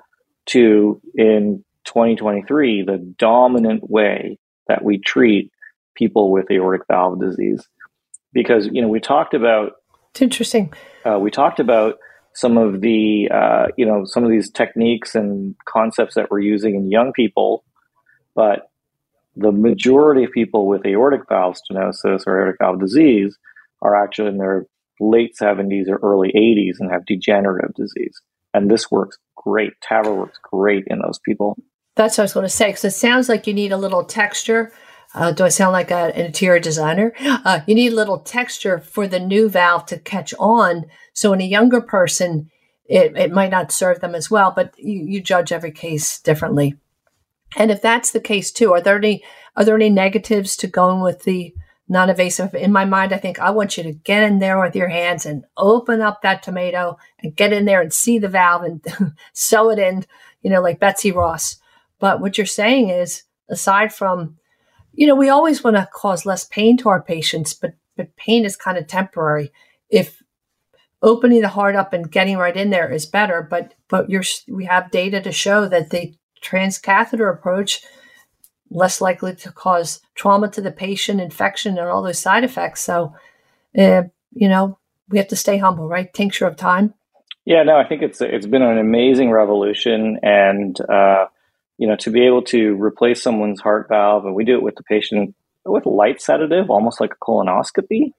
to 0.46 1.00
in 1.14 1.64
2023 1.84 2.84
the 2.84 2.98
dominant 3.18 3.88
way 3.88 4.38
that 4.68 4.84
we 4.84 4.98
treat 4.98 5.50
people 5.94 6.30
with 6.30 6.50
aortic 6.50 6.82
valve 6.88 7.20
disease. 7.20 7.66
Because 8.32 8.68
you 8.70 8.82
know 8.82 8.88
we 8.88 9.00
talked 9.00 9.34
about 9.34 9.72
it's 10.10 10.22
interesting. 10.22 10.72
uh, 11.04 11.18
we 11.18 11.30
talked 11.30 11.60
about 11.60 11.98
some 12.34 12.56
of 12.56 12.80
the 12.80 13.28
uh, 13.32 13.66
you 13.76 13.84
know 13.84 14.04
some 14.04 14.24
of 14.24 14.30
these 14.30 14.50
techniques 14.50 15.14
and 15.14 15.54
concepts 15.66 16.14
that 16.14 16.30
we're 16.30 16.40
using 16.40 16.74
in 16.74 16.90
young 16.90 17.12
people 17.12 17.64
but 18.34 18.70
the 19.36 19.52
majority 19.52 20.24
of 20.24 20.32
people 20.32 20.66
with 20.66 20.84
aortic 20.86 21.22
valve 21.28 21.56
stenosis 21.56 22.26
or 22.26 22.38
aortic 22.38 22.56
valve 22.60 22.80
disease 22.80 23.38
are 23.80 23.96
actually 23.96 24.28
in 24.28 24.38
their 24.38 24.66
late 25.00 25.34
70s 25.40 25.88
or 25.88 25.98
early 26.02 26.32
80s 26.36 26.76
and 26.78 26.90
have 26.90 27.06
degenerative 27.06 27.74
disease. 27.74 28.20
And 28.54 28.70
this 28.70 28.90
works 28.90 29.18
great. 29.36 29.72
TAVR 29.80 30.16
works 30.16 30.38
great 30.42 30.84
in 30.86 31.00
those 31.00 31.18
people. 31.24 31.56
That's 31.96 32.16
what 32.16 32.22
I 32.22 32.24
was 32.24 32.32
going 32.34 32.46
to 32.46 32.50
say, 32.50 32.68
because 32.68 32.84
it 32.84 32.90
sounds 32.92 33.28
like 33.28 33.46
you 33.46 33.54
need 33.54 33.72
a 33.72 33.76
little 33.76 34.04
texture. 34.04 34.72
Uh, 35.14 35.30
do 35.32 35.44
I 35.44 35.48
sound 35.48 35.72
like 35.72 35.90
an 35.90 36.12
interior 36.12 36.60
designer? 36.60 37.12
Uh, 37.44 37.60
you 37.66 37.74
need 37.74 37.92
a 37.92 37.96
little 37.96 38.18
texture 38.18 38.78
for 38.78 39.08
the 39.08 39.18
new 39.18 39.48
valve 39.48 39.84
to 39.86 39.98
catch 39.98 40.32
on. 40.38 40.84
So 41.12 41.32
in 41.32 41.40
a 41.40 41.44
younger 41.44 41.80
person, 41.80 42.50
it, 42.84 43.16
it 43.16 43.32
might 43.32 43.50
not 43.50 43.72
serve 43.72 44.00
them 44.00 44.14
as 44.14 44.30
well, 44.30 44.52
but 44.54 44.74
you, 44.78 45.04
you 45.04 45.20
judge 45.20 45.50
every 45.50 45.72
case 45.72 46.20
differently. 46.20 46.76
And 47.56 47.70
if 47.70 47.82
that's 47.82 48.12
the 48.12 48.20
case 48.20 48.50
too, 48.50 48.72
are 48.72 48.80
there 48.80 48.96
any 48.96 49.22
are 49.56 49.64
there 49.64 49.74
any 49.74 49.90
negatives 49.90 50.56
to 50.56 50.66
going 50.66 51.00
with 51.00 51.24
the 51.24 51.54
non-invasive? 51.88 52.54
In 52.54 52.72
my 52.72 52.84
mind, 52.84 53.12
I 53.12 53.18
think 53.18 53.38
I 53.38 53.50
want 53.50 53.76
you 53.76 53.82
to 53.82 53.92
get 53.92 54.22
in 54.22 54.38
there 54.38 54.58
with 54.60 54.74
your 54.74 54.88
hands 54.88 55.26
and 55.26 55.44
open 55.56 56.00
up 56.00 56.22
that 56.22 56.42
tomato 56.42 56.96
and 57.22 57.36
get 57.36 57.52
in 57.52 57.66
there 57.66 57.82
and 57.82 57.92
see 57.92 58.18
the 58.18 58.28
valve 58.28 58.62
and 58.62 59.14
sew 59.34 59.70
it 59.70 59.78
in, 59.78 60.06
you 60.40 60.50
know, 60.50 60.62
like 60.62 60.80
Betsy 60.80 61.12
Ross. 61.12 61.58
But 61.98 62.20
what 62.20 62.38
you're 62.38 62.46
saying 62.46 62.88
is, 62.88 63.24
aside 63.50 63.92
from, 63.92 64.38
you 64.94 65.06
know, 65.06 65.14
we 65.14 65.28
always 65.28 65.62
want 65.62 65.76
to 65.76 65.88
cause 65.92 66.24
less 66.24 66.44
pain 66.44 66.76
to 66.78 66.88
our 66.88 67.02
patients, 67.02 67.52
but 67.52 67.74
but 67.96 68.16
pain 68.16 68.44
is 68.46 68.56
kind 68.56 68.78
of 68.78 68.86
temporary. 68.86 69.52
If 69.90 70.22
opening 71.02 71.42
the 71.42 71.48
heart 71.48 71.76
up 71.76 71.92
and 71.92 72.10
getting 72.10 72.38
right 72.38 72.56
in 72.56 72.70
there 72.70 72.90
is 72.90 73.06
better, 73.06 73.42
but 73.42 73.74
but 73.88 74.08
you're 74.08 74.24
we 74.48 74.64
have 74.64 74.90
data 74.90 75.20
to 75.20 75.32
show 75.32 75.68
that 75.68 75.90
the 75.90 76.14
transcatheter 76.42 77.32
approach 77.32 77.82
less 78.70 79.00
likely 79.00 79.34
to 79.36 79.52
cause 79.52 80.00
trauma 80.14 80.48
to 80.50 80.60
the 80.60 80.72
patient, 80.72 81.20
infection, 81.20 81.78
and 81.78 81.88
all 81.88 82.02
those 82.02 82.18
side 82.18 82.44
effects. 82.44 82.80
So, 82.80 83.14
uh, 83.78 84.04
you 84.32 84.48
know, 84.48 84.78
we 85.08 85.18
have 85.18 85.28
to 85.28 85.36
stay 85.36 85.58
humble, 85.58 85.88
right? 85.88 86.12
Tincture 86.12 86.46
of 86.46 86.56
time. 86.56 86.94
Yeah, 87.44 87.62
no, 87.64 87.76
I 87.76 87.84
think 87.84 88.02
it's 88.02 88.20
it's 88.20 88.46
been 88.46 88.62
an 88.62 88.78
amazing 88.78 89.30
revolution, 89.30 90.18
and 90.22 90.80
uh, 90.88 91.26
you 91.76 91.88
know, 91.88 91.96
to 91.96 92.10
be 92.10 92.24
able 92.24 92.42
to 92.44 92.74
replace 92.80 93.20
someone's 93.20 93.60
heart 93.60 93.88
valve, 93.88 94.24
and 94.24 94.34
we 94.34 94.44
do 94.44 94.54
it 94.54 94.62
with 94.62 94.76
the 94.76 94.84
patient 94.84 95.34
with 95.64 95.84
light 95.84 96.20
sedative, 96.20 96.70
almost 96.70 97.00
like 97.00 97.12
a 97.12 97.24
colonoscopy, 97.24 98.12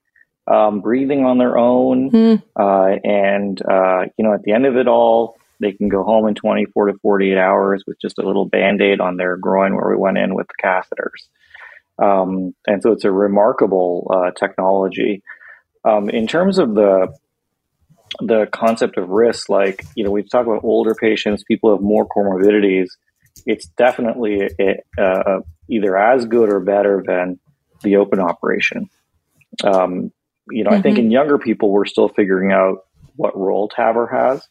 um, 0.48 0.82
breathing 0.82 1.26
on 1.26 1.38
their 1.38 1.58
own, 1.58 2.12
mm. 2.12 2.44
uh, 2.60 3.00
and 3.04 3.62
uh, 3.66 4.06
you 4.18 4.26
know, 4.26 4.34
at 4.34 4.44
the 4.44 4.52
end 4.52 4.66
of 4.66 4.76
it 4.76 4.90
all, 4.90 5.38
they 5.64 5.72
can 5.72 5.89
go 5.89 6.03
home 6.03 6.28
in 6.28 6.36
24 6.36 6.88
to 6.88 6.93
48 7.01 7.38
hours 7.38 7.84
with 7.88 7.99
just 8.01 8.20
a 8.20 8.26
little 8.26 8.45
band 8.45 8.82
aid 8.82 8.99
on 8.99 9.18
their 9.18 9.38
groin 9.38 9.76
where 9.76 9.89
we 9.89 9.97
went 9.97 10.18
in 10.18 10.36
with 10.36 10.47
the 10.47 10.64
catheters. 10.64 11.28
Um, 12.01 12.53
and 12.68 12.82
so 12.82 12.91
it's 12.91 13.05
a 13.05 13.11
remarkable 13.11 14.11
uh, 14.14 14.32
technology. 14.32 15.24
Um, 15.86 16.09
in 16.09 16.28
terms 16.28 16.57
of 16.59 16.74
the 16.76 17.16
the 18.20 18.47
concept 18.51 18.97
of 18.97 19.09
risk, 19.09 19.49
like 19.49 19.84
you 19.95 20.03
know, 20.03 20.11
we 20.11 20.24
talk 20.24 20.45
about 20.45 20.64
older 20.64 20.93
patients, 20.93 21.43
people 21.43 21.70
who 21.70 21.76
have 21.76 21.84
more 21.84 22.07
comorbidities. 22.07 22.89
It's 23.45 23.68
definitely 23.70 24.47
uh, 24.97 25.39
either 25.68 25.97
as 25.97 26.26
good 26.26 26.49
or 26.49 26.59
better 26.59 27.03
than 27.05 27.39
the 27.82 27.97
open 27.97 28.20
operation. 28.20 28.89
Um, 29.64 30.11
you 30.49 30.64
know, 30.64 30.70
mm-hmm. 30.70 30.80
I 30.80 30.82
think 30.82 30.97
mm-hmm. 30.97 31.05
in 31.05 31.11
younger 31.11 31.38
people, 31.38 31.72
we're 31.72 31.86
still 31.86 32.09
figuring 32.09 32.51
out 32.51 32.86
what 33.16 33.38
role 33.38 33.70
TAVR 33.70 34.11
has. 34.11 34.47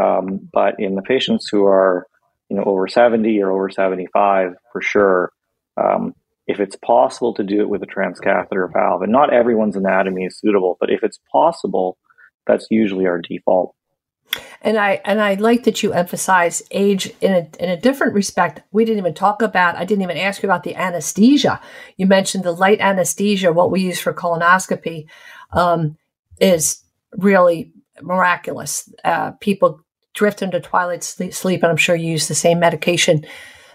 Um, 0.00 0.48
but 0.52 0.76
in 0.78 0.94
the 0.94 1.02
patients 1.02 1.48
who 1.50 1.64
are, 1.66 2.06
you 2.48 2.56
know, 2.56 2.64
over 2.64 2.88
70 2.88 3.40
or 3.42 3.52
over 3.52 3.70
75, 3.70 4.52
for 4.72 4.80
sure, 4.82 5.32
um, 5.76 6.14
if 6.46 6.60
it's 6.60 6.76
possible 6.76 7.34
to 7.34 7.44
do 7.44 7.60
it 7.60 7.68
with 7.68 7.82
a 7.82 7.86
transcatheter 7.86 8.72
valve, 8.72 9.02
and 9.02 9.12
not 9.12 9.32
everyone's 9.32 9.76
anatomy 9.76 10.24
is 10.24 10.38
suitable, 10.38 10.76
but 10.80 10.90
if 10.90 11.02
it's 11.02 11.20
possible, 11.30 11.98
that's 12.46 12.66
usually 12.70 13.06
our 13.06 13.20
default. 13.20 13.74
And 14.62 14.78
I 14.78 15.00
and 15.04 15.20
I 15.20 15.34
like 15.34 15.64
that 15.64 15.82
you 15.82 15.92
emphasize 15.92 16.62
age 16.70 17.12
in 17.20 17.32
a 17.32 17.48
in 17.62 17.68
a 17.68 17.76
different 17.76 18.14
respect. 18.14 18.62
We 18.70 18.84
didn't 18.84 18.98
even 18.98 19.14
talk 19.14 19.42
about. 19.42 19.76
I 19.76 19.84
didn't 19.84 20.02
even 20.02 20.16
ask 20.16 20.42
you 20.42 20.48
about 20.48 20.62
the 20.62 20.76
anesthesia. 20.76 21.60
You 21.96 22.06
mentioned 22.06 22.44
the 22.44 22.52
light 22.52 22.80
anesthesia. 22.80 23.52
What 23.52 23.70
we 23.70 23.80
use 23.80 24.00
for 24.00 24.14
colonoscopy 24.14 25.06
um, 25.52 25.98
is 26.40 26.82
really 27.16 27.72
miraculous. 28.00 28.88
Uh, 29.04 29.32
people 29.32 29.81
drift 30.14 30.42
into 30.42 30.60
twilight 30.60 31.02
sleep, 31.02 31.62
and 31.62 31.70
I'm 31.70 31.76
sure 31.76 31.96
you 31.96 32.12
use 32.12 32.28
the 32.28 32.34
same 32.34 32.58
medication. 32.60 33.24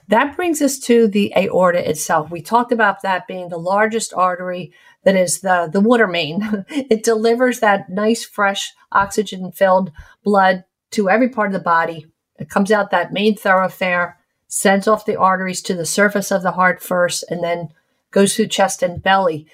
That 0.07 0.35
brings 0.35 0.61
us 0.61 0.79
to 0.79 1.07
the 1.07 1.33
aorta 1.35 1.89
itself. 1.89 2.31
We 2.31 2.41
talked 2.41 2.71
about 2.71 3.01
that 3.01 3.27
being 3.27 3.49
the 3.49 3.57
largest 3.57 4.13
artery 4.13 4.71
that 5.03 5.15
is 5.15 5.41
the, 5.41 5.69
the 5.71 5.81
water 5.81 6.07
main. 6.07 6.65
it 6.69 7.03
delivers 7.03 7.59
that 7.59 7.89
nice, 7.89 8.23
fresh, 8.23 8.73
oxygen 8.91 9.51
filled 9.51 9.91
blood 10.23 10.63
to 10.91 11.09
every 11.09 11.29
part 11.29 11.47
of 11.47 11.53
the 11.53 11.59
body. 11.59 12.05
It 12.39 12.49
comes 12.49 12.71
out 12.71 12.91
that 12.91 13.11
main 13.11 13.35
thoroughfare, 13.35 14.17
sends 14.47 14.87
off 14.87 15.05
the 15.05 15.17
arteries 15.17 15.61
to 15.63 15.73
the 15.73 15.85
surface 15.85 16.31
of 16.31 16.43
the 16.43 16.51
heart 16.51 16.81
first, 16.81 17.25
and 17.29 17.43
then 17.43 17.69
goes 18.11 18.35
through 18.35 18.47
chest 18.47 18.81
and 18.81 19.03
belly. 19.03 19.47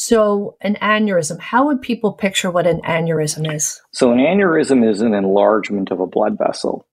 So, 0.00 0.56
an 0.60 0.76
aneurysm, 0.76 1.40
how 1.40 1.66
would 1.66 1.82
people 1.82 2.12
picture 2.12 2.52
what 2.52 2.68
an 2.68 2.80
aneurysm 2.82 3.52
is? 3.52 3.82
So, 3.90 4.12
an 4.12 4.18
aneurysm 4.18 4.88
is 4.88 5.00
an 5.00 5.12
enlargement 5.12 5.90
of 5.90 5.98
a 5.98 6.06
blood 6.06 6.38
vessel. 6.38 6.86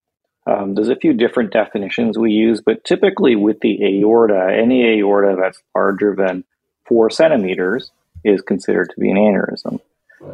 Um, 0.48 0.74
there's 0.74 0.90
a 0.90 0.96
few 0.96 1.14
different 1.14 1.54
definitions 1.54 2.18
we 2.18 2.32
use, 2.32 2.62
but 2.66 2.84
typically 2.84 3.36
with 3.36 3.60
the 3.60 3.78
aorta, 4.02 4.58
any 4.60 4.98
aorta 4.98 5.38
that's 5.40 5.62
larger 5.76 6.16
than 6.16 6.46
four 6.88 7.12
centimeters 7.12 7.92
is 8.24 8.42
considered 8.42 8.90
to 8.90 9.00
be 9.00 9.12
an 9.12 9.18
aneurysm, 9.18 9.80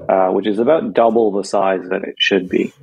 uh, 0.08 0.32
which 0.32 0.48
is 0.48 0.58
about 0.58 0.94
double 0.94 1.34
the 1.34 1.44
size 1.44 1.82
that 1.90 2.06
it 2.06 2.16
should 2.20 2.48
be. 2.48 2.74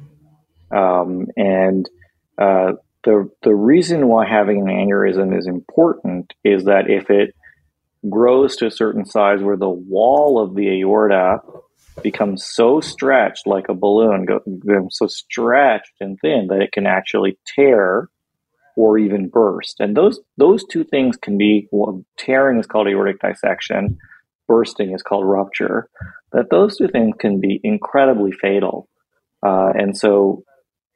Um, 0.70 1.28
and 1.34 1.88
uh, 2.36 2.72
the 3.04 3.30
the 3.42 3.54
reason 3.54 4.06
why 4.06 4.28
having 4.28 4.60
an 4.60 4.66
aneurysm 4.66 5.34
is 5.34 5.46
important 5.46 6.34
is 6.44 6.64
that 6.64 6.90
if 6.90 7.08
it 7.08 7.34
grows 8.10 8.56
to 8.56 8.66
a 8.66 8.70
certain 8.70 9.04
size 9.04 9.40
where 9.42 9.56
the 9.56 9.68
wall 9.68 10.40
of 10.40 10.54
the 10.54 10.80
aorta 10.80 11.38
becomes 12.02 12.46
so 12.46 12.80
stretched 12.80 13.46
like 13.46 13.68
a 13.68 13.74
balloon, 13.74 14.26
becomes 14.64 14.96
so 14.98 15.06
stretched 15.06 15.92
and 16.00 16.18
thin 16.20 16.46
that 16.48 16.60
it 16.60 16.72
can 16.72 16.86
actually 16.86 17.38
tear 17.54 18.08
or 18.76 18.96
even 18.98 19.28
burst. 19.28 19.80
And 19.80 19.96
those 19.96 20.20
those 20.36 20.64
two 20.64 20.84
things 20.84 21.16
can 21.16 21.36
be 21.36 21.68
well, 21.72 22.04
tearing 22.16 22.60
is 22.60 22.66
called 22.66 22.88
aortic 22.88 23.20
dissection, 23.20 23.98
bursting 24.46 24.92
is 24.92 25.02
called 25.02 25.26
rupture. 25.26 25.88
That 26.32 26.50
those 26.50 26.76
two 26.76 26.88
things 26.88 27.16
can 27.18 27.40
be 27.40 27.60
incredibly 27.64 28.32
fatal. 28.32 28.88
Uh, 29.44 29.70
and 29.74 29.96
so, 29.96 30.44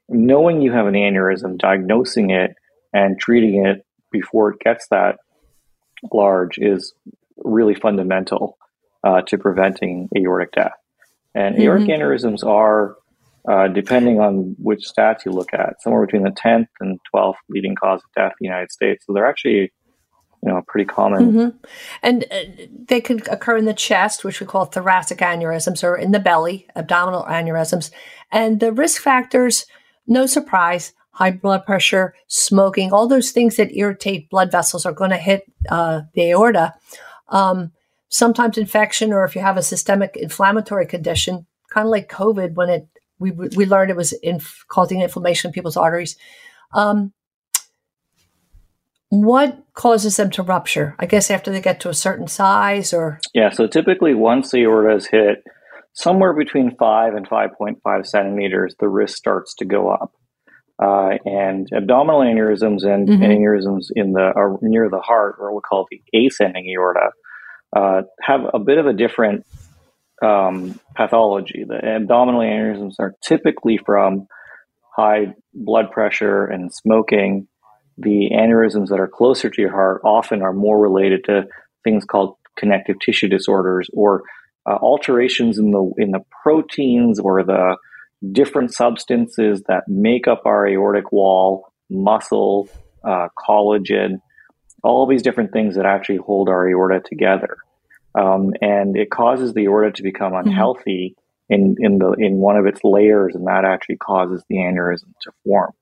knowing 0.09 0.63
you 0.63 0.73
have 0.73 0.87
an 0.87 0.95
aneurysm, 0.95 1.59
diagnosing 1.59 2.31
it, 2.31 2.55
and 2.93 3.19
treating 3.19 3.67
it 3.67 3.85
before 4.13 4.53
it 4.53 4.61
gets 4.61 4.87
that 4.91 5.17
large 6.13 6.59
is 6.59 6.95
really 7.37 7.75
fundamental 7.75 8.59
uh, 9.05 9.23
to 9.23 9.39
preventing 9.39 10.09
aortic 10.17 10.53
death. 10.53 10.73
And 11.35 11.55
mm-hmm. 11.55 11.65
aortic 11.65 11.89
aneurysms 11.89 12.45
are, 12.45 12.97
uh, 13.49 13.69
depending 13.69 14.21
on 14.21 14.55
which 14.59 14.87
stats 14.87 15.25
you 15.25 15.33
look 15.33 15.53
at, 15.53 15.81
somewhere 15.83 16.05
between 16.05 16.23
the 16.23 16.31
10th 16.31 16.69
and 16.81 16.99
12th 17.15 17.35
leading 17.49 17.75
cause 17.75 18.01
of 18.01 18.11
death 18.15 18.33
in 18.33 18.37
the 18.41 18.47
United 18.47 18.71
States. 18.71 19.05
So 19.07 19.13
they're 19.13 19.27
actually, 19.27 19.73
you 20.43 20.53
know, 20.53 20.63
pretty 20.67 20.87
common. 20.87 21.33
Mm-hmm. 21.33 21.67
And 22.03 22.25
uh, 22.31 22.67
they 22.87 23.01
can 23.01 23.23
occur 23.31 23.57
in 23.57 23.65
the 23.65 23.75
chest, 23.75 24.25
which 24.25 24.41
we 24.41 24.47
call 24.47 24.67
thoracic 24.67 25.19
aneurysms, 25.19 25.83
or 25.83 25.97
in 25.97 26.13
the 26.13 26.21
belly, 26.21 26.69
abdominal 26.77 27.25
aneurysms. 27.25 27.91
And 28.31 28.61
the 28.61 28.73
risk 28.73 29.01
factors, 29.01 29.67
no 30.07 30.27
surprise, 30.27 30.93
high 31.13 31.31
blood 31.31 31.65
pressure, 31.65 32.15
smoking, 32.27 32.93
all 32.93 33.07
those 33.07 33.31
things 33.31 33.57
that 33.57 33.77
irritate 33.77 34.29
blood 34.31 34.51
vessels 34.51 34.85
are 34.87 34.93
going 34.93 35.11
to 35.11 35.17
hit 35.17 35.45
uh, 35.69 36.03
the 36.15 36.31
aorta. 36.31 36.75
Um, 37.29 37.73
sometimes 38.09 38.59
infection, 38.59 39.13
or 39.13 39.25
if 39.25 39.35
you 39.35 39.43
have 39.43 39.57
a 39.57 39.63
systemic 39.63 40.17
inflammatory 40.17 40.87
condition, 40.87 41.47
kind 41.71 41.87
of 41.87 41.91
like 41.91 42.11
COVID, 42.11 42.55
when 42.55 42.69
it 42.69 42.89
we 43.19 43.31
we 43.31 43.67
learned 43.67 43.91
it 43.91 43.97
was 43.97 44.13
inf- 44.13 44.65
causing 44.69 45.01
inflammation 45.01 45.49
in 45.49 45.53
people's 45.53 45.77
arteries. 45.77 46.17
Um, 46.75 47.13
what 49.09 49.63
causes 49.75 50.17
them 50.17 50.31
to 50.31 50.43
rupture? 50.43 50.97
I 50.99 51.07
guess 51.07 51.31
after 51.31 51.51
they 51.51 51.61
get 51.61 51.81
to 51.81 51.91
a 51.91 51.95
certain 51.95 52.29
size, 52.29 52.93
or 52.93 53.21
yeah. 53.35 53.51
So 53.51 53.67
typically, 53.67 54.15
once 54.15 54.51
the 54.51 54.63
aorta 54.63 54.97
is 54.97 55.07
hit 55.07 55.45
somewhere 55.93 56.33
between 56.33 56.75
five 56.77 57.15
and 57.15 57.29
five 57.29 57.51
point 57.57 57.81
five 57.85 58.07
centimeters, 58.07 58.75
the 58.81 58.89
risk 58.89 59.17
starts 59.17 59.55
to 59.57 59.65
go 59.65 59.91
up. 59.91 60.13
Uh, 60.83 61.17
and 61.25 61.69
abdominal 61.77 62.23
aneurysms 62.23 62.85
and, 62.85 63.09
mm-hmm. 63.09 63.23
aneurysms 63.23 63.87
in 63.95 64.15
the 64.15 64.33
uh, 64.37 64.57
near 64.63 64.89
the 64.91 64.99
heart, 64.99 65.37
or 65.39 65.55
we 65.55 65.61
call 65.61 65.87
the 65.89 66.03
ascending 66.27 66.75
aorta, 66.75 67.11
uh, 67.77 68.03
have 68.21 68.41
a 68.53 68.59
bit 68.59 68.79
of 68.79 68.87
a 68.87 68.93
different 68.93 69.47
um, 70.23 70.81
pathology. 70.97 71.65
The 71.69 71.77
abdominal 71.77 72.41
aneurysms 72.41 72.95
are 72.99 73.15
typically 73.23 73.79
from 73.79 74.27
high 74.97 75.35
blood 75.55 75.93
pressure 75.93 76.47
and 76.47 76.73
smoking. 76.73 77.47
The 77.99 78.31
aneurysms 78.33 78.89
that 78.89 78.99
are 78.99 79.09
closer 79.09 79.51
to 79.51 79.63
your 79.63 79.71
heart 79.71 80.01
often 80.05 80.43
are 80.43 80.53
more 80.53 80.81
related 80.81 81.25
to 81.27 81.45
things 81.85 82.05
called 82.05 82.37
connective 82.59 82.97
tissue 83.05 83.29
disorders 83.29 83.89
or 83.93 84.23
uh, 84.69 84.79
alterations 84.83 85.59
in 85.59 85.71
the 85.71 85.93
in 85.99 86.11
the 86.11 86.25
proteins 86.43 87.21
or 87.21 87.45
the 87.45 87.77
different 88.31 88.73
substances 88.73 89.63
that 89.67 89.89
make 89.89 90.29
up 90.29 90.43
our 90.45 90.67
aortic 90.69 91.11
wall, 91.11 91.73
muscle, 91.91 92.69
uh, 93.05 93.29
collagen, 93.37 94.21
all 94.83 95.07
these 95.07 95.23
different 95.23 95.53
things 95.53 95.77
that 95.77 95.87
actually 95.87 96.19
hold 96.19 96.49
our 96.49 96.69
aorta 96.69 97.01
together. 97.05 97.57
Um, 98.15 98.53
and 98.61 98.97
it 98.97 99.11
causes 99.11 99.55
the 99.55 99.65
aorta 99.65 99.93
to 99.93 100.03
become 100.03 100.33
mm-hmm. 100.33 100.49
unhealthy 100.49 101.17
mm-hmm. 101.51 101.55
in, 101.55 101.77
in 101.79 101.99
the 101.99 102.13
in 102.13 102.37
one 102.37 102.57
of 102.57 102.67
its 102.67 102.81
layers, 102.85 103.35
and 103.35 103.47
that 103.47 103.65
actually 103.65 103.97
causes 103.97 104.45
the 104.49 104.57
aneurysm 104.57 105.13
to 105.23 105.33
form. 105.45 105.73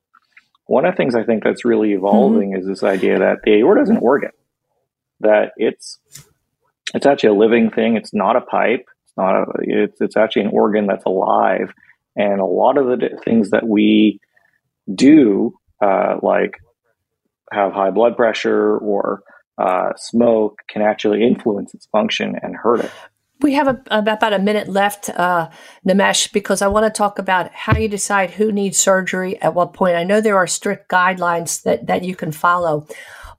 One 0.67 0.85
of 0.85 0.93
the 0.93 0.97
things 0.97 1.17
I 1.17 1.25
think 1.25 1.43
that's 1.43 1.65
really 1.65 1.93
evolving 1.93 2.53
mm-hmm. 2.53 2.61
is 2.61 2.67
this 2.67 2.85
idea 2.85 3.19
that 3.19 3.39
the 3.43 3.55
aorta 3.55 3.83
is 3.83 3.89
an 3.89 3.97
organ, 3.97 4.31
that 5.21 5.53
it's 5.57 5.99
it's 6.95 7.07
actually 7.07 7.31
a 7.31 7.35
living 7.35 7.71
thing. 7.71 7.97
It's 7.97 8.15
not 8.15 8.37
a 8.37 8.41
pipe. 8.41 8.87
It's 9.05 9.17
not 9.17 9.35
a. 9.35 9.47
It's 9.63 10.01
it's 10.01 10.17
actually 10.17 10.43
an 10.43 10.51
organ 10.53 10.87
that's 10.87 11.05
alive 11.05 11.73
and 12.17 12.41
a 12.41 12.45
lot 12.45 12.77
of 12.77 12.87
the 12.87 13.21
things 13.25 13.51
that 13.51 13.67
we 13.67 14.21
do, 14.93 15.53
uh, 15.83 16.17
like 16.23 16.53
have 17.53 17.73
high 17.73 17.91
blood 17.91 18.17
pressure 18.17 18.79
or 18.79 19.23
uh, 19.59 19.93
smoke, 19.97 20.59
can 20.69 20.83
actually 20.83 21.23
influence 21.23 21.75
its 21.75 21.87
function 21.87 22.35
and 22.43 22.57
hurt 22.57 22.81
it. 22.81 22.91
We 23.43 23.55
have 23.55 23.69
a, 23.69 23.83
about 23.91 24.35
a 24.35 24.39
minute 24.39 24.69
left, 24.69 25.09
uh, 25.09 25.49
Nimesh, 25.89 26.31
because 26.33 26.61
I 26.61 26.69
want 26.69 26.85
to 26.85 26.97
talk 26.97 27.19
about 27.19 27.51
how 27.53 27.77
you 27.77 27.89
decide 27.89 28.33
who 28.33 28.53
needs 28.53 28.77
surgery 28.77 29.41
at 29.41 29.55
what 29.55 29.73
point. 29.73 29.97
I 29.97 30.05
know 30.05 30.21
there 30.21 30.37
are 30.37 30.47
strict 30.47 30.91
guidelines 30.91 31.63
that, 31.63 31.87
that 31.87 32.05
you 32.05 32.15
can 32.15 32.33
follow, 32.33 32.87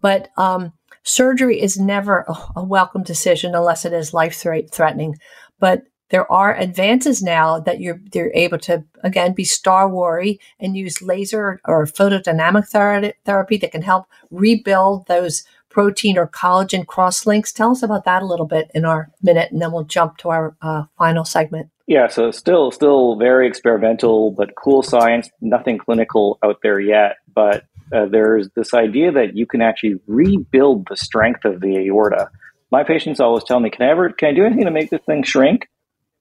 but 0.01 0.29
um, 0.37 0.73
surgery 1.03 1.61
is 1.61 1.77
never 1.77 2.25
a 2.55 2.63
welcome 2.63 3.03
decision 3.03 3.53
unless 3.53 3.85
it 3.85 3.93
is 3.93 4.13
life 4.13 4.35
threatening. 4.35 5.17
But 5.59 5.83
there 6.11 6.31
are 6.31 6.55
advances 6.55 7.23
now 7.23 7.59
that 7.59 7.79
you're 7.79 7.99
they're 8.11 8.31
able 8.35 8.59
to 8.59 8.83
again 9.03 9.33
be 9.33 9.43
star 9.43 9.89
worry 9.89 10.39
and 10.59 10.77
use 10.77 11.01
laser 11.01 11.59
or 11.65 11.85
photodynamic 11.85 12.67
ther- 12.67 13.13
therapy 13.25 13.57
that 13.57 13.71
can 13.71 13.81
help 13.81 14.05
rebuild 14.29 15.07
those 15.07 15.43
protein 15.69 16.17
or 16.17 16.27
collagen 16.27 16.85
crosslinks. 16.85 17.53
Tell 17.53 17.71
us 17.71 17.81
about 17.81 18.03
that 18.03 18.21
a 18.21 18.25
little 18.25 18.45
bit 18.45 18.69
in 18.75 18.85
our 18.85 19.09
minute, 19.21 19.51
and 19.51 19.61
then 19.61 19.71
we'll 19.71 19.85
jump 19.85 20.17
to 20.17 20.29
our 20.29 20.55
uh, 20.61 20.83
final 20.97 21.23
segment. 21.23 21.69
Yeah, 21.87 22.07
so 22.07 22.31
still, 22.31 22.71
still 22.71 23.15
very 23.15 23.47
experimental, 23.47 24.31
but 24.31 24.55
cool 24.55 24.83
science. 24.83 25.29
Nothing 25.39 25.77
clinical 25.77 26.37
out 26.43 26.57
there 26.61 26.79
yet, 26.79 27.17
but 27.33 27.63
uh, 27.93 28.05
there's 28.05 28.49
this 28.55 28.73
idea 28.73 29.11
that 29.13 29.35
you 29.35 29.45
can 29.45 29.61
actually 29.61 29.95
rebuild 30.07 30.87
the 30.89 30.97
strength 30.97 31.45
of 31.45 31.61
the 31.61 31.77
aorta. 31.87 32.29
My 32.69 32.83
patients 32.83 33.19
always 33.19 33.43
tell 33.45 33.59
me, 33.59 33.69
"Can 33.69 33.85
I 33.85 33.91
ever? 33.91 34.09
Can 34.09 34.29
I 34.29 34.33
do 34.33 34.45
anything 34.45 34.65
to 34.65 34.71
make 34.71 34.89
this 34.89 35.01
thing 35.05 35.23
shrink?" 35.23 35.67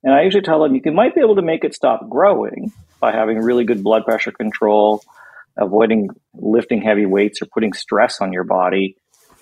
And 0.03 0.15
I 0.15 0.23
usually 0.23 0.43
tell 0.43 0.63
them, 0.63 0.75
"You 0.75 0.81
can, 0.81 0.95
might 0.95 1.15
be 1.15 1.21
able 1.21 1.37
to 1.37 1.43
make 1.43 1.65
it 1.65 1.75
stop 1.75 2.09
growing 2.09 2.73
by 3.01 3.13
having 3.13 3.39
really 3.39 3.65
good 3.65 3.83
blood 3.83 4.05
pressure 4.05 4.33
control, 4.33 5.03
avoiding 5.57 6.09
lifting 6.35 6.83
heavy 6.83 7.07
weights 7.07 7.43
or 7.43 7.47
putting 7.47 7.73
stress 7.73 8.21
on 8.21 8.33
your 8.33 8.45
body." 8.45 8.97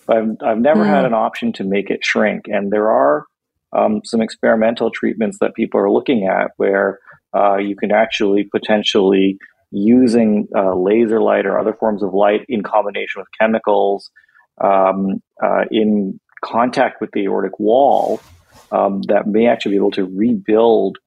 I've, 0.09 0.37
I've 0.43 0.59
never 0.59 0.85
mm. 0.85 0.89
had 0.89 1.05
an 1.05 1.15
option 1.15 1.53
to 1.55 1.65
make 1.65 1.91
it 1.91 2.05
shrink. 2.05 2.47
And 2.49 2.73
there 2.73 2.91
are 2.91 3.27
um, 3.73 4.01
some 4.05 4.23
experimental 4.23 4.91
treatments 4.91 5.39
that 5.41 5.55
people 5.55 5.81
are 5.81 5.91
looking 5.91 6.27
at 6.27 6.53
where 6.57 6.99
uh, 7.35 7.57
you 7.57 7.77
can 7.77 7.93
actually 7.93 8.45
potentially 8.45 9.39
using 9.71 10.49
uh, 10.57 10.75
laser 10.75 11.21
light 11.21 11.45
or 11.45 11.59
other 11.59 11.75
forms 11.75 12.03
of 12.03 12.15
light 12.15 12.47
in 12.49 12.63
combination 12.63 13.21
with 13.21 13.29
chemicals 13.39 14.11
um, 14.65 15.23
uh, 15.43 15.65
in 15.71 16.19
contact 16.43 17.01
with 17.01 17.11
the 17.13 17.25
aortic 17.25 17.59
wall 17.59 18.21
um, 18.71 19.03
that 19.03 19.27
may 19.27 19.47
actually 19.47 19.73
be 19.73 19.77
able 19.77 19.91
to 19.93 20.05
rebuild 20.05 20.99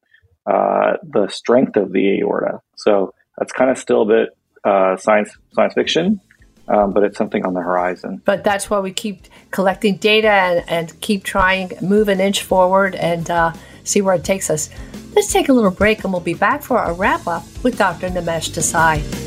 uh, 0.46 0.94
the 1.04 1.28
strength 1.28 1.76
of 1.76 1.92
the 1.92 2.20
aorta. 2.20 2.62
So 2.76 3.14
that's 3.38 3.52
kind 3.52 3.70
of 3.70 3.78
still 3.78 4.02
a 4.02 4.06
bit 4.06 4.38
uh, 4.64 4.98
science 4.98 5.32
science 5.54 5.74
fiction, 5.74 6.20
um, 6.68 6.94
but 6.94 7.04
it's 7.04 7.18
something 7.18 7.46
on 7.46 7.54
the 7.54 7.62
horizon. 7.62 8.22
But 8.26 8.44
that's 8.44 8.70
why 8.70 8.80
we 8.80 8.92
keep 8.92 9.28
collecting 9.52 9.98
data 9.98 10.30
and, 10.30 10.70
and 10.70 11.02
keep 11.02 11.24
trying, 11.24 11.72
move 11.82 12.08
an 12.10 12.20
inch 12.20 12.44
forward, 12.44 12.96
and 12.96 13.30
uh, 13.30 13.54
see 13.84 14.02
where 14.02 14.16
it 14.16 14.24
takes 14.24 14.50
us. 14.50 14.70
Let's 15.16 15.32
take 15.32 15.50
a 15.50 15.54
little 15.54 15.72
break, 15.72 16.04
and 16.04 16.14
we'll 16.14 16.22
be 16.22 16.34
back 16.34 16.64
for 16.64 16.82
a 16.82 16.94
wrap 16.94 17.28
up 17.28 17.44
with 17.64 17.78
Dr. 17.78 18.10
Nimesh 18.10 18.52
Desai. 18.52 19.21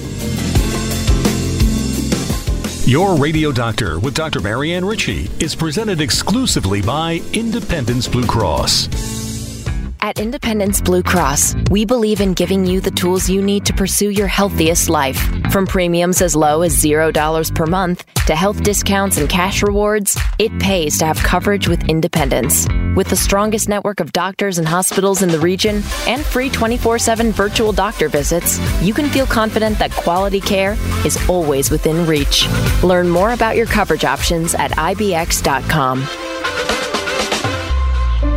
Your 2.87 3.17
Radio 3.17 3.51
Doctor 3.51 3.99
with 3.99 4.13
Dr. 4.13 4.41
Marianne 4.41 4.85
Ritchie 4.85 5.31
is 5.41 5.55
presented 5.55 6.03
exclusively 6.03 6.83
by 6.83 7.23
Independence 7.33 8.07
Blue 8.07 8.27
Cross. 8.27 9.24
At 10.05 10.21
Independence 10.21 10.83
Blue 10.83 11.03
Cross, 11.03 11.57
we 11.71 11.87
believe 11.87 12.21
in 12.21 12.35
giving 12.35 12.67
you 12.67 12.83
the 12.83 12.91
tools 12.91 13.31
you 13.31 13.41
need 13.41 13.65
to 13.65 13.73
pursue 13.73 14.11
your 14.11 14.27
healthiest 14.27 14.91
life. 14.91 15.17
From 15.51 15.67
premiums 15.67 16.21
as 16.21 16.37
low 16.37 16.61
as 16.61 16.77
$0 16.77 17.55
per 17.55 17.65
month 17.65 18.05
to 18.27 18.37
health 18.37 18.63
discounts 18.63 19.17
and 19.17 19.31
cash 19.31 19.63
rewards, 19.63 20.15
it 20.39 20.53
pays 20.61 20.99
to 20.99 21.07
have 21.07 21.17
coverage 21.17 21.69
with 21.69 21.89
Independence. 21.89 22.69
With 22.95 23.09
the 23.09 23.17
strongest 23.17 23.71
network 23.71 23.99
of 23.99 24.13
doctors 24.13 24.59
and 24.59 24.69
hospitals 24.69 25.23
in 25.23 25.31
the 25.31 25.41
region 25.41 25.77
and 26.07 26.23
free 26.23 26.51
24 26.51 26.99
7 26.99 27.33
virtual 27.33 27.73
doctor 27.73 28.11
visits, 28.11 28.61
you 28.83 28.93
can 28.93 29.09
feel 29.09 29.25
confident 29.25 29.79
that 29.79 29.91
quality 29.93 30.43
care 30.43 30.77
is 31.07 31.17
always 31.31 31.71
within 31.71 32.07
reach. 32.07 32.47
Learn 32.83 33.09
more 33.09 33.33
about 33.33 33.57
your 33.57 33.67
coverage 33.67 34.05
options 34.05 34.55
at 34.55 34.71
IBX.com. 34.73 36.07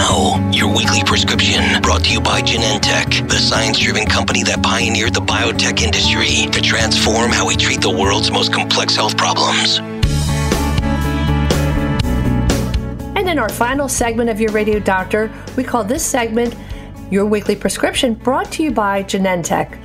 Now, 0.00 0.50
your 0.50 0.74
weekly 0.74 1.04
prescription 1.04 1.82
brought 1.82 2.04
to 2.04 2.12
you 2.14 2.22
by 2.22 2.40
Genentech, 2.40 3.28
the 3.28 3.36
science 3.36 3.78
driven 3.78 4.06
company 4.06 4.42
that 4.44 4.62
pioneered 4.62 5.12
the 5.12 5.20
biotech 5.20 5.82
industry 5.82 6.50
to 6.50 6.62
transform 6.62 7.30
how 7.30 7.46
we 7.46 7.54
treat 7.54 7.82
the 7.82 7.90
world's 7.90 8.30
most 8.30 8.50
complex 8.50 8.96
health 8.96 9.14
problems. 9.18 9.78
And 13.14 13.28
in 13.28 13.38
our 13.38 13.50
final 13.50 13.90
segment 13.90 14.30
of 14.30 14.40
Your 14.40 14.52
Radio 14.52 14.78
Doctor, 14.78 15.30
we 15.54 15.64
call 15.64 15.84
this 15.84 16.02
segment 16.02 16.54
Your 17.10 17.26
Weekly 17.26 17.54
Prescription, 17.54 18.14
brought 18.14 18.50
to 18.52 18.62
you 18.62 18.70
by 18.70 19.02
Genentech. 19.02 19.78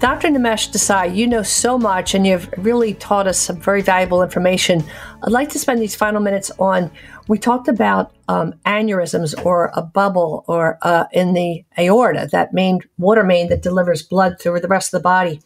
Dr. 0.00 0.28
Nimesh 0.28 0.70
Desai, 0.70 1.14
you 1.14 1.26
know 1.26 1.42
so 1.42 1.76
much 1.76 2.14
and 2.14 2.26
you've 2.26 2.48
really 2.56 2.94
taught 2.94 3.26
us 3.26 3.38
some 3.38 3.60
very 3.60 3.82
valuable 3.82 4.22
information. 4.22 4.82
I'd 5.22 5.30
like 5.30 5.50
to 5.50 5.58
spend 5.58 5.82
these 5.82 5.94
final 5.94 6.22
minutes 6.22 6.50
on 6.58 6.90
we 7.28 7.38
talked 7.38 7.68
about 7.68 8.10
um, 8.26 8.54
aneurysms 8.64 9.34
or 9.44 9.70
a 9.74 9.82
bubble 9.82 10.42
or 10.48 10.78
uh, 10.80 11.04
in 11.12 11.34
the 11.34 11.66
aorta, 11.78 12.30
that 12.32 12.54
main 12.54 12.80
water 12.96 13.22
main 13.22 13.50
that 13.50 13.60
delivers 13.60 14.02
blood 14.02 14.40
through 14.40 14.60
the 14.60 14.68
rest 14.68 14.94
of 14.94 14.98
the 14.98 15.02
body. 15.02 15.42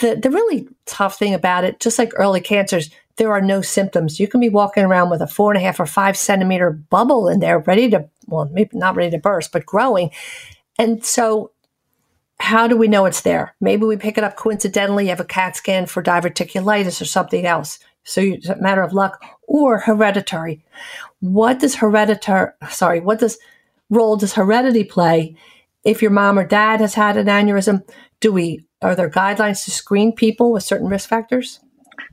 The, 0.00 0.16
the 0.16 0.30
really 0.30 0.66
tough 0.86 1.18
thing 1.18 1.34
about 1.34 1.64
it, 1.64 1.78
just 1.78 1.98
like 1.98 2.12
early 2.16 2.40
cancers, 2.40 2.88
there 3.16 3.32
are 3.32 3.42
no 3.42 3.60
symptoms. 3.60 4.18
You 4.18 4.26
can 4.26 4.40
be 4.40 4.48
walking 4.48 4.84
around 4.84 5.10
with 5.10 5.20
a 5.20 5.26
four 5.26 5.52
and 5.52 5.60
a 5.60 5.64
half 5.64 5.78
or 5.78 5.84
five 5.84 6.16
centimeter 6.16 6.70
bubble 6.70 7.28
in 7.28 7.40
there, 7.40 7.58
ready 7.58 7.90
to, 7.90 8.08
well, 8.26 8.48
maybe 8.50 8.70
not 8.72 8.96
ready 8.96 9.10
to 9.10 9.18
burst, 9.18 9.52
but 9.52 9.66
growing. 9.66 10.10
And 10.78 11.04
so, 11.04 11.52
how 12.44 12.68
do 12.68 12.76
we 12.76 12.88
know 12.88 13.06
it's 13.06 13.22
there? 13.22 13.54
Maybe 13.58 13.86
we 13.86 13.96
pick 13.96 14.18
it 14.18 14.24
up 14.24 14.36
coincidentally. 14.36 15.04
You 15.04 15.10
have 15.10 15.20
a 15.20 15.24
CAT 15.24 15.56
scan 15.56 15.86
for 15.86 16.02
diverticulitis 16.02 17.00
or 17.00 17.06
something 17.06 17.46
else. 17.46 17.78
So 18.04 18.20
it's 18.20 18.48
a 18.50 18.56
matter 18.56 18.82
of 18.82 18.92
luck 18.92 19.24
or 19.48 19.78
hereditary. 19.78 20.62
What 21.20 21.58
does 21.58 21.76
hereditary, 21.76 22.52
sorry, 22.68 23.00
what 23.00 23.18
does 23.18 23.38
role 23.88 24.16
does 24.16 24.34
heredity 24.34 24.84
play? 24.84 25.36
If 25.84 26.02
your 26.02 26.10
mom 26.10 26.38
or 26.38 26.46
dad 26.46 26.80
has 26.80 26.92
had 26.92 27.16
an 27.16 27.26
aneurysm, 27.26 27.82
do 28.20 28.30
we, 28.30 28.66
are 28.82 28.94
there 28.94 29.10
guidelines 29.10 29.64
to 29.64 29.70
screen 29.70 30.12
people 30.12 30.52
with 30.52 30.62
certain 30.62 30.88
risk 30.88 31.08
factors? 31.08 31.60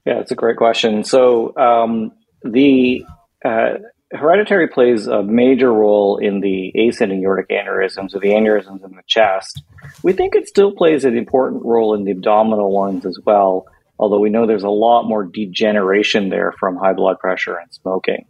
Yeah, 0.06 0.16
that's 0.16 0.32
a 0.32 0.36
great 0.36 0.56
question. 0.56 1.04
So 1.04 1.56
um, 1.58 2.14
the 2.44 3.04
uh, 3.44 3.80
hereditary 4.12 4.68
plays 4.68 5.08
a 5.08 5.24
major 5.24 5.72
role 5.72 6.18
in 6.18 6.42
the 6.42 6.72
ascending 6.88 7.24
aortic 7.24 7.50
aneurysms 7.50 8.16
or 8.16 8.20
the 8.20 8.30
aneurysms 8.30 8.84
in 8.84 8.96
the 8.96 9.04
chest. 9.08 9.62
We 10.04 10.14
think 10.14 10.36
it 10.36 10.48
still 10.48 10.72
plays 10.72 11.06
an 11.06 11.18
important 11.18 11.64
role 11.66 11.94
in 11.96 12.04
the 12.04 12.12
abdominal 12.12 12.72
ones 12.72 13.06
as 13.06 13.18
well 13.26 13.68
although 14.02 14.20
we 14.20 14.32
know 14.32 14.48
there's 14.48 14.64
a 14.64 14.70
lot 14.70 15.04
more 15.04 15.24
degeneration 15.24 16.30
there 16.30 16.54
from 16.60 16.76
high 16.76 16.94
blood 16.94 17.20
pressure 17.20 17.56
and 17.56 17.72
smoking. 17.72 18.26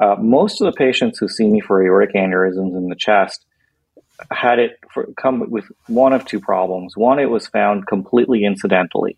Uh, 0.00 0.16
most 0.18 0.60
of 0.60 0.66
the 0.66 0.76
patients 0.76 1.18
who 1.18 1.28
see 1.28 1.46
me 1.46 1.60
for 1.60 1.82
aortic 1.82 2.14
aneurysms 2.14 2.76
in 2.76 2.88
the 2.88 2.96
chest 2.96 3.46
had 4.32 4.58
it 4.58 4.72
for, 4.92 5.08
come 5.16 5.48
with 5.48 5.64
one 5.86 6.12
of 6.12 6.26
two 6.26 6.40
problems. 6.40 6.96
One, 6.96 7.20
it 7.20 7.30
was 7.30 7.46
found 7.46 7.86
completely 7.86 8.44
incidentally 8.44 9.16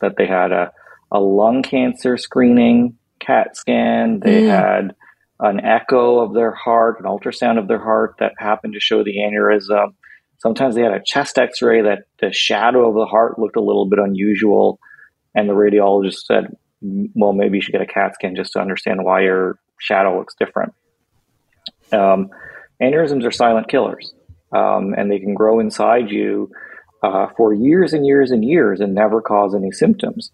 that 0.00 0.16
they 0.16 0.26
had 0.26 0.50
a, 0.50 0.72
a 1.12 1.20
lung 1.20 1.62
cancer 1.62 2.16
screening 2.16 2.98
CAT 3.20 3.56
scan, 3.56 4.20
they 4.20 4.42
mm. 4.42 4.48
had 4.48 4.96
an 5.40 5.60
echo 5.64 6.20
of 6.20 6.34
their 6.34 6.52
heart, 6.52 6.98
an 7.00 7.06
ultrasound 7.06 7.58
of 7.58 7.68
their 7.68 7.82
heart 7.82 8.16
that 8.18 8.32
happened 8.38 8.74
to 8.74 8.80
show 8.80 9.02
the 9.02 9.16
aneurysm. 9.18 9.94
Sometimes 10.38 10.74
they 10.74 10.82
had 10.82 10.92
a 10.92 11.02
chest 11.04 11.38
x 11.38 11.62
ray 11.62 11.82
that 11.82 12.04
the 12.20 12.32
shadow 12.32 12.88
of 12.88 12.94
the 12.94 13.06
heart 13.06 13.38
looked 13.38 13.56
a 13.56 13.62
little 13.62 13.88
bit 13.88 13.98
unusual. 13.98 14.78
And 15.34 15.48
the 15.48 15.54
radiologist 15.54 16.26
said, 16.26 16.56
well, 16.80 17.32
maybe 17.32 17.56
you 17.56 17.62
should 17.62 17.72
get 17.72 17.80
a 17.80 17.86
CAT 17.86 18.14
scan 18.14 18.36
just 18.36 18.52
to 18.52 18.60
understand 18.60 19.02
why 19.02 19.22
your 19.22 19.58
shadow 19.80 20.16
looks 20.18 20.34
different. 20.38 20.74
Um, 21.92 22.30
aneurysms 22.80 23.26
are 23.26 23.30
silent 23.30 23.68
killers, 23.68 24.12
um, 24.52 24.94
and 24.96 25.10
they 25.10 25.18
can 25.18 25.34
grow 25.34 25.60
inside 25.60 26.10
you 26.10 26.50
uh, 27.02 27.28
for 27.36 27.52
years 27.52 27.92
and 27.92 28.06
years 28.06 28.30
and 28.30 28.44
years 28.44 28.80
and 28.80 28.94
never 28.94 29.20
cause 29.20 29.54
any 29.54 29.72
symptoms. 29.72 30.30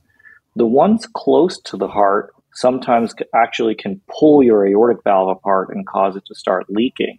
The 0.56 0.66
ones 0.66 1.06
close 1.14 1.58
to 1.62 1.76
the 1.76 1.88
heart 1.88 2.34
sometimes 2.54 3.14
actually 3.34 3.74
can 3.74 4.00
pull 4.08 4.42
your 4.42 4.66
aortic 4.66 5.02
valve 5.04 5.28
apart 5.28 5.70
and 5.70 5.86
cause 5.86 6.16
it 6.16 6.24
to 6.26 6.34
start 6.34 6.66
leaking. 6.68 7.18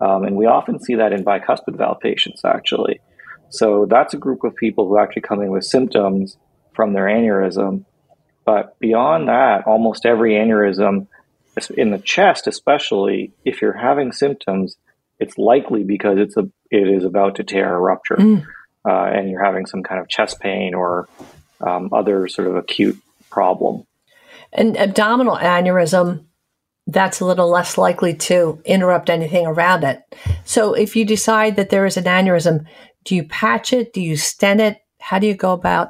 Um, 0.00 0.24
and 0.24 0.36
we 0.36 0.46
often 0.46 0.78
see 0.80 0.96
that 0.96 1.12
in 1.12 1.24
bicuspid 1.24 1.76
valve 1.76 2.00
patients, 2.00 2.44
actually. 2.44 3.00
So 3.48 3.86
that's 3.88 4.14
a 4.14 4.18
group 4.18 4.44
of 4.44 4.54
people 4.56 4.88
who 4.88 4.98
actually 4.98 5.22
come 5.22 5.40
in 5.40 5.50
with 5.50 5.64
symptoms 5.64 6.36
from 6.74 6.92
their 6.92 7.06
aneurysm. 7.06 7.84
But 8.44 8.78
beyond 8.78 9.28
that, 9.28 9.66
almost 9.66 10.04
every 10.04 10.32
aneurysm 10.34 11.06
in 11.76 11.90
the 11.90 11.98
chest, 11.98 12.46
especially 12.46 13.32
if 13.44 13.62
you're 13.62 13.72
having 13.72 14.12
symptoms, 14.12 14.76
it's 15.18 15.38
likely 15.38 15.82
because 15.84 16.18
it's 16.18 16.36
a 16.36 16.48
it 16.70 16.88
is 16.88 17.04
about 17.04 17.36
to 17.36 17.44
tear 17.44 17.74
or 17.74 17.80
rupture, 17.80 18.16
mm. 18.16 18.46
uh, 18.86 19.04
and 19.04 19.30
you're 19.30 19.44
having 19.44 19.66
some 19.66 19.82
kind 19.82 20.00
of 20.00 20.08
chest 20.08 20.40
pain 20.40 20.74
or 20.74 21.08
um, 21.60 21.90
other 21.92 22.28
sort 22.28 22.48
of 22.48 22.56
acute 22.56 23.00
problem. 23.30 23.86
An 24.56 24.76
abdominal 24.76 25.36
aneurysm, 25.36 26.24
that's 26.86 27.20
a 27.20 27.24
little 27.24 27.50
less 27.50 27.76
likely 27.76 28.14
to 28.14 28.60
interrupt 28.64 29.10
anything 29.10 29.46
around 29.46 29.84
it. 29.84 30.02
So 30.44 30.72
if 30.72 30.96
you 30.96 31.04
decide 31.04 31.56
that 31.56 31.70
there 31.70 31.84
is 31.84 31.96
an 31.96 32.04
aneurysm, 32.04 32.66
do 33.04 33.14
you 33.14 33.24
patch 33.24 33.72
it? 33.72 33.92
Do 33.92 34.00
you 34.00 34.16
stent 34.16 34.60
it? 34.60 34.78
How 34.98 35.18
do 35.18 35.26
you 35.26 35.34
go 35.34 35.52
about 35.52 35.88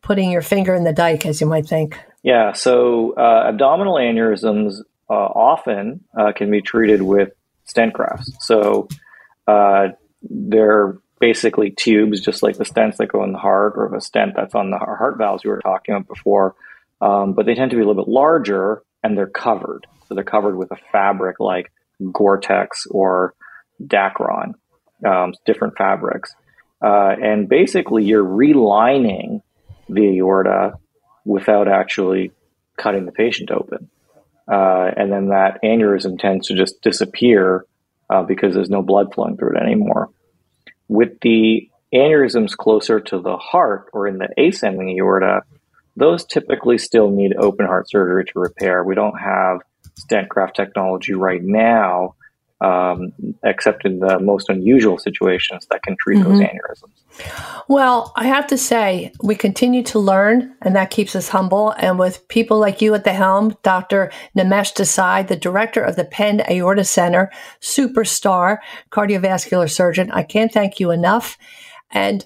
putting 0.00 0.30
your 0.30 0.42
finger 0.42 0.74
in 0.74 0.84
the 0.84 0.92
dike, 0.92 1.26
as 1.26 1.40
you 1.40 1.46
might 1.46 1.66
think? 1.66 1.98
Yeah, 2.22 2.52
so 2.52 3.14
uh, 3.16 3.48
abdominal 3.48 3.94
aneurysms 3.94 4.80
uh, 5.10 5.12
often 5.12 6.04
uh, 6.16 6.32
can 6.32 6.50
be 6.50 6.62
treated 6.62 7.02
with 7.02 7.32
stent 7.64 7.94
grafts. 7.94 8.32
So 8.40 8.88
uh, 9.48 9.88
they're 10.22 10.98
basically 11.18 11.70
tubes, 11.70 12.20
just 12.20 12.42
like 12.42 12.58
the 12.58 12.64
stents 12.64 12.96
that 12.98 13.08
go 13.08 13.24
in 13.24 13.32
the 13.32 13.38
heart, 13.38 13.74
or 13.76 13.94
a 13.94 14.00
stent 14.00 14.34
that's 14.36 14.54
on 14.54 14.70
the 14.70 14.78
heart 14.78 15.18
valves 15.18 15.44
we 15.44 15.50
were 15.50 15.60
talking 15.60 15.94
about 15.94 16.08
before. 16.08 16.54
Um, 17.02 17.34
but 17.34 17.46
they 17.46 17.54
tend 17.54 17.72
to 17.72 17.76
be 17.76 17.82
a 17.82 17.86
little 17.86 18.04
bit 18.04 18.10
larger, 18.10 18.82
and 19.02 19.18
they're 19.18 19.26
covered. 19.26 19.86
So 20.06 20.14
they're 20.14 20.24
covered 20.24 20.56
with 20.56 20.70
a 20.70 20.76
fabric 20.92 21.40
like 21.40 21.72
Gore-Tex 22.12 22.86
or 22.90 23.34
Dacron, 23.82 24.52
um, 25.04 25.34
different 25.44 25.76
fabrics. 25.76 26.32
Uh, 26.80 27.14
and 27.20 27.48
basically, 27.48 28.04
you're 28.04 28.24
relining 28.24 29.42
the 29.88 30.18
aorta 30.18 30.74
without 31.24 31.66
actually 31.66 32.30
cutting 32.76 33.04
the 33.04 33.12
patient 33.12 33.50
open. 33.50 33.90
Uh, 34.50 34.90
and 34.96 35.12
then 35.12 35.28
that 35.28 35.58
aneurysm 35.64 36.18
tends 36.18 36.48
to 36.48 36.54
just 36.54 36.80
disappear 36.82 37.64
uh, 38.10 38.22
because 38.22 38.54
there's 38.54 38.70
no 38.70 38.82
blood 38.82 39.12
flowing 39.14 39.36
through 39.36 39.56
it 39.56 39.62
anymore. 39.62 40.10
With 40.88 41.20
the 41.20 41.68
aneurysms 41.94 42.56
closer 42.56 43.00
to 43.00 43.20
the 43.20 43.36
heart 43.36 43.88
or 43.92 44.08
in 44.08 44.18
the 44.18 44.28
ascending 44.38 44.96
aorta, 44.98 45.42
those 45.96 46.24
typically 46.24 46.78
still 46.78 47.10
need 47.10 47.34
open 47.36 47.66
heart 47.66 47.88
surgery 47.88 48.24
to 48.24 48.32
repair. 48.38 48.84
We 48.84 48.94
don't 48.94 49.18
have 49.18 49.58
stent 49.96 50.28
graft 50.28 50.56
technology 50.56 51.12
right 51.12 51.42
now 51.42 52.14
um, 52.62 53.12
except 53.42 53.84
in 53.84 53.98
the 53.98 54.20
most 54.20 54.48
unusual 54.48 54.96
situations 54.96 55.66
that 55.70 55.82
can 55.82 55.96
treat 56.00 56.20
mm-hmm. 56.20 56.38
those 56.38 56.40
aneurysms. 56.40 57.64
Well, 57.66 58.12
I 58.14 58.26
have 58.28 58.46
to 58.48 58.58
say, 58.58 59.12
we 59.20 59.34
continue 59.34 59.82
to 59.84 59.98
learn, 59.98 60.54
and 60.62 60.76
that 60.76 60.90
keeps 60.90 61.16
us 61.16 61.28
humble. 61.28 61.74
And 61.78 61.98
with 61.98 62.26
people 62.28 62.58
like 62.58 62.80
you 62.80 62.94
at 62.94 63.02
the 63.02 63.12
helm, 63.12 63.56
Dr. 63.64 64.12
Nimesh 64.38 64.74
Desai, 64.74 65.26
the 65.26 65.36
director 65.36 65.82
of 65.82 65.96
the 65.96 66.04
Penn 66.04 66.42
Aorta 66.48 66.84
Center, 66.84 67.32
superstar 67.60 68.58
cardiovascular 68.90 69.68
surgeon, 69.68 70.12
I 70.12 70.22
can't 70.22 70.52
thank 70.52 70.78
you 70.78 70.92
enough. 70.92 71.36
And 71.90 72.24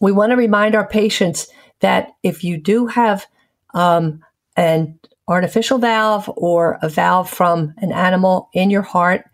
we 0.00 0.10
want 0.10 0.30
to 0.30 0.36
remind 0.36 0.74
our 0.74 0.88
patients 0.88 1.48
that 1.80 2.12
if 2.22 2.44
you 2.44 2.56
do 2.56 2.86
have 2.86 3.26
um, 3.74 4.24
an 4.56 4.98
artificial 5.28 5.78
valve 5.78 6.30
or 6.36 6.78
a 6.82 6.88
valve 6.88 7.28
from 7.28 7.74
an 7.78 7.92
animal 7.92 8.48
in 8.52 8.70
your 8.70 8.82
heart, 8.82 9.24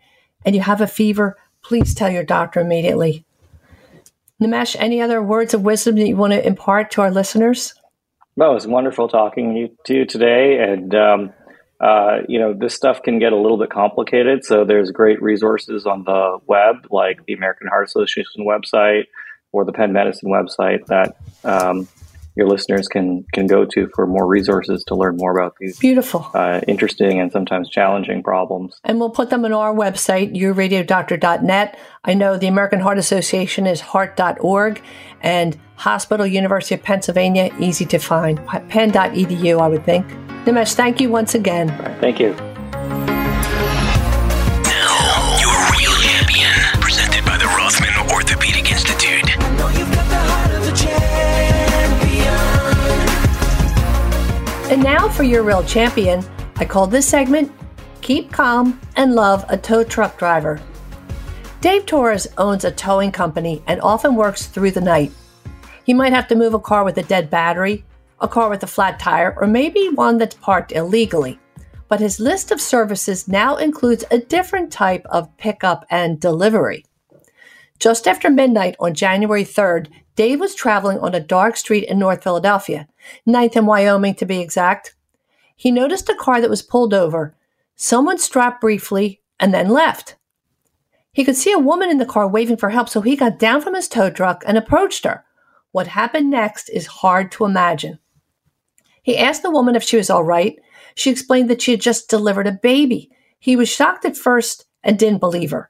and 0.45 0.55
you 0.55 0.61
have 0.61 0.81
a 0.81 0.87
fever, 0.87 1.37
please 1.61 1.93
tell 1.93 2.09
your 2.09 2.23
doctor 2.23 2.59
immediately. 2.59 3.25
Nimesh, 4.41 4.75
any 4.77 5.01
other 5.01 5.21
words 5.21 5.53
of 5.53 5.61
wisdom 5.61 5.95
that 5.95 6.07
you 6.07 6.17
want 6.17 6.33
to 6.33 6.45
impart 6.45 6.91
to 6.91 7.01
our 7.01 7.11
listeners? 7.11 7.73
Well, 8.35 8.51
it 8.51 8.55
was 8.55 8.67
wonderful 8.67 9.07
talking 9.07 9.75
to 9.85 9.93
you 9.93 10.05
today. 10.05 10.57
And, 10.59 10.93
um, 10.95 11.33
uh, 11.79 12.19
you 12.27 12.39
know, 12.39 12.53
this 12.53 12.73
stuff 12.73 13.03
can 13.03 13.19
get 13.19 13.31
a 13.31 13.37
little 13.37 13.57
bit 13.57 13.69
complicated. 13.69 14.43
So 14.43 14.65
there's 14.65 14.91
great 14.91 15.21
resources 15.21 15.85
on 15.85 16.03
the 16.03 16.39
web, 16.47 16.87
like 16.89 17.25
the 17.25 17.33
American 17.33 17.67
Heart 17.67 17.87
Association 17.87 18.45
website 18.45 19.05
or 19.51 19.63
the 19.63 19.71
Penn 19.71 19.93
Medicine 19.93 20.29
website 20.29 20.85
that 20.87 21.15
um, 21.43 21.87
your 22.35 22.47
listeners 22.47 22.87
can 22.87 23.25
can 23.33 23.47
go 23.47 23.65
to 23.65 23.89
for 23.95 24.07
more 24.07 24.27
resources 24.27 24.83
to 24.87 24.95
learn 24.95 25.17
more 25.17 25.37
about 25.37 25.55
these 25.59 25.77
beautiful, 25.79 26.29
uh, 26.33 26.61
interesting, 26.67 27.19
and 27.19 27.31
sometimes 27.31 27.69
challenging 27.69 28.23
problems. 28.23 28.79
And 28.83 28.99
we'll 28.99 29.09
put 29.09 29.29
them 29.29 29.45
on 29.45 29.53
our 29.53 29.73
website, 29.73 30.35
yourradiodoctor.net. 30.35 31.79
I 32.03 32.13
know 32.13 32.37
the 32.37 32.47
American 32.47 32.79
Heart 32.79 32.97
Association 32.97 33.67
is 33.67 33.81
heart.org, 33.81 34.81
and 35.21 35.57
Hospital 35.75 36.25
University 36.25 36.75
of 36.75 36.83
Pennsylvania, 36.83 37.53
easy 37.59 37.85
to 37.85 37.97
find. 37.97 38.37
Penn.edu, 38.47 39.59
I 39.59 39.67
would 39.67 39.85
think. 39.85 40.07
Nimesh, 40.45 40.73
thank 40.73 40.99
you 40.99 41.09
once 41.09 41.35
again. 41.35 41.67
Right, 41.79 41.99
thank 41.99 42.19
you. 42.19 42.52
And 54.73 54.81
now 54.81 55.07
for 55.07 55.21
your 55.21 55.43
real 55.43 55.63
champion. 55.63 56.25
I 56.55 56.65
call 56.65 56.87
this 56.87 57.07
segment 57.07 57.51
Keep 58.01 58.31
Calm 58.31 58.81
and 58.95 59.13
Love 59.13 59.45
a 59.47 59.55
Tow 59.55 59.83
Truck 59.83 60.17
Driver. 60.17 60.59
Dave 61.61 61.85
Torres 61.85 62.25
owns 62.39 62.65
a 62.65 62.71
towing 62.71 63.11
company 63.11 63.61
and 63.67 63.79
often 63.81 64.15
works 64.15 64.47
through 64.47 64.71
the 64.71 64.81
night. 64.81 65.11
He 65.83 65.93
might 65.93 66.11
have 66.11 66.27
to 66.29 66.35
move 66.35 66.55
a 66.55 66.59
car 66.59 66.83
with 66.83 66.97
a 66.97 67.03
dead 67.03 67.29
battery, 67.29 67.85
a 68.19 68.27
car 68.27 68.49
with 68.49 68.63
a 68.63 68.67
flat 68.67 68.97
tire, 68.99 69.35
or 69.39 69.45
maybe 69.45 69.89
one 69.89 70.17
that's 70.17 70.33
parked 70.33 70.71
illegally. 70.71 71.39
But 71.87 71.99
his 71.99 72.19
list 72.19 72.51
of 72.51 72.59
services 72.59 73.27
now 73.27 73.57
includes 73.57 74.03
a 74.09 74.17
different 74.17 74.71
type 74.71 75.05
of 75.11 75.37
pickup 75.37 75.85
and 75.91 76.19
delivery. 76.19 76.83
Just 77.77 78.07
after 78.07 78.27
midnight 78.27 78.75
on 78.79 78.95
January 78.95 79.43
3rd, 79.43 79.89
Dave 80.15 80.39
was 80.39 80.55
traveling 80.55 80.97
on 80.97 81.13
a 81.13 81.19
dark 81.19 81.57
street 81.57 81.83
in 81.83 81.99
North 81.99 82.23
Philadelphia, 82.23 82.87
9th 83.27 83.55
and 83.55 83.67
Wyoming 83.67 84.15
to 84.15 84.25
be 84.25 84.39
exact. 84.39 84.95
He 85.55 85.71
noticed 85.71 86.09
a 86.09 86.15
car 86.15 86.41
that 86.41 86.49
was 86.49 86.61
pulled 86.61 86.93
over. 86.93 87.35
Someone 87.75 88.17
stopped 88.17 88.61
briefly 88.61 89.21
and 89.39 89.53
then 89.53 89.69
left. 89.69 90.15
He 91.11 91.23
could 91.23 91.35
see 91.35 91.51
a 91.51 91.59
woman 91.59 91.89
in 91.89 91.99
the 91.99 92.05
car 92.05 92.27
waving 92.27 92.57
for 92.57 92.71
help, 92.71 92.89
so 92.89 93.01
he 93.01 93.15
got 93.15 93.39
down 93.39 93.61
from 93.61 93.75
his 93.75 93.87
tow 93.87 94.09
truck 94.09 94.43
and 94.47 94.57
approached 94.57 95.05
her. 95.05 95.23
What 95.71 95.87
happened 95.87 96.29
next 96.29 96.69
is 96.69 96.85
hard 96.87 97.31
to 97.33 97.45
imagine. 97.45 97.99
He 99.03 99.17
asked 99.17 99.43
the 99.43 99.51
woman 99.51 99.75
if 99.75 99.83
she 99.83 99.97
was 99.97 100.09
all 100.09 100.23
right. 100.23 100.57
She 100.95 101.11
explained 101.11 101.49
that 101.49 101.61
she 101.61 101.71
had 101.71 101.81
just 101.81 102.09
delivered 102.09 102.47
a 102.47 102.51
baby. 102.51 103.11
He 103.39 103.55
was 103.55 103.69
shocked 103.69 104.05
at 104.05 104.17
first 104.17 104.65
and 104.83 104.97
didn't 104.97 105.19
believe 105.19 105.51
her. 105.51 105.69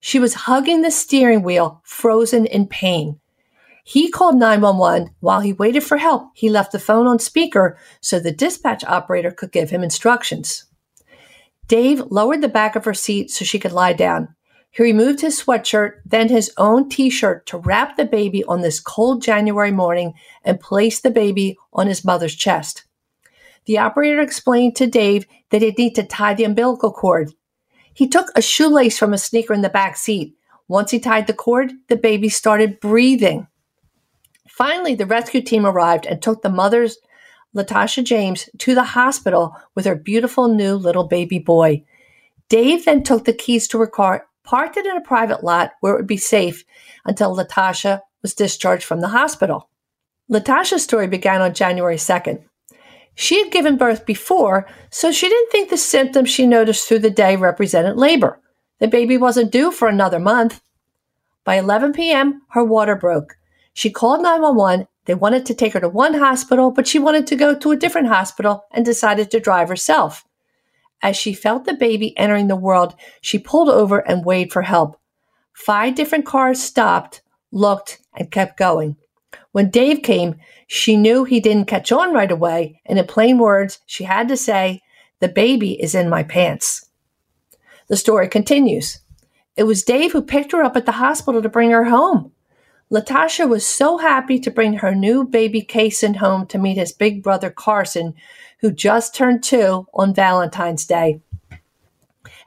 She 0.00 0.18
was 0.18 0.34
hugging 0.34 0.82
the 0.82 0.90
steering 0.90 1.42
wheel, 1.42 1.80
frozen 1.84 2.46
in 2.46 2.66
pain. 2.66 3.18
He 3.88 4.10
called 4.10 4.34
911 4.34 5.14
while 5.20 5.38
he 5.38 5.52
waited 5.52 5.84
for 5.84 5.96
help. 5.96 6.30
He 6.34 6.48
left 6.48 6.72
the 6.72 6.80
phone 6.80 7.06
on 7.06 7.20
speaker 7.20 7.78
so 8.00 8.18
the 8.18 8.32
dispatch 8.32 8.82
operator 8.82 9.30
could 9.30 9.52
give 9.52 9.70
him 9.70 9.84
instructions. 9.84 10.64
Dave 11.68 12.00
lowered 12.10 12.40
the 12.40 12.48
back 12.48 12.74
of 12.74 12.84
her 12.84 12.94
seat 12.94 13.30
so 13.30 13.44
she 13.44 13.60
could 13.60 13.70
lie 13.70 13.92
down. 13.92 14.34
He 14.72 14.82
removed 14.82 15.20
his 15.20 15.40
sweatshirt, 15.40 16.00
then 16.04 16.28
his 16.28 16.50
own 16.56 16.88
t 16.88 17.08
shirt 17.10 17.46
to 17.46 17.58
wrap 17.58 17.96
the 17.96 18.04
baby 18.04 18.42
on 18.46 18.60
this 18.60 18.80
cold 18.80 19.22
January 19.22 19.70
morning 19.70 20.14
and 20.42 20.58
place 20.58 21.00
the 21.00 21.12
baby 21.12 21.56
on 21.72 21.86
his 21.86 22.04
mother's 22.04 22.34
chest. 22.34 22.82
The 23.66 23.78
operator 23.78 24.20
explained 24.20 24.74
to 24.76 24.88
Dave 24.88 25.26
that 25.50 25.62
he'd 25.62 25.78
need 25.78 25.94
to 25.94 26.02
tie 26.02 26.34
the 26.34 26.42
umbilical 26.42 26.90
cord. 26.90 27.34
He 27.94 28.08
took 28.08 28.32
a 28.34 28.42
shoelace 28.42 28.98
from 28.98 29.14
a 29.14 29.18
sneaker 29.18 29.54
in 29.54 29.62
the 29.62 29.68
back 29.68 29.96
seat. 29.96 30.34
Once 30.66 30.90
he 30.90 30.98
tied 30.98 31.28
the 31.28 31.32
cord, 31.32 31.72
the 31.86 31.94
baby 31.94 32.28
started 32.28 32.80
breathing. 32.80 33.46
Finally, 34.56 34.94
the 34.94 35.04
rescue 35.04 35.42
team 35.42 35.66
arrived 35.66 36.06
and 36.06 36.22
took 36.22 36.40
the 36.40 36.48
mother's, 36.48 36.96
Latasha 37.54 38.02
James, 38.02 38.48
to 38.56 38.74
the 38.74 38.84
hospital 38.84 39.54
with 39.74 39.84
her 39.84 39.94
beautiful 39.94 40.48
new 40.48 40.76
little 40.76 41.06
baby 41.06 41.38
boy. 41.38 41.84
Dave 42.48 42.86
then 42.86 43.02
took 43.02 43.26
the 43.26 43.34
keys 43.34 43.68
to 43.68 43.78
her 43.78 43.86
car, 43.86 44.28
parked 44.44 44.78
it 44.78 44.86
in 44.86 44.96
a 44.96 45.02
private 45.02 45.44
lot 45.44 45.72
where 45.80 45.92
it 45.92 45.96
would 45.98 46.06
be 46.06 46.16
safe 46.16 46.64
until 47.04 47.36
Latasha 47.36 48.00
was 48.22 48.32
discharged 48.32 48.82
from 48.82 49.00
the 49.00 49.08
hospital. 49.08 49.68
Latasha's 50.30 50.82
story 50.82 51.06
began 51.06 51.42
on 51.42 51.52
January 51.52 51.96
2nd. 51.96 52.42
She 53.14 53.42
had 53.42 53.52
given 53.52 53.76
birth 53.76 54.06
before, 54.06 54.66
so 54.88 55.12
she 55.12 55.28
didn't 55.28 55.52
think 55.52 55.68
the 55.68 55.76
symptoms 55.76 56.30
she 56.30 56.46
noticed 56.46 56.88
through 56.88 57.00
the 57.00 57.10
day 57.10 57.36
represented 57.36 57.98
labor. 57.98 58.40
The 58.78 58.88
baby 58.88 59.18
wasn't 59.18 59.52
due 59.52 59.70
for 59.70 59.88
another 59.88 60.18
month. 60.18 60.62
By 61.44 61.56
11 61.56 61.92
p.m., 61.92 62.40
her 62.52 62.64
water 62.64 62.96
broke. 62.96 63.36
She 63.76 63.90
called 63.90 64.22
911. 64.22 64.88
They 65.04 65.12
wanted 65.12 65.44
to 65.44 65.54
take 65.54 65.74
her 65.74 65.80
to 65.80 65.88
one 65.90 66.14
hospital, 66.14 66.70
but 66.70 66.86
she 66.86 66.98
wanted 66.98 67.26
to 67.26 67.36
go 67.36 67.54
to 67.54 67.72
a 67.72 67.76
different 67.76 68.08
hospital 68.08 68.64
and 68.70 68.86
decided 68.86 69.30
to 69.30 69.38
drive 69.38 69.68
herself. 69.68 70.24
As 71.02 71.14
she 71.14 71.34
felt 71.34 71.66
the 71.66 71.74
baby 71.74 72.16
entering 72.16 72.48
the 72.48 72.56
world, 72.56 72.94
she 73.20 73.38
pulled 73.38 73.68
over 73.68 73.98
and 73.98 74.24
waited 74.24 74.50
for 74.50 74.62
help. 74.62 74.98
Five 75.52 75.94
different 75.94 76.24
cars 76.24 76.58
stopped, 76.58 77.20
looked, 77.52 77.98
and 78.14 78.30
kept 78.30 78.56
going. 78.56 78.96
When 79.52 79.68
Dave 79.68 80.02
came, 80.02 80.36
she 80.66 80.96
knew 80.96 81.24
he 81.24 81.38
didn't 81.38 81.68
catch 81.68 81.92
on 81.92 82.14
right 82.14 82.32
away, 82.32 82.80
and 82.86 82.98
in 82.98 83.06
plain 83.06 83.36
words, 83.36 83.80
she 83.84 84.04
had 84.04 84.26
to 84.28 84.38
say, 84.38 84.80
The 85.20 85.28
baby 85.28 85.72
is 85.82 85.94
in 85.94 86.08
my 86.08 86.22
pants. 86.22 86.88
The 87.88 87.96
story 87.98 88.28
continues. 88.28 89.00
It 89.54 89.64
was 89.64 89.82
Dave 89.82 90.12
who 90.12 90.22
picked 90.22 90.52
her 90.52 90.62
up 90.62 90.78
at 90.78 90.86
the 90.86 90.92
hospital 90.92 91.42
to 91.42 91.50
bring 91.50 91.72
her 91.72 91.84
home. 91.84 92.32
Latasha 92.90 93.48
was 93.48 93.66
so 93.66 93.98
happy 93.98 94.38
to 94.38 94.50
bring 94.50 94.74
her 94.74 94.94
new 94.94 95.24
baby 95.24 95.62
Kason 95.62 96.16
home 96.16 96.46
to 96.46 96.58
meet 96.58 96.76
his 96.76 96.92
big 96.92 97.22
brother 97.22 97.50
Carson, 97.50 98.14
who 98.60 98.70
just 98.70 99.14
turned 99.14 99.42
two 99.42 99.86
on 99.92 100.14
Valentine's 100.14 100.86
Day. 100.86 101.20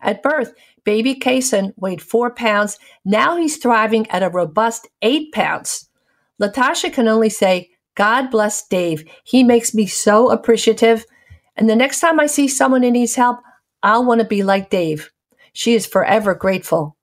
At 0.01 0.23
birth, 0.23 0.53
baby 0.85 1.15
Kason 1.15 1.73
weighed 1.77 2.01
four 2.01 2.31
pounds. 2.31 2.79
Now 3.03 3.35
he's 3.35 3.57
thriving 3.57 4.09
at 4.09 4.23
a 4.23 4.29
robust 4.29 4.87
eight 5.01 5.33
pounds. 5.33 5.89
Latasha 6.41 6.91
can 6.91 7.07
only 7.09 7.29
say, 7.29 7.69
God 7.95 8.31
bless 8.31 8.65
Dave. 8.65 9.03
He 9.25 9.43
makes 9.43 9.73
me 9.73 9.85
so 9.85 10.31
appreciative. 10.31 11.05
And 11.57 11.69
the 11.69 11.75
next 11.75 11.99
time 11.99 12.17
I 12.17 12.27
see 12.27 12.47
someone 12.47 12.81
who 12.81 12.91
needs 12.91 13.15
help, 13.15 13.39
I'll 13.83 14.05
want 14.05 14.21
to 14.21 14.27
be 14.27 14.41
like 14.41 14.69
Dave. 14.69 15.11
She 15.51 15.73
is 15.73 15.85
forever 15.85 16.33
grateful. 16.33 16.95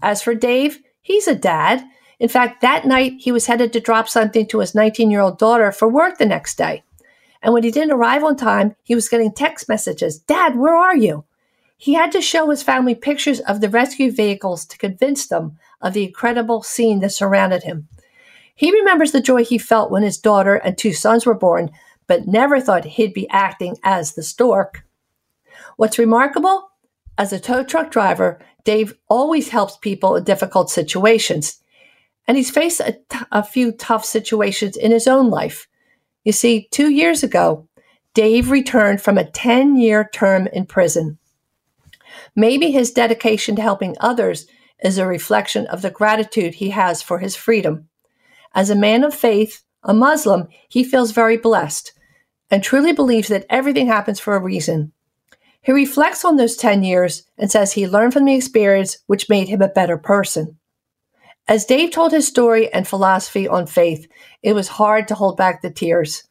As 0.00 0.22
for 0.22 0.34
Dave, 0.34 0.78
he's 1.02 1.28
a 1.28 1.34
dad. 1.34 1.84
In 2.18 2.28
fact, 2.28 2.60
that 2.60 2.84
night 2.84 3.14
he 3.18 3.30
was 3.30 3.46
headed 3.46 3.72
to 3.72 3.80
drop 3.80 4.08
something 4.08 4.46
to 4.48 4.58
his 4.58 4.74
19 4.74 5.10
year 5.10 5.20
old 5.20 5.38
daughter 5.38 5.70
for 5.72 5.88
work 5.88 6.18
the 6.18 6.26
next 6.26 6.56
day. 6.56 6.82
And 7.42 7.54
when 7.54 7.62
he 7.62 7.70
didn't 7.70 7.92
arrive 7.92 8.24
on 8.24 8.36
time, 8.36 8.74
he 8.82 8.94
was 8.94 9.08
getting 9.08 9.32
text 9.32 9.68
messages 9.68 10.18
Dad, 10.18 10.56
where 10.56 10.76
are 10.76 10.96
you? 10.96 11.24
He 11.76 11.94
had 11.94 12.10
to 12.12 12.20
show 12.20 12.50
his 12.50 12.62
family 12.64 12.96
pictures 12.96 13.38
of 13.40 13.60
the 13.60 13.70
rescue 13.70 14.10
vehicles 14.10 14.66
to 14.66 14.78
convince 14.78 15.28
them 15.28 15.58
of 15.80 15.92
the 15.92 16.04
incredible 16.04 16.62
scene 16.64 16.98
that 17.00 17.12
surrounded 17.12 17.62
him. 17.62 17.86
He 18.52 18.72
remembers 18.72 19.12
the 19.12 19.20
joy 19.20 19.44
he 19.44 19.58
felt 19.58 19.92
when 19.92 20.02
his 20.02 20.18
daughter 20.18 20.56
and 20.56 20.76
two 20.76 20.92
sons 20.92 21.24
were 21.24 21.34
born, 21.34 21.70
but 22.08 22.26
never 22.26 22.60
thought 22.60 22.84
he'd 22.84 23.14
be 23.14 23.30
acting 23.30 23.76
as 23.84 24.14
the 24.14 24.24
stork. 24.24 24.84
What's 25.76 26.00
remarkable? 26.00 26.70
As 27.16 27.32
a 27.32 27.38
tow 27.38 27.62
truck 27.62 27.92
driver, 27.92 28.40
Dave 28.64 28.94
always 29.08 29.50
helps 29.50 29.76
people 29.76 30.16
in 30.16 30.24
difficult 30.24 30.70
situations. 30.70 31.60
And 32.28 32.36
he's 32.36 32.50
faced 32.50 32.80
a, 32.80 32.92
t- 32.92 33.18
a 33.32 33.42
few 33.42 33.72
tough 33.72 34.04
situations 34.04 34.76
in 34.76 34.92
his 34.92 35.08
own 35.08 35.30
life. 35.30 35.66
You 36.24 36.32
see, 36.32 36.68
two 36.70 36.90
years 36.90 37.22
ago, 37.22 37.66
Dave 38.12 38.50
returned 38.50 39.00
from 39.00 39.16
a 39.16 39.28
10 39.28 39.76
year 39.76 40.08
term 40.12 40.46
in 40.52 40.66
prison. 40.66 41.18
Maybe 42.36 42.70
his 42.70 42.92
dedication 42.92 43.56
to 43.56 43.62
helping 43.62 43.96
others 44.00 44.46
is 44.84 44.98
a 44.98 45.06
reflection 45.06 45.66
of 45.68 45.82
the 45.82 45.90
gratitude 45.90 46.54
he 46.54 46.70
has 46.70 47.02
for 47.02 47.18
his 47.18 47.34
freedom. 47.34 47.88
As 48.54 48.70
a 48.70 48.76
man 48.76 49.04
of 49.04 49.14
faith, 49.14 49.64
a 49.82 49.94
Muslim, 49.94 50.48
he 50.68 50.84
feels 50.84 51.12
very 51.12 51.36
blessed 51.36 51.92
and 52.50 52.62
truly 52.62 52.92
believes 52.92 53.28
that 53.28 53.46
everything 53.48 53.86
happens 53.86 54.20
for 54.20 54.36
a 54.36 54.42
reason. 54.42 54.92
He 55.62 55.72
reflects 55.72 56.24
on 56.24 56.36
those 56.36 56.56
10 56.56 56.82
years 56.82 57.24
and 57.36 57.50
says 57.50 57.72
he 57.72 57.88
learned 57.88 58.12
from 58.12 58.24
the 58.24 58.34
experience, 58.34 58.98
which 59.06 59.28
made 59.28 59.48
him 59.48 59.62
a 59.62 59.68
better 59.68 59.98
person. 59.98 60.58
As 61.48 61.64
Dave 61.64 61.90
told 61.90 62.12
his 62.12 62.28
story 62.28 62.70
and 62.74 62.86
philosophy 62.86 63.48
on 63.48 63.66
faith, 63.66 64.06
it 64.42 64.52
was 64.52 64.68
hard 64.68 65.08
to 65.08 65.14
hold 65.14 65.38
back 65.38 65.62
the 65.62 65.70
tears. 65.70 66.24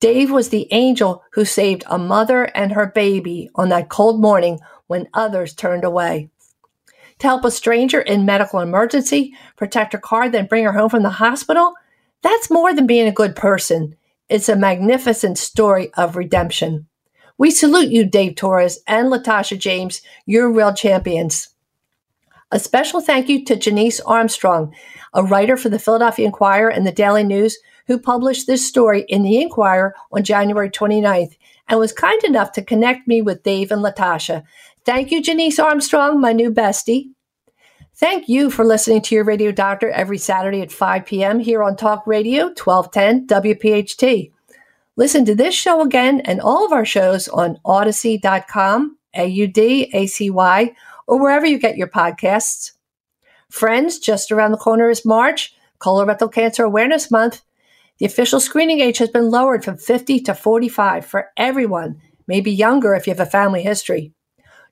Dave 0.00 0.32
was 0.32 0.48
the 0.48 0.66
angel 0.72 1.22
who 1.34 1.44
saved 1.44 1.84
a 1.86 1.96
mother 1.96 2.44
and 2.56 2.72
her 2.72 2.86
baby 2.86 3.48
on 3.54 3.68
that 3.68 3.88
cold 3.88 4.20
morning 4.20 4.58
when 4.88 5.08
others 5.14 5.54
turned 5.54 5.84
away. 5.84 6.28
To 7.20 7.26
help 7.28 7.44
a 7.44 7.52
stranger 7.52 8.00
in 8.00 8.26
medical 8.26 8.58
emergency, 8.58 9.32
protect 9.56 9.92
her 9.92 9.98
car, 10.00 10.28
then 10.28 10.46
bring 10.46 10.64
her 10.64 10.72
home 10.72 10.90
from 10.90 11.04
the 11.04 11.10
hospital, 11.10 11.74
that's 12.20 12.50
more 12.50 12.74
than 12.74 12.86
being 12.86 13.06
a 13.06 13.12
good 13.12 13.36
person. 13.36 13.94
It's 14.28 14.48
a 14.48 14.56
magnificent 14.56 15.38
story 15.38 15.94
of 15.94 16.16
redemption. 16.16 16.88
We 17.38 17.52
salute 17.52 17.90
you, 17.92 18.04
Dave 18.04 18.34
Torres 18.34 18.80
and 18.88 19.06
Latasha 19.08 19.56
James. 19.56 20.02
You're 20.26 20.50
real 20.50 20.74
champions. 20.74 21.51
A 22.52 22.58
special 22.58 23.00
thank 23.00 23.30
you 23.30 23.46
to 23.46 23.56
Janice 23.56 23.98
Armstrong, 24.00 24.74
a 25.14 25.24
writer 25.24 25.56
for 25.56 25.70
the 25.70 25.78
Philadelphia 25.78 26.26
Inquirer 26.26 26.68
and 26.68 26.86
the 26.86 26.92
Daily 26.92 27.24
News, 27.24 27.56
who 27.86 27.98
published 27.98 28.46
this 28.46 28.66
story 28.66 29.06
in 29.08 29.22
the 29.22 29.40
Inquirer 29.40 29.94
on 30.12 30.22
January 30.22 30.68
29th 30.68 31.34
and 31.68 31.80
was 31.80 31.92
kind 31.92 32.22
enough 32.24 32.52
to 32.52 32.62
connect 32.62 33.08
me 33.08 33.22
with 33.22 33.42
Dave 33.42 33.72
and 33.72 33.82
Latasha. 33.82 34.42
Thank 34.84 35.10
you, 35.10 35.22
Janice 35.22 35.58
Armstrong, 35.58 36.20
my 36.20 36.34
new 36.34 36.52
bestie. 36.52 37.08
Thank 37.94 38.28
you 38.28 38.50
for 38.50 38.66
listening 38.66 39.00
to 39.02 39.14
your 39.14 39.24
radio 39.24 39.50
doctor 39.50 39.88
every 39.88 40.18
Saturday 40.18 40.60
at 40.60 40.70
5 40.70 41.06
p.m. 41.06 41.38
here 41.38 41.62
on 41.62 41.74
Talk 41.74 42.06
Radio 42.06 42.48
1210 42.48 43.28
WPHT. 43.28 44.30
Listen 44.96 45.24
to 45.24 45.34
this 45.34 45.54
show 45.54 45.80
again 45.80 46.20
and 46.20 46.38
all 46.38 46.66
of 46.66 46.72
our 46.72 46.84
shows 46.84 47.28
on 47.28 47.58
audacy.com, 47.64 48.98
A 49.14 49.26
U 49.26 49.46
D 49.46 49.90
A 49.94 50.06
C 50.06 50.28
Y, 50.28 50.74
or 51.12 51.20
wherever 51.20 51.44
you 51.44 51.58
get 51.58 51.76
your 51.76 51.88
podcasts. 51.88 52.72
Friends, 53.50 53.98
just 53.98 54.32
around 54.32 54.52
the 54.52 54.56
corner 54.56 54.88
is 54.88 55.04
March, 55.04 55.54
Colorectal 55.78 56.32
Cancer 56.32 56.64
Awareness 56.64 57.10
Month. 57.10 57.42
The 57.98 58.06
official 58.06 58.40
screening 58.40 58.80
age 58.80 58.96
has 58.96 59.10
been 59.10 59.30
lowered 59.30 59.62
from 59.62 59.76
50 59.76 60.20
to 60.20 60.34
45 60.34 61.04
for 61.04 61.28
everyone, 61.36 62.00
maybe 62.26 62.50
younger 62.50 62.94
if 62.94 63.06
you 63.06 63.10
have 63.10 63.20
a 63.20 63.30
family 63.30 63.62
history. 63.62 64.14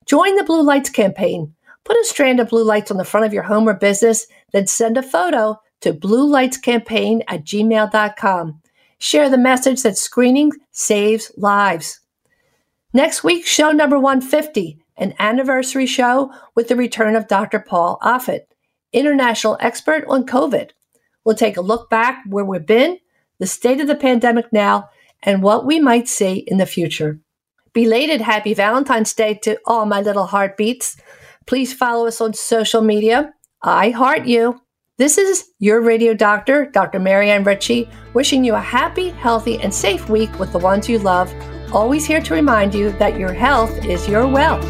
Join 0.06 0.34
the 0.36 0.44
Blue 0.44 0.62
Lights 0.62 0.88
campaign. 0.88 1.54
Put 1.84 1.98
a 1.98 2.04
strand 2.06 2.40
of 2.40 2.48
blue 2.48 2.64
lights 2.64 2.90
on 2.90 2.96
the 2.96 3.04
front 3.04 3.26
of 3.26 3.34
your 3.34 3.42
home 3.42 3.68
or 3.68 3.74
business, 3.74 4.26
then 4.54 4.66
send 4.66 4.96
a 4.96 5.02
photo 5.02 5.60
to 5.82 5.92
bluelightscampaign 5.92 7.20
at 7.28 7.44
gmail.com. 7.44 8.62
Share 8.98 9.28
the 9.28 9.36
message 9.36 9.82
that 9.82 9.98
screening 9.98 10.52
saves 10.70 11.30
lives. 11.36 12.00
Next 12.94 13.22
week, 13.22 13.44
show 13.44 13.72
number 13.72 14.00
150 14.00 14.79
an 15.00 15.14
anniversary 15.18 15.86
show 15.86 16.32
with 16.54 16.68
the 16.68 16.76
return 16.76 17.16
of 17.16 17.26
Dr. 17.26 17.58
Paul 17.58 17.98
Offit, 18.02 18.42
international 18.92 19.56
expert 19.60 20.04
on 20.06 20.26
COVID. 20.26 20.70
We'll 21.24 21.34
take 21.34 21.56
a 21.56 21.62
look 21.62 21.90
back 21.90 22.22
where 22.28 22.44
we've 22.44 22.64
been, 22.64 22.98
the 23.38 23.46
state 23.46 23.80
of 23.80 23.88
the 23.88 23.96
pandemic 23.96 24.52
now, 24.52 24.90
and 25.22 25.42
what 25.42 25.66
we 25.66 25.80
might 25.80 26.06
see 26.06 26.44
in 26.46 26.58
the 26.58 26.66
future. 26.66 27.18
Belated 27.72 28.20
happy 28.20 28.54
Valentine's 28.54 29.14
Day 29.14 29.34
to 29.42 29.58
all 29.64 29.86
my 29.86 30.00
little 30.00 30.26
heartbeats. 30.26 30.96
Please 31.46 31.72
follow 31.72 32.06
us 32.06 32.20
on 32.20 32.34
social 32.34 32.82
media. 32.82 33.32
I 33.62 33.90
heart 33.90 34.26
you. 34.26 34.60
This 34.98 35.16
is 35.16 35.50
your 35.58 35.80
radio 35.80 36.12
doctor, 36.12 36.66
Dr. 36.66 36.98
Marianne 36.98 37.44
Ritchie, 37.44 37.88
wishing 38.12 38.44
you 38.44 38.54
a 38.54 38.60
happy, 38.60 39.10
healthy, 39.10 39.58
and 39.58 39.72
safe 39.72 40.10
week 40.10 40.38
with 40.38 40.52
the 40.52 40.58
ones 40.58 40.88
you 40.88 40.98
love. 40.98 41.32
Always 41.72 42.04
here 42.04 42.20
to 42.20 42.34
remind 42.34 42.74
you 42.74 42.90
that 42.92 43.18
your 43.18 43.32
health 43.32 43.84
is 43.84 44.08
your 44.08 44.26
wealth. 44.26 44.66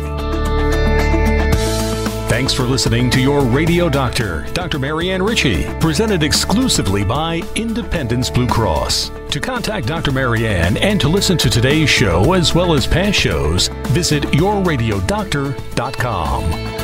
Thanks 2.30 2.55
for 2.55 2.62
listening 2.62 3.11
to 3.11 3.20
your 3.20 3.42
radio 3.42 3.88
doctor, 3.88 4.46
Dr. 4.53 4.78
Marianne 4.78 5.22
Ritchie, 5.22 5.64
presented 5.80 6.22
exclusively 6.22 7.05
by 7.05 7.42
Independence 7.57 8.30
Blue 8.30 8.46
Cross. 8.46 9.11
To 9.30 9.40
contact 9.40 9.86
Dr. 9.86 10.12
Marianne 10.12 10.76
and 10.78 11.01
to 11.01 11.09
listen 11.09 11.36
to 11.38 11.51
today's 11.51 11.90
show 11.90 12.32
as 12.32 12.55
well 12.55 12.72
as 12.72 12.86
past 12.86 13.18
shows, 13.18 13.68
visit 13.88 14.22
yourradiodoctor.com. 14.24 16.79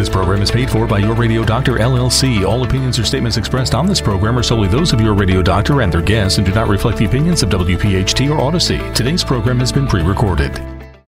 This 0.00 0.08
program 0.08 0.40
is 0.40 0.50
paid 0.50 0.70
for 0.70 0.86
by 0.86 0.96
Your 0.96 1.14
Radio 1.14 1.44
Doctor 1.44 1.74
LLC. 1.74 2.48
All 2.48 2.64
opinions 2.64 2.98
or 2.98 3.04
statements 3.04 3.36
expressed 3.36 3.74
on 3.74 3.84
this 3.84 4.00
program 4.00 4.38
are 4.38 4.42
solely 4.42 4.66
those 4.66 4.94
of 4.94 5.00
Your 5.02 5.12
Radio 5.12 5.42
Doctor 5.42 5.82
and 5.82 5.92
their 5.92 6.00
guests 6.00 6.38
and 6.38 6.46
do 6.46 6.54
not 6.54 6.68
reflect 6.68 6.96
the 6.96 7.04
opinions 7.04 7.42
of 7.42 7.50
WPHT 7.50 8.30
or 8.30 8.38
Audacy. 8.38 8.94
Today's 8.94 9.22
program 9.22 9.58
has 9.58 9.70
been 9.70 9.86
pre 9.86 10.02
recorded. 10.02 10.69